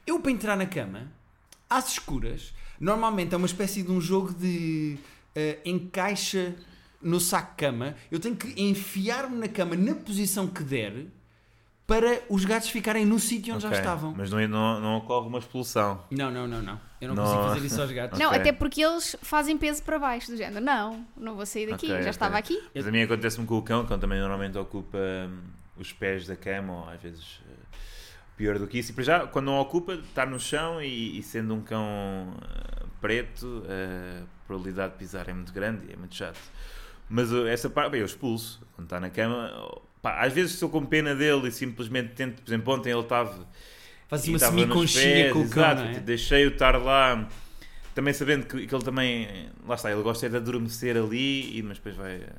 Eu, 0.07 0.21
para 0.21 0.31
entrar 0.31 0.57
na 0.57 0.65
cama, 0.65 1.13
às 1.69 1.93
escuras, 1.93 2.53
normalmente 2.81 3.35
é 3.35 3.37
uma 3.37 3.47
espécie 3.47 3.83
de 3.83 3.91
um 3.91 4.01
jogo 4.01 4.33
de 4.35 4.99
eh, 5.35 5.59
encaixa 5.65 6.55
no 7.01 7.21
saco-cama. 7.21 7.95
Eu 8.11 8.19
tenho 8.19 8.37
que 8.37 8.61
enfiar-me 8.61 9.37
na 9.37 9.49
cama 9.49 9.77
na 9.77 9.95
posição 9.95 10.47
que 10.47 10.63
der 10.63 11.07
para 11.87 12.21
os 12.29 12.45
gatos 12.45 12.69
ficarem 12.69 13.07
no 13.07 13.19
sítio 13.19 13.55
onde 13.55 13.65
Ok, 13.65 13.77
já 13.77 13.83
estavam. 13.83 14.15
Mas 14.15 14.31
não, 14.31 14.47
não, 14.47 14.81
não 14.81 14.97
ocorre 14.99 15.27
uma 15.27 15.39
expulsão. 15.39 16.05
Não, 16.11 16.31
não, 16.31 16.47
não, 16.47 16.61
não. 16.61 16.79
Eu 17.01 17.09
não, 17.09 17.15
Não. 17.15 17.25
consigo 17.25 17.43
fazer 17.55 17.67
isso 17.67 17.81
aos 17.81 17.93
gatos. 17.93 18.19
Não, 18.19 18.29
Ok. 18.29 18.41
até 18.41 18.53
porque 18.53 18.83
eles 18.85 19.17
fazem 19.23 19.57
peso 19.57 19.83
para 19.85 19.99
baixo, 19.99 20.31
do 20.33 20.37
género. 20.37 20.63
Não, 20.63 21.07
não 21.17 21.35
vou 21.37 21.47
sair 21.47 21.71
daqui, 21.71 21.87
Ok, 21.91 22.03
já 22.03 22.11
estava 22.11 22.37
aqui. 22.37 22.61
Mas 22.75 22.87
a 22.87 22.91
mim 22.91 23.03
acontece-me 23.03 23.47
com 23.47 23.57
o 23.57 23.63
cão, 23.63 23.87
cão 23.87 23.99
também 23.99 24.19
normalmente 24.21 24.59
ocupa 24.59 24.99
hum, 24.99 25.39
os 25.79 25.93
pés 25.93 26.27
da 26.27 26.37
cama, 26.37 26.73
ou 26.75 26.89
às 26.91 27.01
vezes 27.01 27.41
eh, 27.49 27.53
pior 28.39 28.59
do 28.59 28.67
que 28.69 28.79
isso. 28.79 28.93
E 28.93 28.95
para 28.95 29.05
já, 29.05 29.27
quando 29.27 29.47
não 29.47 29.59
ocupa, 29.59 29.95
está 29.95 30.25
no 30.25 30.39
chão 30.39 30.81
e, 30.81 31.19
e 31.19 31.23
sendo 31.23 31.53
um 31.53 31.61
cão 31.61 32.33
eh, 32.41 32.85
preto, 33.01 33.65
a 33.67 34.25
probabilidade 34.47 34.93
de 34.93 34.99
pisar 34.99 35.29
é 35.29 35.33
muito 35.33 35.53
grande 35.53 35.89
e 35.91 35.93
é 35.93 35.97
muito 35.97 36.15
chato. 36.15 36.39
Mas 37.11 37.33
eh, 37.33 37.53
essa 37.53 37.69
parte, 37.69 37.91
bem, 37.91 38.01
eu 38.01 38.07
expulso. 38.07 38.65
Quando 38.77 38.87
está 38.87 39.01
na 39.01 39.11
cama, 39.11 39.81
pá, 40.01 40.25
às 40.25 40.33
vezes 40.33 40.53
estou 40.53 40.71
com 40.71 40.87
pena 40.87 41.17
dele 41.17 41.49
e 41.49 41.53
simplesmente 41.53 42.15
tento, 42.15 42.41
por 42.41 42.49
exemplo, 42.49 42.73
ontem 42.73 42.91
ele 42.91 43.01
estava 43.01 43.47
Faz 44.07 44.27
e 44.27 44.31
uma 44.31 44.39
semi-conchinha 44.39 45.33
com 45.33 45.41
o 45.41 45.51
cão, 45.51 45.65
exato, 45.65 45.83
é? 45.83 46.01
Deixei-o 46.01 46.51
estar 46.51 46.81
lá, 46.81 47.29
também 47.95 48.15
sabendo 48.15 48.47
que, 48.47 48.67
que 48.67 48.75
ele 48.75 48.85
também, 48.85 49.51
lá 49.67 49.75
está, 49.75 49.91
ele 49.91 50.03
gosta 50.03 50.27
é 50.27 50.29
de 50.29 50.37
adormecer 50.37 50.97
ali, 50.97 51.59
e, 51.59 51.63
mas 51.63 51.77
depois 51.77 51.97
vai, 51.97 52.15
eh, 52.15 52.33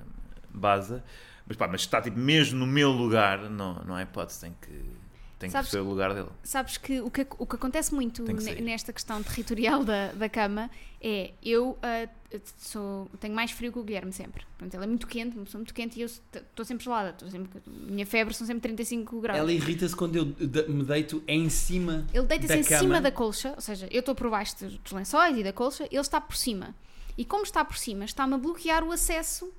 baza. 0.49 1.03
Mas 1.45 1.57
pá, 1.57 1.67
mas 1.67 1.81
está 1.81 2.01
tipo 2.01 2.17
mesmo 2.17 2.59
no 2.59 2.65
meu 2.65 2.89
lugar, 2.89 3.49
não, 3.49 3.75
não 3.83 3.95
há 3.95 4.01
hipótese, 4.01 4.41
tem 4.41 4.55
que, 4.61 4.98
tem 5.39 5.47
que 5.47 5.53
Sabes- 5.53 5.69
ser 5.71 5.79
o 5.79 5.85
lugar 5.85 6.13
dele. 6.13 6.27
Sabes 6.43 6.77
que 6.77 6.99
o 6.99 7.09
que, 7.09 7.25
o 7.37 7.45
que 7.45 7.55
acontece 7.55 7.93
muito 7.95 8.23
que 8.23 8.61
nesta 8.61 8.91
questão 8.91 9.23
territorial 9.23 9.83
da, 9.85 10.11
da 10.11 10.27
cama 10.27 10.69
é 11.01 11.31
eu 11.41 11.77
ah, 11.81 12.09
sou, 12.57 13.09
tenho 13.21 13.33
mais 13.33 13.49
frio 13.51 13.71
que 13.71 13.79
o 13.79 13.83
Guilherme 13.83 14.11
sempre. 14.11 14.43
Portanto, 14.57 14.73
ele 14.75 14.83
é 14.83 14.87
muito 14.87 15.07
quente, 15.07 15.35
uma 15.37 15.45
pessoa 15.45 15.59
muito 15.59 15.73
quente 15.73 15.97
e 15.97 16.01
eu 16.01 16.07
estou 16.07 16.65
sempre 16.65 16.83
gelada. 16.83 17.15
Sempre, 17.29 17.61
minha 17.65 18.05
febre 18.05 18.33
são 18.33 18.45
sempre 18.45 18.61
35 18.63 19.21
graus. 19.21 19.39
Ela 19.39 19.53
irrita-se 19.53 19.95
quando 19.95 20.17
eu 20.17 20.25
de- 20.25 20.67
me 20.67 20.83
deito 20.83 21.23
em 21.25 21.49
cima. 21.49 22.05
Ele 22.13 22.25
deita-se 22.27 22.53
em 22.59 22.63
cama. 22.63 22.79
cima 22.81 23.01
da 23.01 23.11
colcha, 23.11 23.53
ou 23.55 23.61
seja, 23.61 23.87
eu 23.89 24.01
estou 24.01 24.13
por 24.13 24.29
baixo 24.29 24.57
dos, 24.59 24.77
dos 24.77 24.91
lençóis 24.91 25.37
e 25.37 25.43
da 25.43 25.53
colcha, 25.53 25.85
ele 25.89 26.01
está 26.01 26.19
por 26.19 26.35
cima. 26.35 26.75
E 27.17 27.23
como 27.23 27.43
está 27.43 27.63
por 27.63 27.77
cima, 27.77 28.03
está-me 28.05 28.33
a 28.33 28.37
bloquear 28.37 28.83
o 28.83 28.91
acesso 28.91 29.51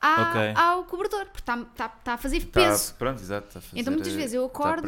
à- 0.00 0.30
Ok. 0.30 0.40
ao 0.54 0.84
cobertor, 0.84 1.26
porque 1.26 1.40
está, 1.40 1.58
está, 1.60 1.86
está 1.86 2.14
a 2.14 2.18
fazer 2.18 2.40
Tá, 2.46 2.60
peso. 2.60 2.94
pronto, 2.94 3.20
exato. 3.22 3.46
Está 3.48 3.58
a 3.58 3.62
fazer, 3.62 3.80
Então, 3.80 3.92
muitas 3.92 4.12
eh, 4.12 4.16
vezes 4.16 4.34
eu 4.34 4.46
está 4.46 4.58
a 4.64 4.72
acordo-. 4.72 4.86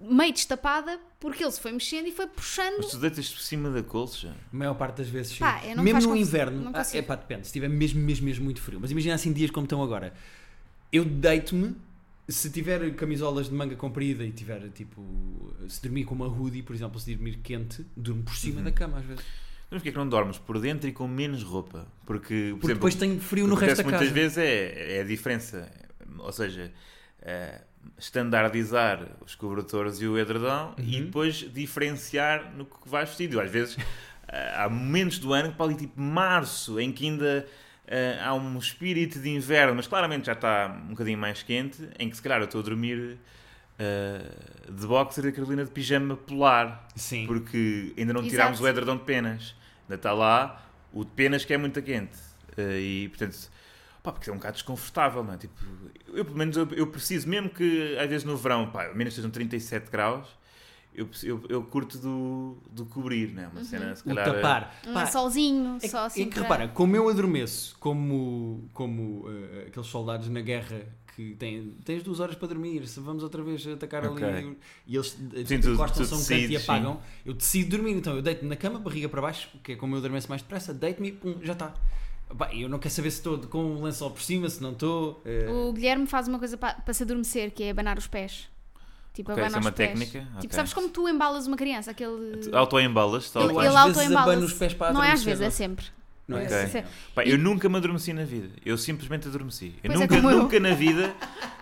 Meio 0.00 0.32
destapada, 0.32 0.96
porque 1.18 1.42
ele 1.42 1.50
se 1.50 1.60
foi 1.60 1.72
mexendo 1.72 2.06
e 2.06 2.12
foi 2.12 2.28
puxando. 2.28 2.76
Mas 2.78 2.86
tu 2.92 2.98
deitas 2.98 3.28
por 3.30 3.40
cima 3.40 3.68
da 3.68 3.82
colcha. 3.82 4.28
A 4.52 4.56
maior 4.56 4.74
parte 4.74 4.98
das 4.98 5.08
vezes. 5.08 5.36
Pá, 5.36 5.60
eu 5.64 5.82
mesmo 5.82 6.10
no 6.10 6.16
inverno, 6.16 6.70
ah, 6.72 6.82
é 6.92 7.02
pá, 7.02 7.16
depende. 7.16 7.40
Se 7.42 7.46
estiver 7.48 7.68
mesmo, 7.68 8.00
mesmo, 8.00 8.24
mesmo 8.26 8.44
muito 8.44 8.60
frio. 8.60 8.78
Mas 8.80 8.92
imagina 8.92 9.16
assim 9.16 9.32
dias 9.32 9.50
como 9.50 9.64
estão 9.64 9.82
agora. 9.82 10.14
Eu 10.92 11.04
deito-me, 11.04 11.74
se 12.28 12.48
tiver 12.48 12.94
camisolas 12.94 13.48
de 13.48 13.54
manga 13.54 13.74
comprida 13.74 14.22
e 14.24 14.30
tiver 14.30 14.68
tipo. 14.70 15.02
Se 15.68 15.82
dormir 15.82 16.04
com 16.04 16.14
uma 16.14 16.28
hoodie, 16.28 16.62
por 16.62 16.76
exemplo, 16.76 17.00
se 17.00 17.12
dormir 17.16 17.38
quente, 17.42 17.84
durmo 17.96 18.22
por 18.22 18.30
Uhum. 18.30 18.36
cima 18.36 18.62
da 18.62 18.70
cama 18.70 18.98
às 18.98 19.04
vezes. 19.04 19.24
Mas 19.70 19.80
porquê 19.80 19.88
é 19.90 19.92
que 19.92 19.98
não 19.98 20.08
dormes 20.08 20.38
por 20.38 20.58
dentro 20.58 20.88
e 20.88 20.92
com 20.92 21.06
menos 21.06 21.42
roupa? 21.42 21.86
Porque, 22.06 22.50
por 22.52 22.60
Porque 22.60 22.66
exemplo, 22.66 22.74
depois 22.74 22.94
tenho 22.94 23.20
frio 23.20 23.46
no 23.46 23.54
resto 23.54 23.76
da 23.78 23.82
casa. 23.84 23.96
muitas 23.96 24.08
vezes 24.14 24.38
é, 24.38 24.96
é 24.96 25.00
a 25.00 25.04
diferença. 25.04 25.70
Ou 26.18 26.32
seja, 26.32 26.72
eh, 27.20 27.60
standardizar 27.98 29.06
os 29.24 29.34
cobertores 29.34 30.00
e 30.00 30.06
o 30.06 30.18
edredão 30.18 30.74
e 30.78 30.96
Uhum. 30.98 31.04
depois 31.06 31.34
diferenciar 31.52 32.52
no 32.56 32.64
que 32.64 32.88
vais 32.88 33.08
vestido. 33.10 33.40
Às 33.40 33.50
vezes 33.50 33.76
eh, 34.28 34.54
há 34.56 34.68
momentos 34.68 35.18
do 35.18 35.32
ano, 35.32 35.52
para 35.52 35.66
ali 35.66 35.74
tipo 35.76 36.00
março, 36.00 36.80
em 36.80 36.90
que 36.90 37.04
ainda 37.06 37.46
eh, 37.86 38.18
há 38.22 38.34
um 38.34 38.58
espírito 38.58 39.18
de 39.20 39.28
inverno, 39.30 39.74
mas 39.74 39.86
claramente 39.86 40.26
já 40.26 40.32
está 40.32 40.80
um 40.86 40.90
bocadinho 40.90 41.18
mais 41.18 41.42
quente, 41.42 41.88
em 41.98 42.08
que 42.08 42.16
se 42.16 42.22
calhar 42.22 42.38
eu 42.40 42.44
estou 42.46 42.60
a 42.60 42.64
dormir 42.64 43.18
eh, 43.78 44.22
de 44.70 44.86
boxer 44.86 45.24
e 45.24 45.28
a 45.28 45.32
Carolina 45.32 45.64
de 45.64 45.70
pijama 45.70 46.16
polar 46.16 46.86
Sim. 46.96 47.26
porque 47.26 47.94
ainda 47.96 48.12
não 48.12 48.20
Exato. 48.20 48.30
tirámos 48.30 48.60
o 48.60 48.66
edredom 48.68 48.96
de 48.96 49.04
penas. 49.04 49.54
Ainda 49.84 49.94
está 49.94 50.12
lá 50.12 50.66
o 50.92 51.04
de 51.04 51.10
penas 51.12 51.44
que 51.44 51.52
é 51.54 51.58
muito 51.58 51.80
quente. 51.82 52.18
Eh, 52.56 52.80
e, 53.04 53.08
portanto, 53.08 53.36
pá, 54.02 54.12
porque 54.12 54.28
é 54.28 54.32
um 54.32 54.36
bocado 54.36 54.54
desconfortável, 54.54 55.22
não 55.22 55.34
é? 55.34 55.36
Tipo, 55.36 55.54
eu, 56.12 56.24
pelo 56.24 56.36
menos, 56.36 56.56
eu, 56.56 56.68
eu 56.72 56.86
preciso, 56.88 57.28
mesmo 57.28 57.48
que 57.50 57.96
às 57.98 58.08
vezes 58.08 58.24
no 58.24 58.36
verão, 58.36 58.70
pá, 58.70 58.90
menos 58.94 59.14
sejam 59.14 59.30
37 59.30 59.90
graus, 59.90 60.26
eu, 60.94 61.08
eu, 61.22 61.44
eu 61.48 61.62
curto 61.62 61.96
do, 61.98 62.58
do 62.72 62.84
cobrir, 62.86 63.32
não 63.32 63.42
é? 63.44 63.46
Uma 63.46 63.62
cena, 63.64 63.94
se 63.94 64.02
O 64.02 64.06
calhar... 64.06 64.24
tapar. 64.34 64.74
Um 64.84 64.92
Pá, 64.94 65.04
lençolzinho, 65.04 65.78
É, 65.80 65.86
só 65.88 66.06
assim. 66.06 66.22
é 66.22 66.24
que 66.24 66.30
para- 66.32 66.42
repara, 66.42 66.68
como 66.68 66.96
eu 66.96 67.08
adormeço, 67.08 67.76
como, 67.78 68.68
como 68.72 69.26
eh, 69.28 69.66
aqueles 69.68 69.86
soldados 69.88 70.28
na 70.28 70.40
guerra 70.40 70.82
que 71.18 71.34
têm, 71.34 71.74
tens 71.84 72.04
duas 72.04 72.20
horas 72.20 72.36
para 72.36 72.46
dormir, 72.46 72.86
se 72.86 73.00
vamos 73.00 73.24
outra 73.24 73.42
vez 73.42 73.66
atacar 73.66 74.06
Ok. 74.06 74.24
ali 74.24 74.56
e 74.86 74.94
eles 74.94 75.18
eh, 75.34 75.44
Sim, 75.44 75.56
encostam-se 75.72 76.14
um 76.14 76.18
canto 76.24 76.52
e 76.52 76.56
apagam, 76.56 77.00
eu 77.26 77.34
decido 77.34 77.70
dormir, 77.76 77.94
então 77.96 78.14
eu 78.14 78.22
deito-me 78.22 78.48
na 78.48 78.54
cama, 78.54 78.78
barriga 78.78 79.08
para 79.08 79.20
baixo, 79.20 79.48
que 79.64 79.72
é 79.72 79.76
como 79.76 79.96
eu 79.96 79.98
adormeço 79.98 80.28
mais 80.28 80.42
depressa, 80.42 80.72
deito-me 80.72 81.08
e 81.08 81.12
pum, 81.12 81.34
já 81.42 81.54
está. 81.54 81.74
Eu 82.52 82.68
não 82.68 82.78
quero 82.78 82.94
saber 82.94 83.10
se 83.10 83.16
estou 83.16 83.36
com 83.38 83.74
o 83.74 83.82
lençol 83.82 84.12
por 84.12 84.22
cima, 84.22 84.48
se 84.48 84.62
não 84.62 84.70
estou. 84.72 85.20
eh, 85.24 85.48
O 85.50 85.72
Guilherme 85.72 86.06
faz 86.06 86.28
uma 86.28 86.38
coisa 86.38 86.56
para, 86.56 86.74
para 86.74 86.94
se 86.94 87.02
adormecer, 87.02 87.50
que 87.50 87.64
é 87.64 87.70
abanar 87.70 87.98
os 87.98 88.06
pés. 88.06 88.48
Tipo, 89.12 89.32
Ok, 89.32 89.42
abana 89.42 89.48
isso 89.48 89.56
é 89.56 89.60
os 89.60 89.66
uma 89.66 89.72
pés. 89.72 89.88
técnica? 89.98 90.20
Tipo, 90.34 90.36
Ok. 90.36 90.50
sabes 90.52 90.72
como 90.72 90.88
tu 90.88 91.08
embalas 91.08 91.48
uma 91.48 91.56
criança? 91.56 91.90
Aquele. 91.90 92.48
Auto-embalas, 92.54 93.34
Ele- 93.34 93.44
ele 93.44 94.74
para 94.76 94.92
Não 94.92 95.02
é 95.02 95.10
às 95.10 95.24
vezes, 95.24 95.40
é 95.40 95.44
não. 95.46 95.50
sempre. 95.50 95.86
Não 96.28 96.38
é 96.38 96.44
Ok. 96.44 96.66
Sim. 96.68 96.78
não. 96.82 96.84
Pá, 97.14 97.24
eu 97.24 97.38
nunca 97.38 97.68
me 97.70 97.76
adormeci 97.78 98.12
na 98.12 98.24
vida. 98.24 98.50
Eu 98.64 98.76
simplesmente 98.76 99.26
adormeci. 99.26 99.72
Eu 99.82 99.90
Pois 99.90 100.00
é, 100.00 100.02
nunca, 100.02 100.14
eu. 100.16 100.38
nunca 100.42 100.60
na 100.60 100.74
vida 100.74 101.14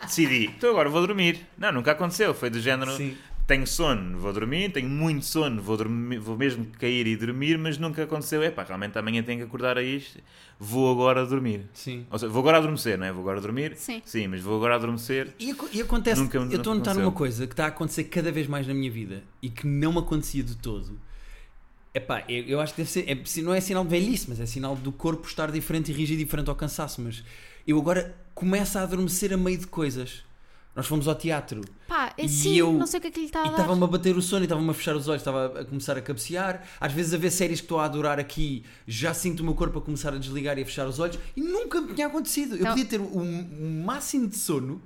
decidi, 0.03 0.47
então 0.47 0.71
agora 0.71 0.89
vou 0.91 1.07
dormir. 1.07 1.41
Não, 1.57 1.71
nunca 1.73 1.93
aconteceu. 1.93 2.35
Foi 2.35 2.51
do 2.51 2.61
género, 2.61 2.91
Sim. 2.97 3.17
tenho 3.47 3.65
sono, 3.67 4.19
vou 4.19 4.33
dormir, 4.33 4.73
tenho 4.73 4.89
muito 4.89 5.25
sono, 5.25 5.63
vou, 5.63 5.77
dormir, 5.77 6.19
vou 6.19 6.37
mesmo 6.37 6.67
cair 6.79 7.07
e 7.07 7.17
dormir, 7.17 7.57
mas 7.59 7.79
nunca 7.79 8.03
aconteceu. 8.03 8.43
É 8.43 8.51
pá, 8.51 8.65
realmente 8.65 8.99
amanhã 8.99 9.23
tenho 9.23 9.39
que 9.39 9.45
acordar 9.47 9.79
a 9.79 9.83
isto, 9.85 10.19
vou 10.59 10.91
agora 10.91 11.25
dormir. 11.25 11.67
Sim. 11.73 12.05
Ou 12.11 12.19
seja, 12.19 12.33
vou 12.33 12.41
agora 12.41 12.59
adormecer, 12.59 12.99
não 12.99 13.07
é? 13.07 13.13
Vou 13.13 13.23
agora 13.23 13.41
dormir. 13.41 13.77
Sim. 13.77 14.03
Sim, 14.05 14.27
mas 14.27 14.41
vou 14.43 14.57
agora 14.57 14.75
adormecer. 14.75 15.33
E, 15.39 15.55
e 15.73 15.81
acontece, 15.81 16.21
Nunca- 16.21 16.39
eu 16.39 16.45
estou 16.45 16.73
a 16.73 16.75
nunca 16.75 16.91
notar 16.91 16.93
aconteceu. 16.95 17.03
uma 17.05 17.13
coisa 17.13 17.47
que 17.47 17.53
está 17.53 17.67
a 17.67 17.69
acontecer 17.69 18.05
cada 18.05 18.33
vez 18.33 18.49
mais 18.49 18.67
na 18.67 18.75
minha 18.75 18.91
vida 18.91 19.23
e 19.41 19.49
que 19.49 19.65
não 19.65 19.93
me 19.93 19.99
acontecia 20.01 20.43
de 20.43 20.57
todo. 20.57 20.99
Epá, 21.97 22.23
eu, 22.29 22.45
eu 22.45 22.61
acho 22.61 22.75
que 22.75 22.83
deve 22.83 22.91
ser, 22.91 23.05
é, 23.11 23.41
não 23.43 23.55
é 23.55 23.61
sinal 23.61 23.83
de 23.83 23.89
velhice, 23.91 24.27
mas 24.29 24.39
é 24.39 24.45
sinal 24.45 24.77
do 24.77 24.93
corpo 24.93 25.27
estar 25.27 25.51
diferente 25.51 25.91
e 25.91 25.95
reagir 25.95 26.19
diferente 26.19 26.51
ao 26.51 26.55
cansaço. 26.55 27.01
Mas 27.01 27.25
eu 27.67 27.79
agora 27.79 28.15
começo 28.35 28.77
a 28.79 28.83
adormecer 28.83 29.33
a 29.33 29.37
meio 29.39 29.57
de 29.57 29.67
coisas. 29.67 30.23
Nós 30.75 30.87
fomos 30.87 31.09
ao 31.09 31.15
teatro 31.15 31.63
Pá, 31.89 32.13
é 32.19 32.27
E 32.27 32.29
sim, 32.29 32.55
eu- 32.57 32.71
não 32.75 32.87
sei 32.87 32.99
o 32.99 33.01
que 33.01 33.07
é 33.07 33.11
que 33.11 33.21
lhe 33.21 33.25
está 33.25 33.43
a 33.45 33.47
e 33.47 33.51
estava-me 33.51 33.83
a 33.83 33.87
bater 33.87 34.15
o 34.15 34.21
sono 34.21 34.43
e 34.43 34.45
estava-me 34.45 34.69
a 34.69 34.75
fechar 34.75 34.95
os 34.95 35.09
olhos, 35.09 35.23
estava 35.23 35.61
a 35.61 35.65
começar 35.65 35.97
a 35.97 36.03
cabecear. 36.03 36.63
Às 36.79 36.93
vezes 36.93 37.15
a 37.15 37.17
ver 37.17 37.31
séries 37.31 37.61
que 37.61 37.65
estou 37.65 37.79
a 37.81 37.87
adorar 37.87 38.21
aqui, 38.21 38.63
já 38.87 39.15
sinto 39.15 39.41
o 39.41 39.45
meu 39.45 39.55
corpo 39.55 39.79
a 39.79 39.81
começar 39.81 40.13
a 40.13 40.19
desligar 40.19 40.59
e 40.59 40.63
a 40.63 40.67
fechar 40.67 40.87
os 40.87 40.99
olhos 40.99 41.19
e 41.35 41.41
nunca 41.41 41.81
me 41.81 41.95
tinha 41.95 42.09
acontecido. 42.09 42.57
Eu 42.57 42.61
Então- 42.61 42.73
podia 42.73 42.85
ter 42.85 43.01
um, 43.01 43.21
um 43.23 43.83
máximo 43.87 44.29
de 44.29 44.37
sono, 44.37 44.83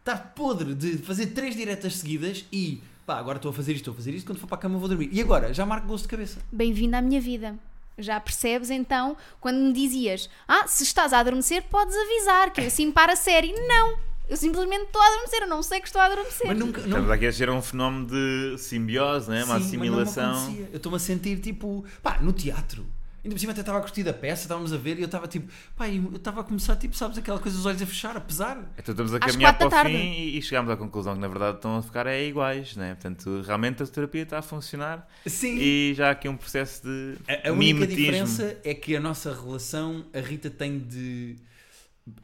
estar 0.00 0.34
podre 0.36 0.74
de 0.74 0.98
fazer 0.98 1.28
três 1.28 1.56
diretas 1.56 1.94
seguidas 1.96 2.44
e 2.52 2.82
pá, 3.10 3.18
agora 3.18 3.38
estou 3.38 3.50
a 3.50 3.52
fazer 3.52 3.72
isto, 3.72 3.80
estou 3.80 3.92
a 3.92 3.96
fazer 3.96 4.14
isto, 4.14 4.26
quando 4.26 4.38
for 4.38 4.46
para 4.46 4.56
a 4.56 4.60
cama 4.60 4.78
vou 4.78 4.88
dormir. 4.88 5.08
E 5.12 5.20
agora, 5.20 5.52
já 5.52 5.66
marco 5.66 5.88
gosto 5.88 6.04
de 6.04 6.10
cabeça. 6.10 6.38
Bem-vindo 6.52 6.94
à 6.94 7.02
minha 7.02 7.20
vida. 7.20 7.56
Já 7.98 8.20
percebes 8.20 8.70
então 8.70 9.16
quando 9.40 9.58
me 9.58 9.72
dizias: 9.72 10.30
Ah, 10.46 10.66
se 10.68 10.84
estás 10.84 11.12
a 11.12 11.18
adormecer, 11.18 11.64
podes 11.64 11.94
avisar, 11.96 12.52
que 12.52 12.60
eu 12.60 12.66
assim 12.66 12.92
para 12.92 13.14
a 13.14 13.16
série. 13.16 13.52
Não! 13.66 13.98
Eu 14.28 14.36
simplesmente 14.36 14.84
estou 14.84 15.02
a 15.02 15.06
adormecer, 15.06 15.42
eu 15.42 15.48
não 15.48 15.60
sei 15.60 15.80
que 15.80 15.88
estou 15.88 16.00
a 16.00 16.04
adormecer. 16.04 16.46
Mas 16.46 16.56
nunca. 16.56 16.80
Estamos 16.80 17.10
aqui 17.10 17.26
a 17.26 17.32
ser 17.32 17.50
um 17.50 17.60
fenómeno 17.60 18.06
de 18.06 18.56
simbiose, 18.58 19.28
né? 19.28 19.42
uma 19.42 19.58
Sim, 19.58 19.76
mas 19.76 19.90
não 19.90 19.96
me 19.96 20.02
assimilação. 20.02 20.56
Eu 20.70 20.76
estou-me 20.76 20.96
a 20.96 21.00
sentir 21.00 21.40
tipo, 21.40 21.84
pá, 22.00 22.18
no 22.20 22.32
teatro. 22.32 22.86
Ainda 23.22 23.34
por 23.34 23.38
cima 23.40 23.52
até 23.52 23.60
estava 23.60 23.78
a 23.78 23.80
curtir 23.82 24.02
da 24.02 24.12
peça, 24.14 24.42
estávamos 24.42 24.72
a 24.72 24.76
ver 24.78 24.96
e 24.98 25.02
eu 25.02 25.06
estava 25.06 25.28
tipo, 25.28 25.52
pá, 25.76 25.88
eu 25.88 26.16
estava 26.16 26.40
a 26.40 26.44
começar, 26.44 26.74
tipo, 26.76 26.96
sabes, 26.96 27.18
aquela 27.18 27.38
coisa 27.38 27.56
dos 27.56 27.66
olhos 27.66 27.82
a 27.82 27.86
fechar, 27.86 28.16
a 28.16 28.20
pesar. 28.20 28.56
Então 28.78 28.92
estamos 28.92 29.12
a 29.12 29.18
caminhar 29.18 29.56
para 29.58 29.68
quatro 29.68 29.68
o 29.68 29.70
da 29.70 29.90
fim 29.90 29.92
tarde. 29.98 30.20
e, 30.20 30.38
e 30.38 30.42
chegámos 30.42 30.70
à 30.70 30.76
conclusão 30.76 31.14
que 31.14 31.20
na 31.20 31.28
verdade 31.28 31.56
estão 31.56 31.76
a 31.76 31.82
ficar 31.82 32.06
é 32.06 32.24
iguais, 32.26 32.76
né? 32.76 32.94
Portanto, 32.94 33.42
realmente 33.46 33.82
a 33.82 33.86
terapia 33.86 34.22
está 34.22 34.38
a 34.38 34.42
funcionar 34.42 35.06
Sim. 35.26 35.56
e 35.58 35.92
já 35.94 36.08
há 36.08 36.10
aqui 36.12 36.28
um 36.28 36.36
processo 36.36 36.82
de 36.82 37.16
A, 37.28 37.48
a 37.48 37.52
única 37.52 37.56
mimetismo. 37.80 37.96
diferença 37.96 38.56
é 38.64 38.72
que 38.74 38.96
a 38.96 39.00
nossa 39.00 39.34
relação, 39.34 40.04
a 40.14 40.20
Rita 40.20 40.48
tem 40.48 40.78
de. 40.78 41.36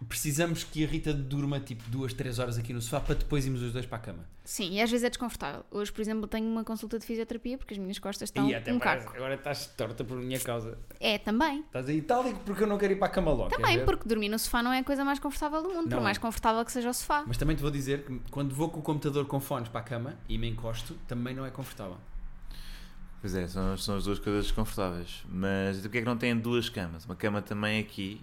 Precisamos 0.09 0.64
que 0.64 0.85
a 0.85 0.87
Rita 0.87 1.12
durma 1.12 1.61
tipo 1.61 1.83
duas, 1.88 2.12
três 2.12 2.38
horas 2.38 2.59
aqui 2.59 2.72
no 2.72 2.81
sofá 2.81 3.01
para 3.01 3.14
depois 3.14 3.44
irmos 3.46 3.62
os 3.62 3.72
dois 3.72 3.87
para 3.87 3.99
a 3.99 4.01
cama. 4.01 4.25
Sim, 4.44 4.75
e 4.75 4.81
às 4.81 4.90
vezes 4.90 5.05
é 5.05 5.09
desconfortável. 5.11 5.64
Hoje, 5.70 5.90
por 5.92 6.01
exemplo, 6.01 6.27
tenho 6.29 6.46
uma 6.46 6.62
consulta 6.62 6.99
de 6.99 7.05
fisioterapia 7.05 7.59
porque 7.59 7.75
as 7.75 7.79
minhas 7.79 7.99
costas 7.99 8.29
estão 8.29 8.49
e 8.49 8.55
até 8.55 8.72
um 8.72 8.79
parece- 8.79 9.05
caco. 9.07 9.16
agora 9.16 9.35
estás 9.35 9.66
torta 9.77 10.05
por 10.05 10.16
minha 10.18 10.38
causa. 10.38 10.79
É, 11.01 11.18
também. 11.18 11.61
Estás 11.61 11.88
aí 11.88 12.01
tal 12.01 12.22
porque 12.44 12.62
eu 12.62 12.66
não 12.66 12.79
quero 12.79 12.92
ir 12.92 12.96
para 12.96 13.09
a 13.09 13.11
cama 13.11 13.33
logo. 13.33 13.51
Também, 13.51 13.85
porque 13.85 14.09
dormir 14.09 14.29
no 14.29 14.38
sofá 14.38 14.62
não 14.62 14.72
é 14.72 14.79
a 14.79 14.85
coisa 14.85 15.05
mais 15.05 15.18
confortável 15.18 15.62
do 15.62 15.68
mundo, 15.68 15.83
Não 15.83 15.88
por 15.88 15.99
é. 15.99 16.03
mais 16.03 16.18
confortável 16.18 16.64
que 16.64 16.70
seja 16.72 16.90
o 16.90 16.94
sofá. 16.94 17.25
Mas 17.27 17.37
também 17.37 17.57
te 17.57 17.62
vou 17.62 17.70
dizer 17.70 18.05
que 18.05 18.20
quando 18.31 18.55
vou 18.55 18.68
com 18.70 18.79
o 18.79 18.83
computador 18.83 19.27
com 19.27 19.40
fones 19.40 19.68
para 19.68 19.81
a 19.81 19.85
cama 19.85 20.14
e 20.29 20.38
me 20.38 20.49
encosto, 20.49 20.94
também 21.09 21.35
não 21.35 21.44
é 21.44 21.51
confortável. 21.51 21.96
Pois 23.20 23.35
é, 23.35 23.46
são, 23.48 23.76
são 23.76 23.96
as 23.96 24.05
duas 24.05 24.18
coisas 24.18 24.44
desconfortáveis. 24.44 25.24
Mas 25.29 25.81
porquê 25.81 25.98
é 25.98 26.00
que 26.02 26.07
não 26.07 26.16
têm 26.16 26.37
duas 26.37 26.68
camas? 26.68 27.05
Uma 27.05 27.16
cama 27.16 27.42
também 27.42 27.81
aqui, 27.81 28.20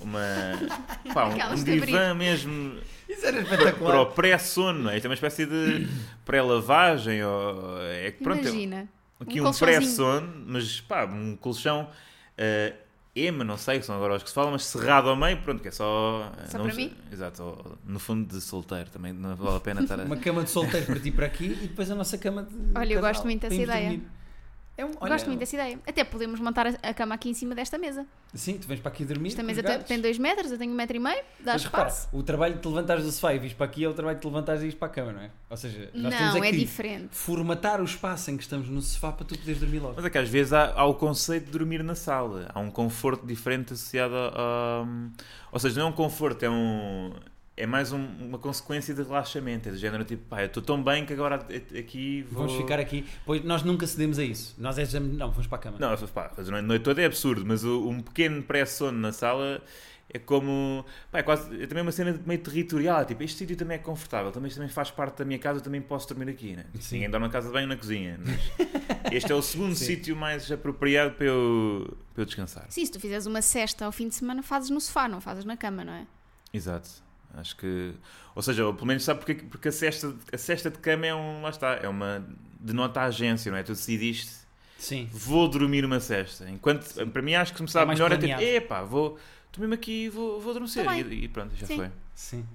uma. 0.00 0.20
pá, 1.14 1.26
um, 1.26 1.52
um 1.52 1.62
divã 1.64 2.14
mesmo 2.14 2.78
Isso 3.08 3.24
era 3.26 3.42
para, 3.44 3.54
espetacular. 3.54 3.90
para 3.92 4.00
o 4.02 4.06
pré-sono, 4.06 4.82
não 4.84 4.90
é? 4.90 4.96
Isto 4.96 5.06
é 5.06 5.08
uma 5.08 5.14
espécie 5.14 5.46
de 5.46 5.88
pré-lavagem. 6.24 7.22
Ou, 7.22 7.80
é 7.82 8.10
que 8.10 8.22
pronto, 8.24 8.38
é 8.46 8.50
Imagina. 8.50 8.88
aqui 9.20 9.40
um 9.40 9.48
um, 9.48 9.52
pré-sono, 9.52 10.44
mas 10.46 10.80
pá, 10.80 11.04
um 11.04 11.36
colchão. 11.36 11.88
eh, 12.36 12.74
ema, 13.14 13.42
não 13.44 13.56
sei, 13.56 13.78
que 13.80 13.86
são 13.86 13.96
agora 13.96 14.14
os 14.14 14.22
que 14.22 14.28
se 14.28 14.34
falam, 14.34 14.52
mas 14.52 14.64
cerrado 14.64 15.08
ao 15.08 15.16
meio, 15.16 15.40
pronto, 15.42 15.60
que 15.62 15.68
é 15.68 15.70
só. 15.70 16.32
eh, 16.38 16.46
Só 16.46 16.58
não 16.58 16.66
para 16.66 16.74
mim? 16.74 16.92
Exato, 17.12 17.78
no 17.84 17.98
fundo 17.98 18.26
de 18.32 18.40
solteiro 18.40 18.88
também, 18.90 19.12
não 19.12 19.34
vale 19.36 19.56
a 19.56 19.60
pena 19.60 19.80
estar 19.82 19.98
a. 20.00 20.04
Uma 20.04 20.16
cama 20.16 20.44
de 20.44 20.50
solteiro 20.50 20.86
para 20.86 21.00
ti 21.00 21.10
para 21.10 21.26
aqui 21.26 21.46
e 21.46 21.66
depois 21.68 21.90
a 21.90 21.94
nossa 21.94 22.16
cama 22.18 22.42
de. 22.44 22.54
Olha, 22.74 22.92
eu 22.92 22.96
casal, 23.00 23.12
gosto 23.12 23.24
muito 23.24 23.40
dessa 23.42 23.54
ideia. 23.54 23.88
dormir. 23.90 24.08
É 24.78 24.84
um, 24.84 24.92
olha, 25.00 25.10
Gosto 25.12 25.26
muito 25.26 25.40
dessa 25.40 25.56
ideia. 25.56 25.76
Até 25.84 26.04
podemos 26.04 26.38
montar 26.38 26.68
a, 26.68 26.94
cama 26.94 27.12
aqui 27.16 27.28
em 27.28 27.34
cima 27.34 27.52
desta 27.52 27.76
mesa. 27.76 28.06
Sim, 28.32 28.58
tu 28.58 28.68
vens 28.68 28.78
para 28.78 28.92
aqui 28.92 29.04
dormir. 29.04 29.30
Esta 29.30 29.42
mesa 29.42 29.60
tem, 29.60 29.72
gatos. 29.72 29.88
tem 29.88 30.00
dois 30.00 30.16
metros, 30.18 30.52
eu 30.52 30.56
tenho 30.56 30.70
um 30.72 30.76
metro 30.76 30.96
e 30.96 31.00
meio, 31.00 31.20
dá 31.40 31.54
Mas 31.54 31.64
repara, 31.64 31.88
espaço. 31.88 32.08
o 32.16 32.22
trabalho 32.22 32.54
de 32.54 32.60
te 32.60 32.68
levantares 32.68 33.02
do 33.04 33.10
sofá 33.10 33.34
e 33.34 33.40
vires 33.40 33.54
para 33.56 33.66
aqui 33.66 33.82
é 33.82 33.88
o 33.88 33.92
trabalho 33.92 34.18
de 34.18 34.22
te 34.22 34.26
levantares 34.28 34.62
e 34.62 34.66
ires 34.66 34.78
para 34.78 34.86
a 34.86 34.90
cama, 34.92 35.12
não 35.14 35.20
é? 35.20 35.30
Ou 35.50 35.56
seja, 35.56 35.90
nós 35.92 36.14
temos 36.14 36.34
Não, 36.34 36.44
é 36.44 36.48
aqui 36.48 36.58
diferente. 36.58 37.08
formatar 37.10 37.80
o 37.80 37.84
espaço 37.84 38.30
em 38.30 38.36
que 38.36 38.44
estamos 38.44 38.68
no 38.68 38.80
sofá 38.80 39.10
para 39.10 39.26
tu 39.26 39.36
poderes 39.36 39.58
dormir 39.60 39.80
logo. 39.80 39.94
Mas 39.96 40.04
é 40.04 40.10
que 40.10 40.18
às 40.18 40.28
vezes 40.28 40.52
há, 40.52 40.72
há 40.72 40.84
o 40.84 40.94
conceito 40.94 41.46
de 41.46 41.50
dormir 41.50 41.82
na 41.82 41.96
sala. 41.96 42.48
Há 42.54 42.60
um 42.60 42.70
conforto 42.70 43.26
diferente 43.26 43.72
associado 43.72 44.14
a. 44.14 44.28
a- 44.32 44.86
ou 45.50 45.58
seja, 45.58 45.80
não 45.80 45.88
é 45.88 45.90
um 45.90 45.94
conforto, 45.94 46.40
é 46.44 46.48
um. 46.50 47.12
É 47.60 47.66
mais 47.66 47.92
um- 47.92 48.06
uma 48.20 48.38
consequência 48.38 48.94
de 48.94 49.02
relaxamento. 49.02 49.68
É 49.68 49.72
do 49.72 49.78
género 49.78 50.04
tipo, 50.04 50.22
pá, 50.28 50.42
eu 50.42 50.46
estou 50.46 50.62
tão 50.62 50.82
bem 50.82 51.04
que 51.04 51.12
agora 51.12 51.44
aqui 51.78 52.22
vou. 52.30 52.46
Vamos 52.46 52.60
ficar 52.60 52.78
aqui, 52.78 53.04
pois 53.26 53.42
nós 53.44 53.62
nunca 53.62 53.86
cedemos 53.86 54.18
a 54.18 54.24
isso. 54.24 54.54
Nós 54.58 54.78
é 54.78 55.00
não, 55.00 55.30
vamos 55.32 55.46
para 55.46 55.58
a 55.58 55.60
cama. 55.60 55.76
Não, 55.80 55.96
pá, 56.08 56.28
fazer 56.28 56.54
a 56.54 56.62
noite 56.62 56.82
toda 56.82 57.02
é 57.02 57.06
absurdo, 57.06 57.44
mas 57.44 57.64
o- 57.64 57.88
um 57.88 58.00
pequeno 58.00 58.42
pré-sono 58.42 58.96
na 58.98 59.10
sala 59.12 59.60
é 60.08 60.18
como. 60.20 60.86
Pá, 61.10 61.18
é, 61.18 61.22
quase, 61.24 61.62
é 61.62 61.66
também 61.66 61.82
uma 61.82 61.90
cena 61.90 62.18
meio 62.24 62.40
territorial. 62.40 63.04
Tipo, 63.04 63.24
este 63.24 63.38
sítio 63.38 63.56
também 63.56 63.74
é 63.74 63.78
confortável, 63.78 64.30
também, 64.30 64.50
também 64.52 64.68
faz 64.68 64.90
parte 64.92 65.18
da 65.18 65.24
minha 65.24 65.38
casa, 65.40 65.58
eu 65.58 65.62
também 65.62 65.80
posso 65.82 66.06
dormir 66.08 66.30
aqui. 66.30 66.54
Né? 66.54 66.64
Sim. 66.80 66.94
Ninguém 66.96 67.10
dorme 67.10 67.26
na 67.26 67.32
casa 67.32 67.48
de 67.48 67.52
banho 67.52 67.66
na 67.66 67.76
cozinha. 67.76 68.20
Mas 68.24 68.38
este 69.12 69.32
é 69.32 69.34
o 69.34 69.42
segundo 69.42 69.74
sítio 69.74 70.14
mais 70.16 70.50
apropriado 70.52 71.14
para 71.16 71.26
eu, 71.26 71.98
para 72.14 72.22
eu 72.22 72.24
descansar. 72.24 72.66
Sim, 72.70 72.86
se 72.86 72.92
tu 72.92 73.00
fizeres 73.00 73.26
uma 73.26 73.42
cesta 73.42 73.84
ao 73.84 73.90
fim 73.92 74.08
de 74.08 74.14
semana, 74.14 74.42
fazes 74.44 74.70
no 74.70 74.80
sofá, 74.80 75.08
não 75.08 75.20
fazes 75.20 75.44
na 75.44 75.56
cama, 75.56 75.84
não 75.84 75.92
é? 75.92 76.06
Exato. 76.54 76.88
Acho 77.34 77.56
que. 77.56 77.92
Ou 78.34 78.42
seja, 78.42 78.72
pelo 78.72 78.86
menos 78.86 79.04
sabe 79.04 79.20
porque, 79.20 79.34
porque 79.34 79.68
a, 79.68 79.72
cesta, 79.72 80.14
a 80.32 80.38
cesta 80.38 80.70
de 80.70 80.78
cama 80.78 81.06
é 81.06 81.14
um. 81.14 81.42
Lá 81.42 81.50
está, 81.50 81.74
é 81.74 81.88
uma. 81.88 82.26
denota 82.58 83.00
a 83.00 83.04
agência, 83.04 83.50
não 83.50 83.58
é? 83.58 83.62
Tu 83.62 83.72
decidiste, 83.72 84.32
Sim. 84.78 85.08
vou 85.12 85.48
dormir 85.48 85.84
uma 85.84 86.00
cesta. 86.00 86.48
Enquanto. 86.50 87.06
Para 87.10 87.22
mim, 87.22 87.34
acho 87.34 87.52
que 87.52 87.58
começar 87.58 87.82
É 87.82 87.84
mais 87.84 87.98
melhor 87.98 88.12
é 88.12 88.16
tipo, 88.16 88.28
planeado. 88.28 88.56
epá, 88.56 88.82
vou. 88.82 89.18
Estou 89.46 89.60
mesmo 89.60 89.74
aqui 89.74 90.04
e 90.04 90.08
vou, 90.08 90.40
vou 90.40 90.50
adormecer. 90.50 90.84
Tá 90.84 90.98
e, 90.98 91.24
e 91.24 91.28
pronto, 91.28 91.54
já 91.56 91.66
Sim. 91.66 91.76
foi. 91.76 91.90
Sim. 92.14 92.46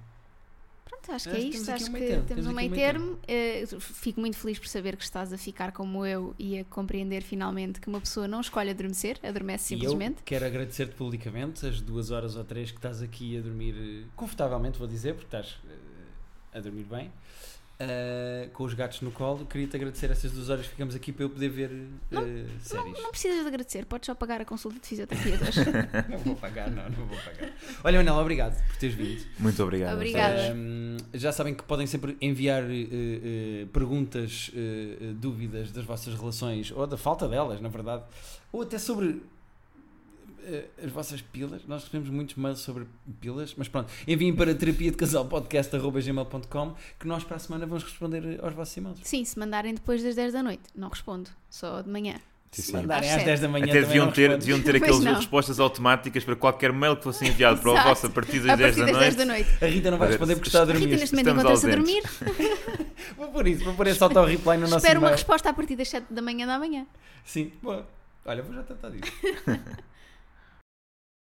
Pronto, 1.04 1.16
acho 1.16 1.30
que 1.30 1.36
é 1.36 1.40
isto. 1.40 1.70
Acho 1.70 1.90
que 1.90 1.98
termo, 1.98 2.24
temos 2.24 2.46
um 2.46 2.52
meio 2.52 2.70
meio 2.70 2.82
termo. 2.82 3.18
Eh, 3.28 3.64
fico 3.78 4.20
muito 4.20 4.36
feliz 4.36 4.58
por 4.58 4.68
saber 4.68 4.96
que 4.96 5.04
estás 5.04 5.32
a 5.32 5.38
ficar 5.38 5.72
como 5.72 6.04
eu 6.06 6.34
e 6.38 6.58
a 6.58 6.64
compreender 6.64 7.22
finalmente 7.22 7.80
que 7.80 7.88
uma 7.88 8.00
pessoa 8.00 8.26
não 8.26 8.40
escolhe 8.40 8.70
adormecer, 8.70 9.18
adormece 9.22 9.74
E 9.74 9.76
eu 9.76 9.80
simplesmente. 9.90 10.22
quero 10.24 10.44
agradecer-te 10.46 10.94
publicamente 10.94 11.66
as 11.66 11.80
duas 11.80 12.10
horas 12.10 12.36
ou 12.36 12.44
três 12.44 12.70
que 12.70 12.78
estás 12.78 13.02
aqui 13.02 13.36
a 13.38 13.40
dormir 13.40 13.74
eh, 13.76 14.06
confortavelmente, 14.16 14.78
vou 14.78 14.88
dizer, 14.88 15.14
porque 15.14 15.26
estás 15.26 15.56
eh, 15.68 16.58
a 16.58 16.60
dormir 16.60 16.84
bem. 16.84 17.10
Eh, 17.76 18.48
com 18.52 18.64
os 18.64 18.72
gatos 18.72 19.00
no 19.00 19.10
colo, 19.10 19.44
queria-te 19.46 19.74
agradecer 19.74 20.08
essas 20.10 20.30
duas 20.30 20.48
horas 20.48 20.64
que 20.64 20.70
ficamos 20.70 20.94
aqui 20.94 21.12
para 21.12 21.24
eu 21.24 21.30
poder 21.30 21.48
ver 21.48 21.70
eh, 22.12 22.44
séries. 22.60 23.02
Não 23.02 23.10
precisas 23.10 23.40
de 23.40 23.48
agradecer, 23.48 23.84
podes 23.86 24.06
só 24.06 24.14
pagar 24.14 24.40
a 24.40 24.44
consulta 24.44 24.78
de 24.78 24.86
fisioterapia 24.86 25.34
hoje. 25.34 25.60
Não 26.08 26.18
vou 26.18 26.36
pagar, 26.36 26.70
não, 26.70 26.88
não 26.88 27.06
vou 27.06 27.16
pagar. 27.18 27.52
Olha, 27.82 27.98
Manela, 27.98 28.20
obrigado 28.20 28.56
por 28.68 28.76
teres 28.76 28.94
vindo. 28.94 29.24
Muito 29.38 29.62
obrigado. 29.62 29.94
Obrigada. 29.94 30.52
Ahm, 30.52 30.96
já 31.14 31.32
sabem 31.32 31.54
que 31.54 31.62
podem 31.64 31.86
sempre 31.86 32.16
enviar 32.20 32.62
eh, 32.70 33.66
perguntas, 33.72 34.50
dúvidas 35.16 35.72
das 35.72 35.84
vossas 35.84 36.14
relações 36.14 36.70
ou 36.70 36.86
da 36.86 36.96
falta 36.96 37.26
delas, 37.28 37.60
na 37.60 37.68
verdade, 37.68 38.04
ou 38.52 38.62
até 38.62 38.78
sobre 38.78 39.20
as 40.84 40.90
vossas 40.90 41.20
pilas. 41.22 41.62
Nós 41.66 41.84
recebemos 41.84 42.10
muitos 42.10 42.34
mails 42.36 42.60
sobre 42.60 42.86
pilas, 43.20 43.54
mas 43.56 43.68
pronto, 43.68 43.92
enviem 44.06 44.34
para 44.34 44.54
terapia 44.54 44.90
de 44.90 44.96
casal 44.96 45.24
podcast.gmail.com 45.26 46.74
que 46.98 47.06
nós 47.06 47.24
para 47.24 47.36
a 47.36 47.38
semana 47.40 47.66
vamos 47.66 47.82
responder 47.84 48.38
aos 48.42 48.54
vossos 48.54 48.76
e-mails. 48.76 48.98
Sim, 49.02 49.24
se 49.24 49.38
mandarem 49.38 49.74
depois 49.74 50.02
das 50.02 50.14
10 50.14 50.32
da 50.32 50.42
noite, 50.42 50.62
não 50.74 50.88
respondo, 50.88 51.30
só 51.50 51.80
de 51.82 51.88
manhã. 51.90 52.14
Sim, 52.52 52.62
Se 52.62 52.68
sim. 52.68 52.76
mandarem 52.76 53.10
Às 53.10 53.16
às 53.18 53.24
10 53.24 53.40
da 53.40 53.48
manhã 53.48 53.64
Até 53.64 53.80
deviam 53.80 54.12
ter, 54.12 54.38
deviam 54.38 54.62
ter 54.62 54.76
aquelas 54.76 55.02
respostas 55.04 55.58
automáticas 55.58 56.22
para 56.22 56.36
qualquer 56.36 56.72
mail 56.72 56.96
que 56.96 57.02
fosse 57.02 57.26
enviado 57.26 57.60
para 57.60 57.72
o 57.72 57.82
vosso 57.82 58.06
a 58.06 58.10
partir 58.10 58.38
das 58.38 58.50
a 58.50 58.54
10 58.54 58.76
partir 58.76 58.92
da 58.92 58.98
das 59.00 59.00
10 59.00 59.16
da 59.16 59.24
noite. 59.24 59.48
noite. 59.50 59.64
A 59.64 59.68
Rita 59.68 59.90
não 59.90 59.98
vai 59.98 60.08
responder 60.08 60.34
porque 60.36 60.48
está 60.48 60.60
a 60.60 60.62
A 60.62 60.66
Rita 60.66 60.78
dormir. 60.78 60.96
neste 61.00 61.16
momento 61.16 61.28
Estamos 61.40 61.64
encontra-se 61.64 61.66
a 61.66 62.36
dormir. 62.46 62.84
Vou 63.16 63.28
pôr 63.32 63.46
isso, 63.48 63.64
vou 63.64 63.74
pôr 63.74 63.86
esse 63.88 64.02
auto-reply 64.02 64.54
no 64.56 64.62
nosso 64.62 64.76
Espero 64.76 65.00
uma 65.00 65.10
resposta 65.10 65.50
a 65.50 65.52
partir 65.52 65.74
das 65.76 65.88
7 65.88 66.06
da 66.12 66.22
manhã 66.22 66.46
da 66.46 66.56
manhã. 66.58 66.86
Sim, 67.24 67.50
boa. 67.60 67.86
Olha, 68.24 68.42
vou 68.42 68.54
já 68.54 68.62
tratar 68.62 68.90
disso. 68.90 69.12